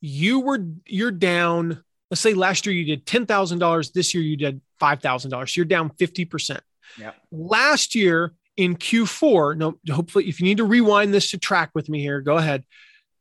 you 0.00 0.40
were 0.40 0.66
you're 0.86 1.10
down 1.10 1.82
let's 2.10 2.20
say 2.20 2.34
last 2.34 2.66
year 2.66 2.74
you 2.74 2.84
did 2.84 3.06
$10,000 3.06 3.92
this 3.92 4.14
year 4.14 4.22
you 4.22 4.36
did 4.36 4.60
$5,000 4.80 5.30
so 5.30 5.46
you're 5.56 5.64
down 5.64 5.90
50% 5.90 6.60
yeah. 6.98 7.12
Last 7.30 7.94
year 7.94 8.34
in 8.56 8.76
Q4 8.76 9.56
no 9.56 9.78
hopefully 9.90 10.28
if 10.28 10.40
you 10.40 10.46
need 10.46 10.58
to 10.58 10.64
rewind 10.64 11.12
this 11.12 11.30
to 11.30 11.38
track 11.38 11.70
with 11.74 11.88
me 11.88 12.00
here 12.00 12.20
go 12.20 12.36
ahead. 12.36 12.64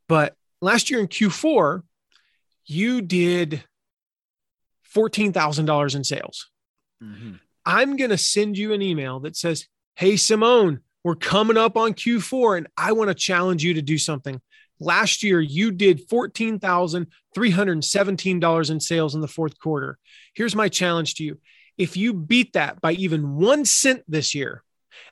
But 0.07 0.35
last 0.61 0.89
year 0.89 0.99
in 0.99 1.07
Q4 1.07 1.81
you 2.67 3.01
did 3.01 3.63
$14,000 4.95 5.95
in 5.95 6.03
sales. 6.03 6.49
Mm-hmm. 7.03 7.33
I'm 7.65 7.95
going 7.95 8.11
to 8.11 8.17
send 8.17 8.57
you 8.57 8.73
an 8.73 8.81
email 8.81 9.19
that 9.21 9.35
says 9.35 9.67
hey 9.95 10.15
Simone 10.15 10.81
we're 11.03 11.15
coming 11.15 11.57
up 11.57 11.77
on 11.77 11.93
Q4 11.93 12.57
and 12.57 12.67
I 12.77 12.93
want 12.93 13.09
to 13.09 13.15
challenge 13.15 13.63
you 13.63 13.75
to 13.75 13.81
do 13.81 13.97
something 13.97 14.41
Last 14.79 15.23
year, 15.23 15.39
you 15.39 15.71
did 15.71 16.07
$14,317 16.09 18.69
in 18.69 18.79
sales 18.79 19.15
in 19.15 19.21
the 19.21 19.27
fourth 19.27 19.57
quarter. 19.59 19.97
Here's 20.33 20.55
my 20.55 20.69
challenge 20.69 21.15
to 21.15 21.23
you. 21.23 21.39
If 21.77 21.97
you 21.97 22.13
beat 22.13 22.53
that 22.53 22.79
by 22.81 22.93
even 22.93 23.35
one 23.35 23.65
cent 23.65 24.03
this 24.07 24.35
year, 24.35 24.63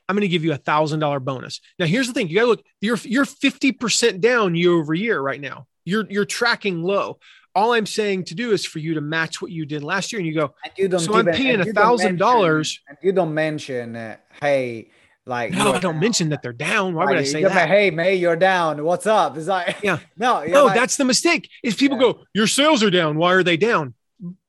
I'm 0.08 0.16
going 0.16 0.22
to 0.22 0.28
give 0.28 0.44
you 0.44 0.52
a 0.52 0.58
thousand 0.58 1.00
dollar 1.00 1.20
bonus. 1.20 1.60
Now, 1.78 1.86
here's 1.86 2.06
the 2.06 2.14
thing: 2.14 2.28
you 2.28 2.36
got 2.36 2.42
to 2.42 2.48
look. 2.48 2.64
You're 2.80 2.98
you're 3.02 3.24
50 3.24 3.72
percent 3.72 4.20
down 4.20 4.54
year 4.54 4.72
over 4.72 4.94
year 4.94 5.20
right 5.20 5.40
now. 5.40 5.66
You're 5.84 6.06
you're 6.08 6.24
tracking 6.24 6.82
low. 6.82 7.18
All 7.54 7.72
I'm 7.72 7.86
saying 7.86 8.24
to 8.24 8.34
do 8.34 8.50
is 8.50 8.66
for 8.66 8.80
you 8.80 8.94
to 8.94 9.00
match 9.00 9.40
what 9.40 9.50
you 9.50 9.64
did 9.64 9.84
last 9.84 10.12
year, 10.12 10.20
and 10.20 10.26
you 10.26 10.34
go. 10.34 10.54
And 10.64 10.72
you 10.76 10.88
don't 10.88 11.00
so 11.00 11.14
I'm 11.14 11.26
paying 11.26 11.60
a 11.60 11.66
thousand 11.66 12.18
dollars. 12.18 12.80
And 12.88 12.98
you 13.02 13.12
don't 13.12 13.32
mention, 13.32 13.94
uh, 13.94 14.16
hey, 14.40 14.90
like 15.26 15.52
no, 15.52 15.72
I 15.72 15.78
don't 15.78 15.98
mention 15.98 16.28
that 16.30 16.42
they're 16.42 16.52
down. 16.52 16.94
Why 16.94 17.06
would 17.06 17.16
I 17.16 17.24
say 17.24 17.42
that? 17.42 17.54
Like, 17.54 17.68
hey, 17.68 17.90
May, 17.90 18.14
you're 18.16 18.36
down. 18.36 18.84
What's 18.84 19.06
up? 19.06 19.36
Is 19.38 19.48
like 19.48 19.76
yeah, 19.82 19.98
no, 20.18 20.44
no, 20.44 20.66
like, 20.66 20.74
that's 20.74 20.96
the 20.96 21.04
mistake. 21.04 21.48
Is 21.62 21.74
people 21.74 21.96
yeah. 21.96 22.12
go, 22.12 22.24
your 22.34 22.46
sales 22.46 22.82
are 22.82 22.90
down. 22.90 23.16
Why 23.16 23.32
are 23.32 23.42
they 23.42 23.56
down? 23.56 23.94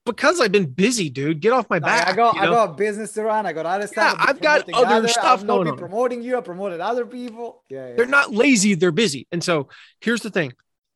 Because 0.06 0.40
I've 0.40 0.52
been 0.52 0.68
busy, 0.68 1.10
dude. 1.10 1.40
Get 1.40 1.52
off 1.52 1.68
my 1.68 1.80
back. 1.80 2.10
I 2.10 2.16
got, 2.16 2.36
you 2.36 2.42
know? 2.42 2.48
I 2.48 2.68
got 2.68 2.78
business 2.78 3.14
to 3.14 3.24
run. 3.24 3.48
I 3.48 3.54
got 3.54 3.66
other 3.66 3.88
stuff. 3.88 4.16
Yeah, 4.20 4.26
I've 4.28 4.40
got 4.40 4.72
other, 4.72 4.94
other 4.94 5.08
stuff 5.08 5.42
I'm 5.42 5.48
going 5.48 5.68
on. 5.68 5.78
Promoting 5.78 6.22
you, 6.22 6.38
I 6.38 6.42
promoted 6.42 6.80
other 6.80 7.08
people. 7.08 7.64
Yeah, 7.70 7.88
yeah, 7.88 7.96
they're 7.96 8.06
not 8.06 8.32
lazy. 8.32 8.76
They're 8.76 8.92
busy. 8.92 9.28
And 9.32 9.44
so 9.44 9.70
here's 10.02 10.22
the 10.22 10.30
thing: 10.30 10.54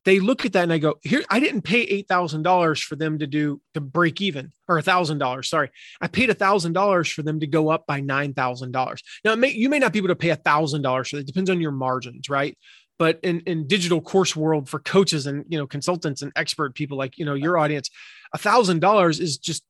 they 0.10 0.20
look 0.20 0.44
at 0.44 0.54
that 0.54 0.64
and 0.64 0.74
I 0.74 0.80
go, 0.80 0.96
here, 1.04 1.24
I 1.30 1.40
didn't 1.40 1.62
pay 1.62 2.04
$8,000 2.04 2.84
for 2.84 2.96
them 2.96 3.20
to 3.20 3.28
do 3.28 3.62
to 3.76 3.82
break 3.82 4.22
even 4.22 4.52
or 4.68 4.80
a 4.80 4.82
thousand 4.82 5.20
dollars. 5.20 5.50
Sorry. 5.50 5.70
I 6.02 6.08
paid 6.08 6.32
a 6.32 6.34
thousand 6.34 6.74
dollars 6.74 7.08
for 7.12 7.22
them 7.22 7.40
to 7.42 7.48
go 7.48 7.70
up 7.70 7.86
by 7.86 8.02
$9,000. 8.02 9.00
Now 9.24 9.36
may, 9.36 9.52
you 9.52 9.70
may 9.70 9.78
not 9.78 9.94
be 9.94 10.00
able 10.00 10.08
to 10.08 10.16
pay 10.16 10.30
a 10.30 10.36
thousand 10.36 10.82
dollars. 10.82 11.10
for 11.10 11.18
It 11.18 11.28
depends 11.28 11.52
on 11.52 11.62
your 11.62 11.72
margins, 11.72 12.28
right? 12.28 12.58
But 12.98 13.20
in, 13.22 13.42
in 13.42 13.68
digital 13.68 14.02
course 14.02 14.36
world 14.36 14.68
for 14.68 14.80
coaches 14.80 15.28
and, 15.28 15.46
you 15.48 15.60
know, 15.60 15.68
consultants 15.68 16.24
and 16.24 16.32
expert 16.36 16.74
people 16.74 16.98
like, 16.98 17.20
you 17.20 17.26
know, 17.26 17.36
your 17.36 17.60
audience, 17.60 17.92
a 18.34 18.40
thousand 18.40 18.80
dollars 18.80 19.20
is 19.20 19.38
just, 19.38 19.64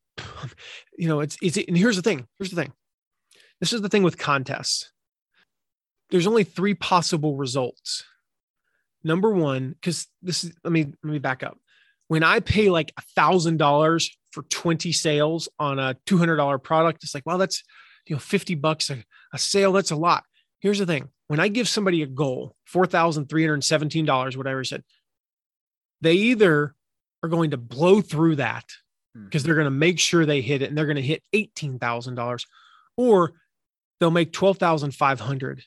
you 0.98 1.10
know, 1.10 1.20
it's, 1.20 1.38
it's, 1.42 1.58
and 1.58 1.78
here's 1.78 1.98
the 1.98 2.02
thing, 2.02 2.28
here's 2.40 2.50
the 2.50 2.62
thing. 2.62 2.72
This 3.60 3.74
is 3.74 3.82
the 3.82 3.90
thing 3.90 4.04
with 4.04 4.18
contests. 4.18 4.92
There's 6.12 6.28
only 6.28 6.46
three 6.46 6.76
possible 6.76 7.36
results 7.36 8.06
number 9.04 9.32
one, 9.32 9.70
because 9.70 10.08
this 10.22 10.44
is 10.44 10.54
let 10.64 10.72
me 10.72 10.86
let 11.04 11.12
me 11.12 11.20
back 11.20 11.44
up. 11.44 11.58
When 12.08 12.24
I 12.24 12.40
pay 12.40 12.70
like 12.70 12.92
a 12.98 13.02
thousand 13.16 13.58
dollars 13.58 14.16
for 14.32 14.44
20 14.44 14.92
sales 14.92 15.48
on 15.60 15.80
a 15.80 15.96
$200 16.08 16.64
product, 16.64 17.04
it's 17.04 17.14
like, 17.14 17.26
well, 17.26 17.38
that's 17.38 17.64
you 18.08 18.16
know 18.16 18.20
50 18.20 18.56
bucks 18.56 18.90
a, 18.90 19.04
a 19.34 19.38
sale. 19.38 19.72
That's 19.72 19.92
a 19.92 19.96
lot. 19.96 20.24
Here's 20.60 20.80
the 20.80 20.86
thing: 20.86 21.10
when 21.28 21.40
I 21.40 21.48
give 21.48 21.68
somebody 21.68 22.02
a 22.02 22.08
goal, 22.08 22.56
four 22.66 22.86
thousand 22.86 23.28
three 23.28 23.44
hundred 23.44 23.64
seventeen 23.64 24.06
dollars, 24.06 24.36
whatever 24.36 24.60
I 24.60 24.64
said, 24.64 24.84
they 26.02 26.14
either 26.14 26.76
are 27.24 27.30
going 27.30 27.52
to 27.52 27.58
blow 27.58 28.02
through 28.02 28.38
that 28.38 28.66
Hmm. 29.16 29.26
because 29.26 29.44
they're 29.44 29.56
going 29.56 29.66
to 29.66 29.72
make 29.72 30.00
sure 30.00 30.26
they 30.26 30.42
hit 30.42 30.62
it 30.62 30.70
and 30.70 30.78
they're 30.78 30.86
going 30.86 30.96
to 30.96 31.02
hit 31.02 31.24
$18,000 31.34 32.46
or 32.98 33.34
they'll 34.00 34.12
make 34.12 34.32
12,500 34.32 35.64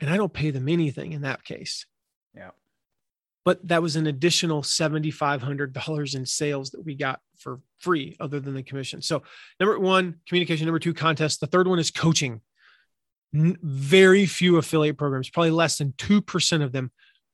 and 0.00 0.10
I 0.10 0.16
don't 0.16 0.32
pay 0.32 0.50
them 0.50 0.68
anything 0.68 1.12
in 1.12 1.22
that 1.22 1.44
case. 1.44 1.86
Yeah. 2.34 2.50
But 3.44 3.66
that 3.68 3.82
was 3.82 3.96
an 3.96 4.06
additional 4.06 4.62
$7,500 4.62 6.14
in 6.14 6.26
sales 6.26 6.70
that 6.70 6.84
we 6.84 6.94
got 6.94 7.20
for 7.38 7.60
free 7.78 8.16
other 8.20 8.38
than 8.38 8.54
the 8.54 8.62
commission. 8.62 9.02
So, 9.02 9.22
number 9.58 9.78
one, 9.78 10.20
communication. 10.28 10.66
Number 10.66 10.78
two, 10.78 10.94
contest. 10.94 11.40
The 11.40 11.48
third 11.48 11.66
one 11.66 11.78
is 11.78 11.90
coaching. 11.90 12.40
N- 13.34 13.56
very 13.62 14.26
few 14.26 14.58
affiliate 14.58 14.96
programs, 14.96 15.28
probably 15.28 15.50
less 15.50 15.78
than 15.78 15.92
2% 15.92 16.62
of 16.62 16.72
them, 16.72 16.92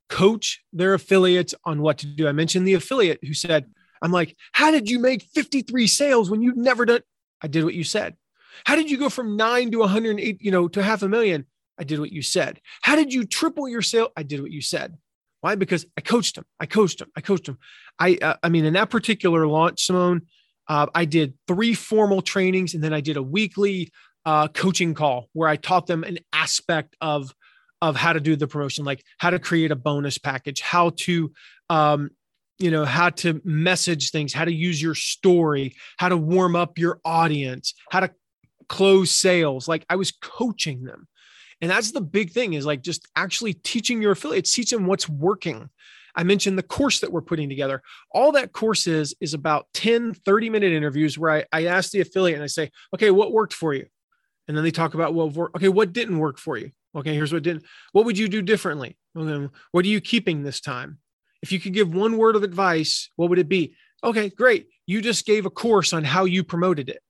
coach 0.08 0.62
their 0.72 0.94
affiliates 0.94 1.54
on 1.64 1.82
what 1.82 1.98
to 1.98 2.06
do. 2.06 2.26
I 2.26 2.32
mentioned 2.32 2.66
the 2.66 2.74
affiliate 2.74 3.18
who 3.22 3.34
said, 3.34 3.66
I'm 4.00 4.12
like, 4.12 4.36
how 4.52 4.70
did 4.70 4.88
you 4.88 5.00
make 5.00 5.22
53 5.22 5.86
sales 5.86 6.30
when 6.30 6.40
you've 6.40 6.56
never 6.56 6.86
done? 6.86 7.00
I 7.42 7.48
did 7.48 7.64
what 7.64 7.74
you 7.74 7.84
said. 7.84 8.16
How 8.64 8.76
did 8.76 8.90
you 8.90 8.96
go 8.96 9.08
from 9.08 9.36
nine 9.36 9.70
to 9.72 9.78
108, 9.78 10.42
you 10.42 10.50
know, 10.50 10.68
to 10.68 10.82
half 10.82 11.02
a 11.02 11.08
million? 11.08 11.46
I 11.78 11.84
did 11.84 12.00
what 12.00 12.12
you 12.12 12.22
said. 12.22 12.60
How 12.82 12.96
did 12.96 13.12
you 13.12 13.24
triple 13.24 13.68
your 13.68 13.82
sale? 13.82 14.08
I 14.16 14.22
did 14.22 14.40
what 14.42 14.50
you 14.50 14.60
said. 14.60 14.96
Why? 15.40 15.54
Because 15.54 15.86
I 15.96 16.00
coached 16.00 16.34
them. 16.34 16.44
I 16.58 16.66
coached 16.66 16.98
them. 16.98 17.10
I 17.16 17.20
coached 17.20 17.46
them. 17.46 17.58
I, 17.98 18.18
uh, 18.20 18.34
I 18.42 18.48
mean, 18.48 18.64
in 18.64 18.74
that 18.74 18.90
particular 18.90 19.46
launch, 19.46 19.84
Simone, 19.84 20.22
uh, 20.66 20.86
I 20.94 21.04
did 21.04 21.34
three 21.46 21.74
formal 21.74 22.22
trainings 22.22 22.74
and 22.74 22.82
then 22.82 22.92
I 22.92 23.00
did 23.00 23.16
a 23.16 23.22
weekly 23.22 23.90
uh, 24.26 24.48
coaching 24.48 24.94
call 24.94 25.28
where 25.32 25.48
I 25.48 25.56
taught 25.56 25.86
them 25.86 26.04
an 26.04 26.18
aspect 26.32 26.96
of 27.00 27.32
of 27.80 27.94
how 27.94 28.12
to 28.12 28.18
do 28.18 28.34
the 28.34 28.48
promotion, 28.48 28.84
like 28.84 29.04
how 29.18 29.30
to 29.30 29.38
create 29.38 29.70
a 29.70 29.76
bonus 29.76 30.18
package, 30.18 30.60
how 30.60 30.90
to 30.96 31.30
um, 31.70 32.10
you 32.58 32.70
know 32.70 32.84
how 32.84 33.10
to 33.10 33.40
message 33.44 34.10
things 34.10 34.32
how 34.32 34.44
to 34.44 34.52
use 34.52 34.82
your 34.82 34.94
story 34.94 35.74
how 35.96 36.08
to 36.08 36.16
warm 36.16 36.56
up 36.56 36.78
your 36.78 37.00
audience 37.04 37.74
how 37.90 38.00
to 38.00 38.10
close 38.68 39.10
sales 39.10 39.68
like 39.68 39.84
i 39.88 39.96
was 39.96 40.10
coaching 40.10 40.82
them 40.82 41.06
and 41.60 41.70
that's 41.70 41.92
the 41.92 42.00
big 42.00 42.30
thing 42.30 42.54
is 42.54 42.66
like 42.66 42.82
just 42.82 43.06
actually 43.16 43.54
teaching 43.54 44.00
your 44.00 44.12
affiliates 44.12 44.52
teach 44.52 44.70
them 44.70 44.86
what's 44.86 45.08
working 45.08 45.68
i 46.14 46.22
mentioned 46.22 46.58
the 46.58 46.62
course 46.62 47.00
that 47.00 47.12
we're 47.12 47.20
putting 47.20 47.48
together 47.48 47.82
all 48.12 48.32
that 48.32 48.52
course 48.52 48.86
is 48.86 49.14
is 49.20 49.34
about 49.34 49.66
10 49.74 50.14
30 50.14 50.50
minute 50.50 50.72
interviews 50.72 51.18
where 51.18 51.30
i, 51.30 51.44
I 51.52 51.66
ask 51.66 51.90
the 51.90 52.00
affiliate 52.00 52.36
and 52.36 52.44
i 52.44 52.48
say 52.48 52.70
okay 52.94 53.10
what 53.10 53.32
worked 53.32 53.54
for 53.54 53.74
you 53.74 53.86
and 54.46 54.56
then 54.56 54.64
they 54.64 54.70
talk 54.70 54.94
about 54.94 55.14
what 55.14 55.32
well 55.32 55.50
okay 55.56 55.68
what 55.68 55.92
didn't 55.92 56.18
work 56.18 56.38
for 56.38 56.56
you 56.56 56.70
okay 56.94 57.14
here's 57.14 57.32
what 57.32 57.42
didn't 57.42 57.64
what 57.92 58.04
would 58.04 58.18
you 58.18 58.28
do 58.28 58.42
differently 58.42 58.96
okay, 59.16 59.48
what 59.72 59.84
are 59.84 59.88
you 59.88 60.00
keeping 60.00 60.42
this 60.42 60.60
time 60.60 60.98
if 61.42 61.52
you 61.52 61.60
could 61.60 61.74
give 61.74 61.94
one 61.94 62.16
word 62.16 62.36
of 62.36 62.42
advice, 62.42 63.10
what 63.16 63.30
would 63.30 63.38
it 63.38 63.48
be? 63.48 63.74
Okay, 64.02 64.28
great. 64.28 64.68
You 64.86 65.00
just 65.00 65.26
gave 65.26 65.46
a 65.46 65.50
course 65.50 65.92
on 65.92 66.04
how 66.04 66.24
you 66.24 66.44
promoted 66.44 66.88
it. 66.88 67.02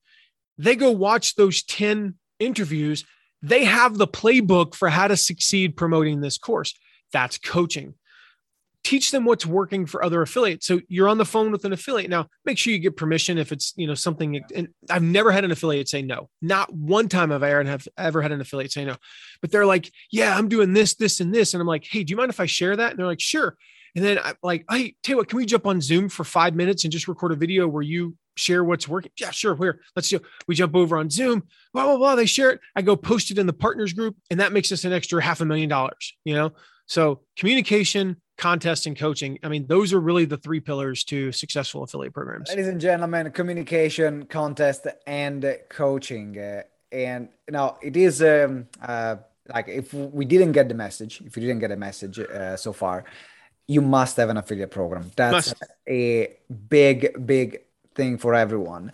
They 0.56 0.76
go 0.76 0.90
watch 0.90 1.34
those 1.36 1.62
10 1.62 2.14
interviews. 2.38 3.04
They 3.42 3.64
have 3.64 3.98
the 3.98 4.08
playbook 4.08 4.74
for 4.74 4.88
how 4.88 5.08
to 5.08 5.16
succeed 5.16 5.76
promoting 5.76 6.20
this 6.20 6.38
course. 6.38 6.74
That's 7.12 7.38
coaching. 7.38 7.94
Teach 8.84 9.10
them 9.10 9.24
what's 9.24 9.44
working 9.44 9.86
for 9.86 10.04
other 10.04 10.22
affiliates. 10.22 10.66
So 10.66 10.80
you're 10.88 11.08
on 11.08 11.18
the 11.18 11.24
phone 11.24 11.52
with 11.52 11.64
an 11.64 11.72
affiliate. 11.72 12.10
Now, 12.10 12.28
make 12.44 12.56
sure 12.56 12.72
you 12.72 12.78
get 12.78 12.96
permission 12.96 13.36
if 13.36 13.52
it's, 13.52 13.74
you 13.76 13.86
know, 13.86 13.94
something 13.94 14.40
and 14.54 14.68
I've 14.88 15.02
never 15.02 15.30
had 15.30 15.44
an 15.44 15.50
affiliate 15.50 15.88
say 15.88 16.00
no. 16.00 16.30
Not 16.40 16.72
one 16.72 17.08
time 17.08 17.30
have 17.30 17.42
I 17.42 17.50
ever 17.50 17.64
have 17.64 17.88
ever 17.98 18.22
had 18.22 18.32
an 18.32 18.40
affiliate 18.40 18.72
say 18.72 18.84
no. 18.84 18.96
But 19.40 19.50
they're 19.50 19.66
like, 19.66 19.90
"Yeah, 20.10 20.36
I'm 20.36 20.48
doing 20.48 20.72
this, 20.72 20.94
this 20.94 21.20
and 21.20 21.34
this." 21.34 21.54
And 21.54 21.60
I'm 21.60 21.66
like, 21.66 21.84
"Hey, 21.84 22.04
do 22.04 22.12
you 22.12 22.16
mind 22.16 22.30
if 22.30 22.40
I 22.40 22.46
share 22.46 22.76
that?" 22.76 22.90
And 22.90 22.98
they're 22.98 23.06
like, 23.06 23.20
"Sure." 23.20 23.56
And 23.94 24.04
then 24.04 24.18
I'm 24.22 24.36
like, 24.42 24.64
hey, 24.70 24.94
tell 25.02 25.14
you 25.14 25.16
what, 25.16 25.28
can 25.28 25.38
we 25.38 25.46
jump 25.46 25.66
on 25.66 25.80
Zoom 25.80 26.08
for 26.08 26.22
five 26.24 26.54
minutes 26.54 26.84
and 26.84 26.92
just 26.92 27.08
record 27.08 27.32
a 27.32 27.36
video 27.36 27.66
where 27.66 27.82
you 27.82 28.14
share 28.38 28.64
what's 28.64 28.88
working? 28.88 29.10
Yeah, 29.18 29.30
sure. 29.30 29.54
Where? 29.54 29.80
Let's 29.96 30.08
do. 30.08 30.20
We 30.46 30.54
jump 30.54 30.74
over 30.74 30.96
on 30.96 31.10
Zoom. 31.10 31.44
Blah 31.72 31.84
blah 31.84 31.96
blah. 31.96 32.14
They 32.14 32.26
share 32.26 32.50
it. 32.50 32.60
I 32.74 32.82
go 32.82 32.96
post 32.96 33.30
it 33.30 33.38
in 33.38 33.46
the 33.46 33.52
partners 33.52 33.92
group, 33.92 34.16
and 34.30 34.40
that 34.40 34.52
makes 34.52 34.72
us 34.72 34.84
an 34.84 34.92
extra 34.92 35.22
half 35.22 35.40
a 35.40 35.44
million 35.44 35.68
dollars. 35.68 36.16
You 36.24 36.34
know, 36.34 36.52
so 36.86 37.20
communication, 37.36 38.16
contest, 38.36 38.86
and 38.86 38.96
coaching. 38.96 39.38
I 39.42 39.48
mean, 39.48 39.66
those 39.66 39.92
are 39.92 40.00
really 40.00 40.24
the 40.24 40.38
three 40.38 40.60
pillars 40.60 41.04
to 41.04 41.32
successful 41.32 41.82
affiliate 41.82 42.14
programs. 42.14 42.48
Ladies 42.48 42.68
and 42.68 42.80
gentlemen, 42.80 43.30
communication, 43.32 44.26
contest, 44.26 44.86
and 45.06 45.58
coaching. 45.68 46.38
Uh, 46.38 46.62
and 46.90 47.28
now 47.50 47.76
it 47.82 47.96
is 47.96 48.22
um, 48.22 48.66
uh, 48.80 49.16
like 49.52 49.68
if 49.68 49.92
we 49.92 50.24
didn't 50.24 50.52
get 50.52 50.68
the 50.68 50.74
message, 50.74 51.20
if 51.24 51.36
you 51.36 51.42
didn't 51.42 51.60
get 51.60 51.70
a 51.70 51.76
message 51.76 52.18
uh, 52.18 52.56
so 52.56 52.72
far 52.72 53.04
you 53.68 53.82
must 53.82 54.16
have 54.16 54.30
an 54.30 54.38
affiliate 54.38 54.70
program. 54.70 55.10
That's 55.14 55.50
must. 55.50 55.64
a 55.86 56.36
big, 56.68 57.26
big 57.26 57.60
thing 57.98 58.16
for 58.16 58.34
everyone. 58.34 58.92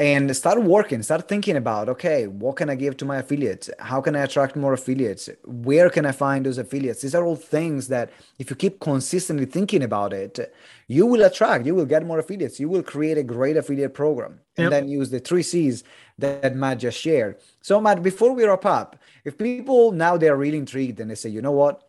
And 0.00 0.24
start 0.36 0.62
working, 0.62 1.02
start 1.02 1.26
thinking 1.26 1.56
about 1.56 1.88
okay, 1.88 2.28
what 2.28 2.54
can 2.54 2.70
I 2.70 2.76
give 2.76 2.96
to 2.98 3.04
my 3.04 3.16
affiliates? 3.16 3.68
How 3.80 4.00
can 4.00 4.14
I 4.14 4.20
attract 4.20 4.54
more 4.54 4.72
affiliates? 4.72 5.28
Where 5.44 5.90
can 5.90 6.06
I 6.06 6.12
find 6.12 6.46
those 6.46 6.56
affiliates? 6.56 7.02
These 7.02 7.16
are 7.16 7.24
all 7.24 7.34
things 7.34 7.88
that 7.88 8.12
if 8.38 8.48
you 8.48 8.54
keep 8.54 8.78
consistently 8.78 9.44
thinking 9.44 9.82
about 9.82 10.12
it, 10.12 10.54
you 10.86 11.04
will 11.04 11.24
attract, 11.24 11.66
you 11.66 11.74
will 11.74 11.84
get 11.94 12.06
more 12.06 12.20
affiliates, 12.20 12.60
you 12.60 12.68
will 12.68 12.84
create 12.84 13.18
a 13.18 13.24
great 13.24 13.56
affiliate 13.56 13.92
program 13.92 14.38
and 14.56 14.66
yep. 14.66 14.70
then 14.70 14.88
use 14.88 15.10
the 15.10 15.18
three 15.18 15.42
C's 15.42 15.82
that 16.18 16.54
Matt 16.54 16.78
just 16.78 16.98
shared. 17.00 17.40
So, 17.60 17.80
Matt, 17.80 18.00
before 18.00 18.32
we 18.34 18.44
wrap 18.44 18.66
up, 18.66 18.96
if 19.24 19.36
people 19.36 19.90
now 19.90 20.16
they're 20.16 20.36
really 20.36 20.58
intrigued 20.58 21.00
and 21.00 21.10
they 21.10 21.16
say, 21.16 21.28
you 21.28 21.42
know 21.42 21.56
what, 21.62 21.82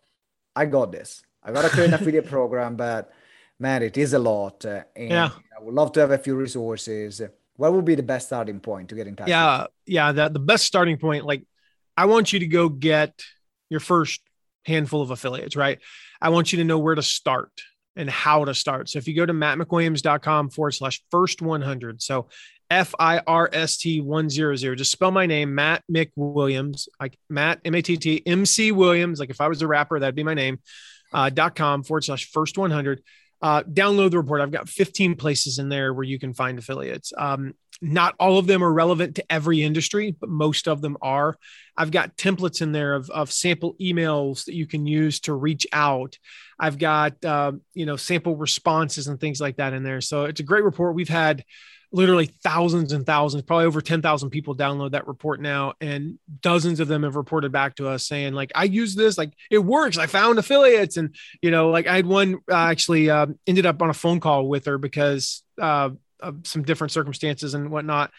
I 0.56 0.66
got 0.66 0.90
this. 0.90 1.22
I 1.44 1.52
got 1.52 1.62
to 1.62 1.68
create 1.68 1.90
an 1.92 1.94
affiliate 1.94 2.26
program, 2.36 2.74
but 2.74 3.12
man, 3.60 3.82
it 3.82 3.96
is 3.96 4.12
a 4.12 4.18
lot. 4.18 4.64
Uh, 4.64 4.82
and 4.96 5.10
yeah. 5.10 5.30
I 5.56 5.62
would 5.62 5.74
love 5.74 5.92
to 5.92 6.00
have 6.00 6.10
a 6.10 6.18
few 6.18 6.34
resources. 6.34 7.22
What 7.56 7.72
would 7.72 7.84
be 7.84 7.94
the 7.94 8.02
best 8.02 8.26
starting 8.26 8.58
point 8.58 8.88
to 8.88 8.94
get 8.94 9.06
in 9.06 9.14
touch? 9.14 9.28
Yeah. 9.28 9.66
Yeah. 9.86 10.12
The, 10.12 10.30
the 10.30 10.40
best 10.40 10.64
starting 10.64 10.96
point, 10.96 11.24
like 11.24 11.44
I 11.96 12.06
want 12.06 12.32
you 12.32 12.40
to 12.40 12.46
go 12.46 12.68
get 12.68 13.22
your 13.68 13.80
first 13.80 14.22
handful 14.64 15.02
of 15.02 15.10
affiliates, 15.10 15.56
right? 15.56 15.78
I 16.20 16.30
want 16.30 16.52
you 16.52 16.58
to 16.58 16.64
know 16.64 16.78
where 16.78 16.94
to 16.94 17.02
start 17.02 17.52
and 17.96 18.08
how 18.08 18.44
to 18.46 18.54
start. 18.54 18.88
So 18.88 18.98
if 18.98 19.06
you 19.06 19.14
go 19.14 19.26
to 19.26 19.32
mattmcwilliams.com 19.32 20.50
forward 20.50 20.72
slash 20.72 21.02
first 21.10 21.42
100. 21.42 22.00
So 22.02 22.28
F 22.70 22.94
I 22.98 23.18
R 23.26 23.50
S 23.52 23.78
T 23.78 24.00
100. 24.00 24.76
Just 24.76 24.92
spell 24.92 25.10
my 25.10 25.26
name, 25.26 25.54
Matt 25.54 25.82
McWilliams, 25.92 26.88
like 27.00 27.18
Matt 27.28 27.60
M 27.64 27.74
A 27.74 27.82
T 27.82 27.96
T 27.96 28.22
M 28.24 28.46
C 28.46 28.70
Williams. 28.70 29.18
Like 29.18 29.30
if 29.30 29.40
I 29.40 29.48
was 29.48 29.60
a 29.60 29.66
rapper, 29.66 29.98
that'd 29.98 30.14
be 30.14 30.22
my 30.22 30.34
name 30.34 30.60
uh, 31.12 31.30
dot 31.30 31.56
com 31.56 31.82
forward 31.82 32.04
slash 32.04 32.30
first 32.30 32.56
100. 32.56 33.02
Uh, 33.42 33.62
download 33.62 34.10
the 34.10 34.18
report. 34.18 34.40
I've 34.40 34.50
got 34.50 34.68
15 34.68 35.16
places 35.16 35.58
in 35.58 35.68
there 35.68 35.94
where 35.94 36.04
you 36.04 36.18
can 36.18 36.34
find 36.34 36.58
affiliates. 36.58 37.12
Um, 37.16 37.54
not 37.82 38.14
all 38.20 38.38
of 38.38 38.46
them 38.46 38.62
are 38.62 38.72
relevant 38.72 39.16
to 39.16 39.32
every 39.32 39.62
industry, 39.62 40.14
but 40.18 40.28
most 40.28 40.68
of 40.68 40.82
them 40.82 40.98
are. 41.00 41.38
I've 41.76 41.90
got 41.90 42.16
templates 42.16 42.60
in 42.60 42.72
there 42.72 42.92
of, 42.92 43.08
of 43.08 43.32
sample 43.32 43.74
emails 43.80 44.44
that 44.44 44.54
you 44.54 44.66
can 44.66 44.86
use 44.86 45.20
to 45.20 45.32
reach 45.32 45.66
out. 45.72 46.18
I've 46.58 46.78
got, 46.78 47.24
uh, 47.24 47.52
you 47.72 47.86
know, 47.86 47.96
sample 47.96 48.36
responses 48.36 49.06
and 49.06 49.18
things 49.18 49.40
like 49.40 49.56
that 49.56 49.72
in 49.72 49.82
there. 49.82 50.02
So 50.02 50.24
it's 50.24 50.40
a 50.40 50.44
great 50.44 50.64
report. 50.64 50.94
We've 50.94 51.08
had 51.08 51.42
literally 51.92 52.26
thousands 52.26 52.92
and 52.92 53.04
thousands, 53.04 53.42
probably 53.42 53.66
over 53.66 53.80
10,000 53.80 54.30
people 54.30 54.54
download 54.54 54.92
that 54.92 55.08
report 55.08 55.40
now. 55.40 55.74
And 55.80 56.18
dozens 56.40 56.78
of 56.78 56.88
them 56.88 57.02
have 57.02 57.16
reported 57.16 57.50
back 57.50 57.76
to 57.76 57.88
us 57.88 58.06
saying, 58.06 58.34
like, 58.34 58.52
I 58.54 58.64
use 58.64 58.94
this, 58.94 59.18
like, 59.18 59.32
it 59.50 59.58
works. 59.58 59.98
I 59.98 60.06
found 60.06 60.38
affiliates. 60.38 60.96
And, 60.96 61.14
you 61.42 61.50
know, 61.50 61.70
like 61.70 61.86
I 61.86 61.96
had 61.96 62.06
one 62.06 62.38
uh, 62.50 62.54
actually 62.54 63.10
uh, 63.10 63.26
ended 63.46 63.66
up 63.66 63.82
on 63.82 63.90
a 63.90 63.94
phone 63.94 64.20
call 64.20 64.48
with 64.48 64.66
her 64.66 64.78
because 64.78 65.42
uh, 65.60 65.90
of 66.20 66.46
some 66.46 66.62
different 66.62 66.92
circumstances 66.92 67.54
and 67.54 67.70
whatnot. 67.70 68.12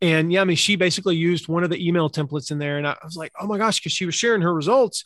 And 0.00 0.32
yeah, 0.32 0.40
I 0.40 0.44
mean, 0.44 0.56
she 0.56 0.76
basically 0.76 1.16
used 1.16 1.48
one 1.48 1.64
of 1.64 1.70
the 1.70 1.86
email 1.86 2.08
templates 2.08 2.50
in 2.50 2.58
there. 2.58 2.78
And 2.78 2.86
I 2.86 2.96
was 3.04 3.16
like, 3.16 3.32
oh 3.38 3.46
my 3.46 3.58
gosh, 3.58 3.80
because 3.80 3.92
she 3.92 4.06
was 4.06 4.14
sharing 4.14 4.42
her 4.42 4.54
results. 4.54 5.04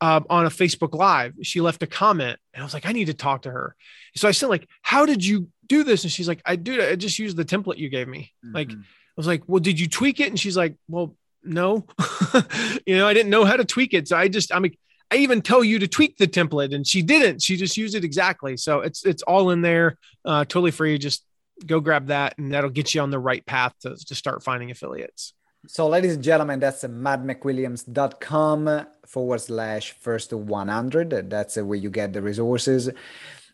Uh, 0.00 0.20
on 0.28 0.46
a 0.46 0.48
Facebook 0.48 0.92
Live, 0.94 1.32
she 1.42 1.60
left 1.60 1.80
a 1.84 1.86
comment, 1.86 2.36
and 2.52 2.60
I 2.60 2.64
was 2.64 2.74
like, 2.74 2.86
I 2.86 2.90
need 2.90 3.04
to 3.04 3.14
talk 3.14 3.42
to 3.42 3.52
her. 3.52 3.76
So 4.16 4.26
I 4.26 4.32
said, 4.32 4.48
like, 4.48 4.68
how 4.82 5.06
did 5.06 5.24
you 5.24 5.46
do 5.72 5.84
this? 5.84 6.04
And 6.04 6.12
she's 6.12 6.28
like, 6.28 6.42
I 6.44 6.56
do. 6.56 6.82
I 6.82 6.96
just 6.96 7.18
used 7.18 7.36
the 7.36 7.44
template 7.44 7.78
you 7.78 7.88
gave 7.88 8.08
me. 8.08 8.32
Mm-hmm. 8.44 8.54
Like, 8.54 8.70
I 8.70 8.76
was 9.16 9.26
like, 9.26 9.42
well, 9.46 9.60
did 9.60 9.80
you 9.80 9.88
tweak 9.88 10.20
it? 10.20 10.28
And 10.28 10.38
she's 10.38 10.56
like, 10.56 10.76
well, 10.88 11.16
no, 11.44 11.86
you 12.86 12.96
know, 12.96 13.08
I 13.08 13.14
didn't 13.14 13.30
know 13.30 13.44
how 13.44 13.56
to 13.56 13.64
tweak 13.64 13.94
it. 13.94 14.08
So 14.08 14.16
I 14.16 14.28
just, 14.28 14.54
I 14.54 14.58
mean, 14.58 14.76
I 15.10 15.16
even 15.16 15.42
tell 15.42 15.62
you 15.62 15.78
to 15.80 15.88
tweak 15.88 16.16
the 16.16 16.26
template, 16.26 16.74
and 16.74 16.86
she 16.86 17.02
didn't. 17.02 17.42
She 17.42 17.56
just 17.56 17.76
used 17.76 17.94
it 17.94 18.04
exactly. 18.04 18.56
So 18.56 18.80
it's 18.80 19.04
it's 19.04 19.22
all 19.22 19.50
in 19.50 19.60
there, 19.60 19.98
uh, 20.24 20.46
totally 20.46 20.70
free. 20.70 20.96
Just 20.96 21.26
go 21.66 21.80
grab 21.80 22.06
that, 22.06 22.38
and 22.38 22.52
that'll 22.52 22.70
get 22.70 22.94
you 22.94 23.02
on 23.02 23.10
the 23.10 23.18
right 23.18 23.44
path 23.44 23.74
to 23.82 23.94
to 23.94 24.14
start 24.14 24.42
finding 24.42 24.70
affiliates. 24.70 25.34
So, 25.68 25.86
ladies 25.86 26.14
and 26.14 26.24
gentlemen, 26.24 26.60
that's 26.60 26.82
mattmcwilliams.com 26.82 28.86
forward 29.06 29.40
slash 29.40 29.92
first 29.92 30.32
100. 30.32 31.30
That's 31.30 31.56
where 31.56 31.78
you 31.78 31.90
get 31.90 32.14
the 32.14 32.22
resources. 32.22 32.88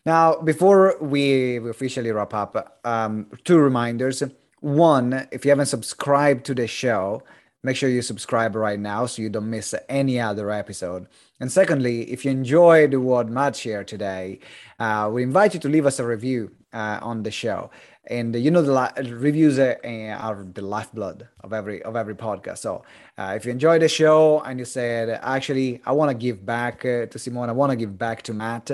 Now, 0.09 0.41
before 0.41 0.97
we 0.99 1.57
officially 1.57 2.11
wrap 2.11 2.33
up, 2.33 2.79
um, 2.83 3.27
two 3.43 3.59
reminders. 3.59 4.23
One, 4.59 5.27
if 5.31 5.45
you 5.45 5.51
haven't 5.51 5.67
subscribed 5.67 6.47
to 6.47 6.55
the 6.55 6.65
show, 6.65 7.21
make 7.61 7.75
sure 7.75 7.89
you 7.89 8.01
subscribe 8.01 8.55
right 8.55 8.79
now 8.79 9.05
so 9.05 9.21
you 9.21 9.29
don't 9.29 9.51
miss 9.51 9.75
any 9.87 10.19
other 10.19 10.49
episode. 10.49 11.05
And 11.39 11.51
secondly, 11.51 12.11
if 12.11 12.25
you 12.25 12.31
enjoyed 12.31 12.95
what 12.95 13.29
Matt 13.29 13.55
shared 13.55 13.87
today, 13.87 14.39
uh, 14.79 15.11
we 15.13 15.21
invite 15.21 15.53
you 15.53 15.59
to 15.59 15.69
leave 15.69 15.85
us 15.85 15.99
a 15.99 16.05
review 16.07 16.55
uh, 16.73 16.97
on 17.03 17.21
the 17.21 17.29
show. 17.29 17.69
And 18.07 18.35
you 18.35 18.49
know 18.49 18.63
the 18.63 18.73
li- 18.73 19.11
reviews 19.11 19.59
uh, 19.59 19.75
are 20.19 20.43
the 20.43 20.63
lifeblood 20.63 21.27
of 21.41 21.53
every 21.53 21.83
of 21.83 21.95
every 21.95 22.15
podcast. 22.15 22.57
So 22.59 22.83
uh, 23.19 23.33
if 23.35 23.45
you 23.45 23.51
enjoy 23.51 23.77
the 23.77 23.87
show 23.87 24.39
and 24.41 24.57
you 24.57 24.65
said 24.65 25.19
actually 25.21 25.81
I 25.85 25.91
want 25.91 26.09
to 26.09 26.15
give 26.17 26.43
back 26.43 26.83
uh, 26.83 27.05
to 27.05 27.19
Simone, 27.19 27.49
I 27.49 27.51
want 27.51 27.69
to 27.71 27.75
give 27.75 27.99
back 27.99 28.23
to 28.23 28.33
Matt, 28.33 28.71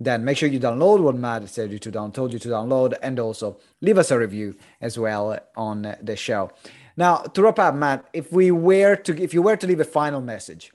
then 0.00 0.24
make 0.24 0.38
sure 0.38 0.48
you 0.48 0.58
download 0.58 1.00
what 1.00 1.14
Matt 1.14 1.48
said 1.48 1.70
you 1.70 1.78
to 1.78 1.90
down 1.90 2.10
told 2.10 2.32
you 2.32 2.38
to 2.38 2.48
download, 2.48 2.94
and 3.02 3.20
also 3.20 3.58
leave 3.80 3.98
us 3.98 4.10
a 4.10 4.18
review 4.18 4.56
as 4.80 4.98
well 4.98 5.38
on 5.56 5.94
the 6.02 6.16
show. 6.16 6.50
Now 6.96 7.18
to 7.18 7.42
wrap 7.42 7.58
up, 7.58 7.74
Matt, 7.74 8.06
if 8.12 8.32
we 8.32 8.50
were 8.50 8.96
to 8.96 9.22
if 9.22 9.34
you 9.34 9.42
were 9.42 9.56
to 9.56 9.66
leave 9.66 9.80
a 9.80 9.84
final 9.84 10.20
message 10.20 10.72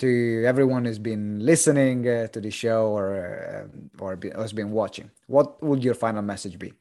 to 0.00 0.44
everyone 0.46 0.84
who's 0.84 0.98
been 0.98 1.38
listening 1.40 2.06
uh, 2.06 2.26
to 2.28 2.40
the 2.40 2.50
show 2.50 2.88
or 2.88 3.68
uh, 3.70 4.02
or 4.04 4.16
be, 4.16 4.30
has 4.30 4.52
been 4.52 4.72
watching 4.72 5.10
what 5.26 5.62
would 5.62 5.82
your 5.82 5.94
final 5.94 6.22
message 6.22 6.58
be? 6.58 6.74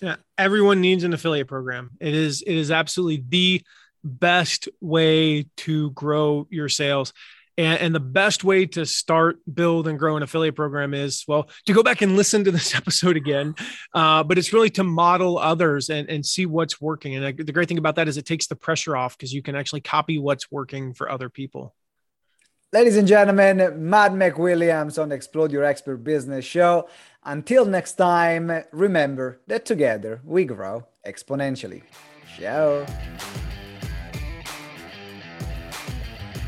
Yeah 0.00 0.16
everyone 0.38 0.80
needs 0.80 1.04
an 1.04 1.12
affiliate 1.12 1.48
program. 1.48 1.90
It 2.00 2.14
is 2.14 2.42
it 2.42 2.54
is 2.54 2.70
absolutely 2.70 3.24
the 3.28 3.62
best 4.04 4.68
way 4.80 5.46
to 5.56 5.90
grow 5.90 6.46
your 6.50 6.68
sales 6.68 7.12
and, 7.56 7.80
and 7.80 7.94
the 7.94 8.00
best 8.00 8.44
way 8.44 8.66
to 8.66 8.84
start 8.84 9.38
build 9.52 9.88
and 9.88 9.98
grow 9.98 10.16
an 10.16 10.22
affiliate 10.22 10.54
program 10.54 10.94
is 10.94 11.24
well 11.28 11.48
to 11.66 11.72
go 11.72 11.82
back 11.82 12.02
and 12.02 12.16
listen 12.16 12.44
to 12.44 12.50
this 12.50 12.74
episode 12.76 13.16
again 13.16 13.54
uh, 13.94 14.22
but 14.22 14.38
it's 14.38 14.52
really 14.52 14.70
to 14.70 14.84
model 14.84 15.38
others 15.38 15.90
and, 15.90 16.08
and 16.08 16.24
see 16.24 16.46
what's 16.46 16.80
working 16.80 17.14
and 17.14 17.36
the 17.36 17.52
great 17.52 17.68
thing 17.68 17.78
about 17.78 17.96
that 17.96 18.08
is 18.08 18.16
it 18.16 18.26
takes 18.26 18.46
the 18.46 18.56
pressure 18.56 18.96
off 18.96 19.16
because 19.16 19.32
you 19.32 19.42
can 19.42 19.54
actually 19.56 19.80
copy 19.80 20.18
what's 20.18 20.50
working 20.50 20.94
for 20.94 21.10
other 21.10 21.28
people 21.28 21.74
Ladies 22.72 22.96
and 22.96 23.06
gentlemen, 23.06 23.58
Matt 23.88 24.14
McWilliams 24.14 25.00
on 25.00 25.12
Explode 25.12 25.52
Your 25.52 25.62
Expert 25.62 25.98
Business 25.98 26.44
Show. 26.44 26.88
Until 27.22 27.66
next 27.66 27.92
time, 27.92 28.50
remember 28.72 29.38
that 29.46 29.64
together 29.64 30.20
we 30.24 30.44
grow 30.44 30.84
exponentially. 31.06 31.84
Ciao. 32.36 32.84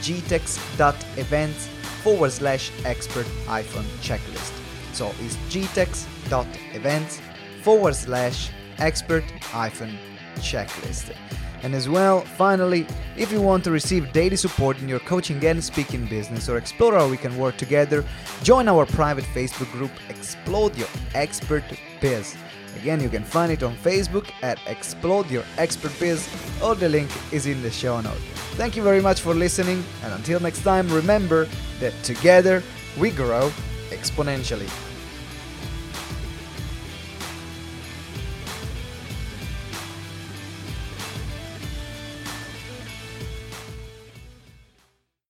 gtex.events 0.00 1.66
forward 2.02 2.32
slash 2.32 2.70
expert 2.84 3.26
hyphen 3.46 3.84
checklist. 4.00 4.52
So 4.92 5.12
it's 5.20 5.36
gtex.events 5.50 7.20
forward 7.62 7.94
slash 7.94 8.50
expert 8.78 9.24
hyphen 9.40 9.98
checklist. 10.36 11.14
And 11.62 11.74
as 11.74 11.88
well, 11.88 12.20
finally, 12.20 12.86
if 13.16 13.32
you 13.32 13.40
want 13.40 13.64
to 13.64 13.72
receive 13.72 14.12
daily 14.12 14.36
support 14.36 14.80
in 14.80 14.88
your 14.88 15.00
coaching 15.00 15.44
and 15.44 15.62
speaking 15.62 16.06
business 16.06 16.48
or 16.48 16.56
explore 16.56 16.94
how 16.94 17.08
we 17.08 17.16
can 17.16 17.36
work 17.36 17.56
together, 17.56 18.04
join 18.44 18.68
our 18.68 18.86
private 18.86 19.24
Facebook 19.24 19.70
group 19.72 19.90
Explode 20.08 20.76
Your 20.76 20.88
Expert 21.14 21.64
Biz. 22.00 22.36
Again, 22.80 23.00
you 23.00 23.08
can 23.08 23.24
find 23.24 23.50
it 23.50 23.62
on 23.62 23.74
Facebook 23.76 24.30
at 24.42 24.58
Explode 24.66 25.30
Your 25.30 25.44
Expert 25.56 25.92
Biz, 25.98 26.28
or 26.62 26.74
the 26.76 26.88
link 26.88 27.10
is 27.32 27.46
in 27.46 27.60
the 27.60 27.70
show 27.70 28.00
note. 28.00 28.22
Thank 28.56 28.76
you 28.76 28.82
very 28.82 29.00
much 29.00 29.20
for 29.20 29.34
listening, 29.34 29.82
and 30.04 30.12
until 30.12 30.38
next 30.38 30.62
time, 30.62 30.88
remember 30.88 31.48
that 31.80 31.92
together 32.04 32.62
we 32.98 33.10
grow 33.10 33.50
exponentially. 33.90 34.87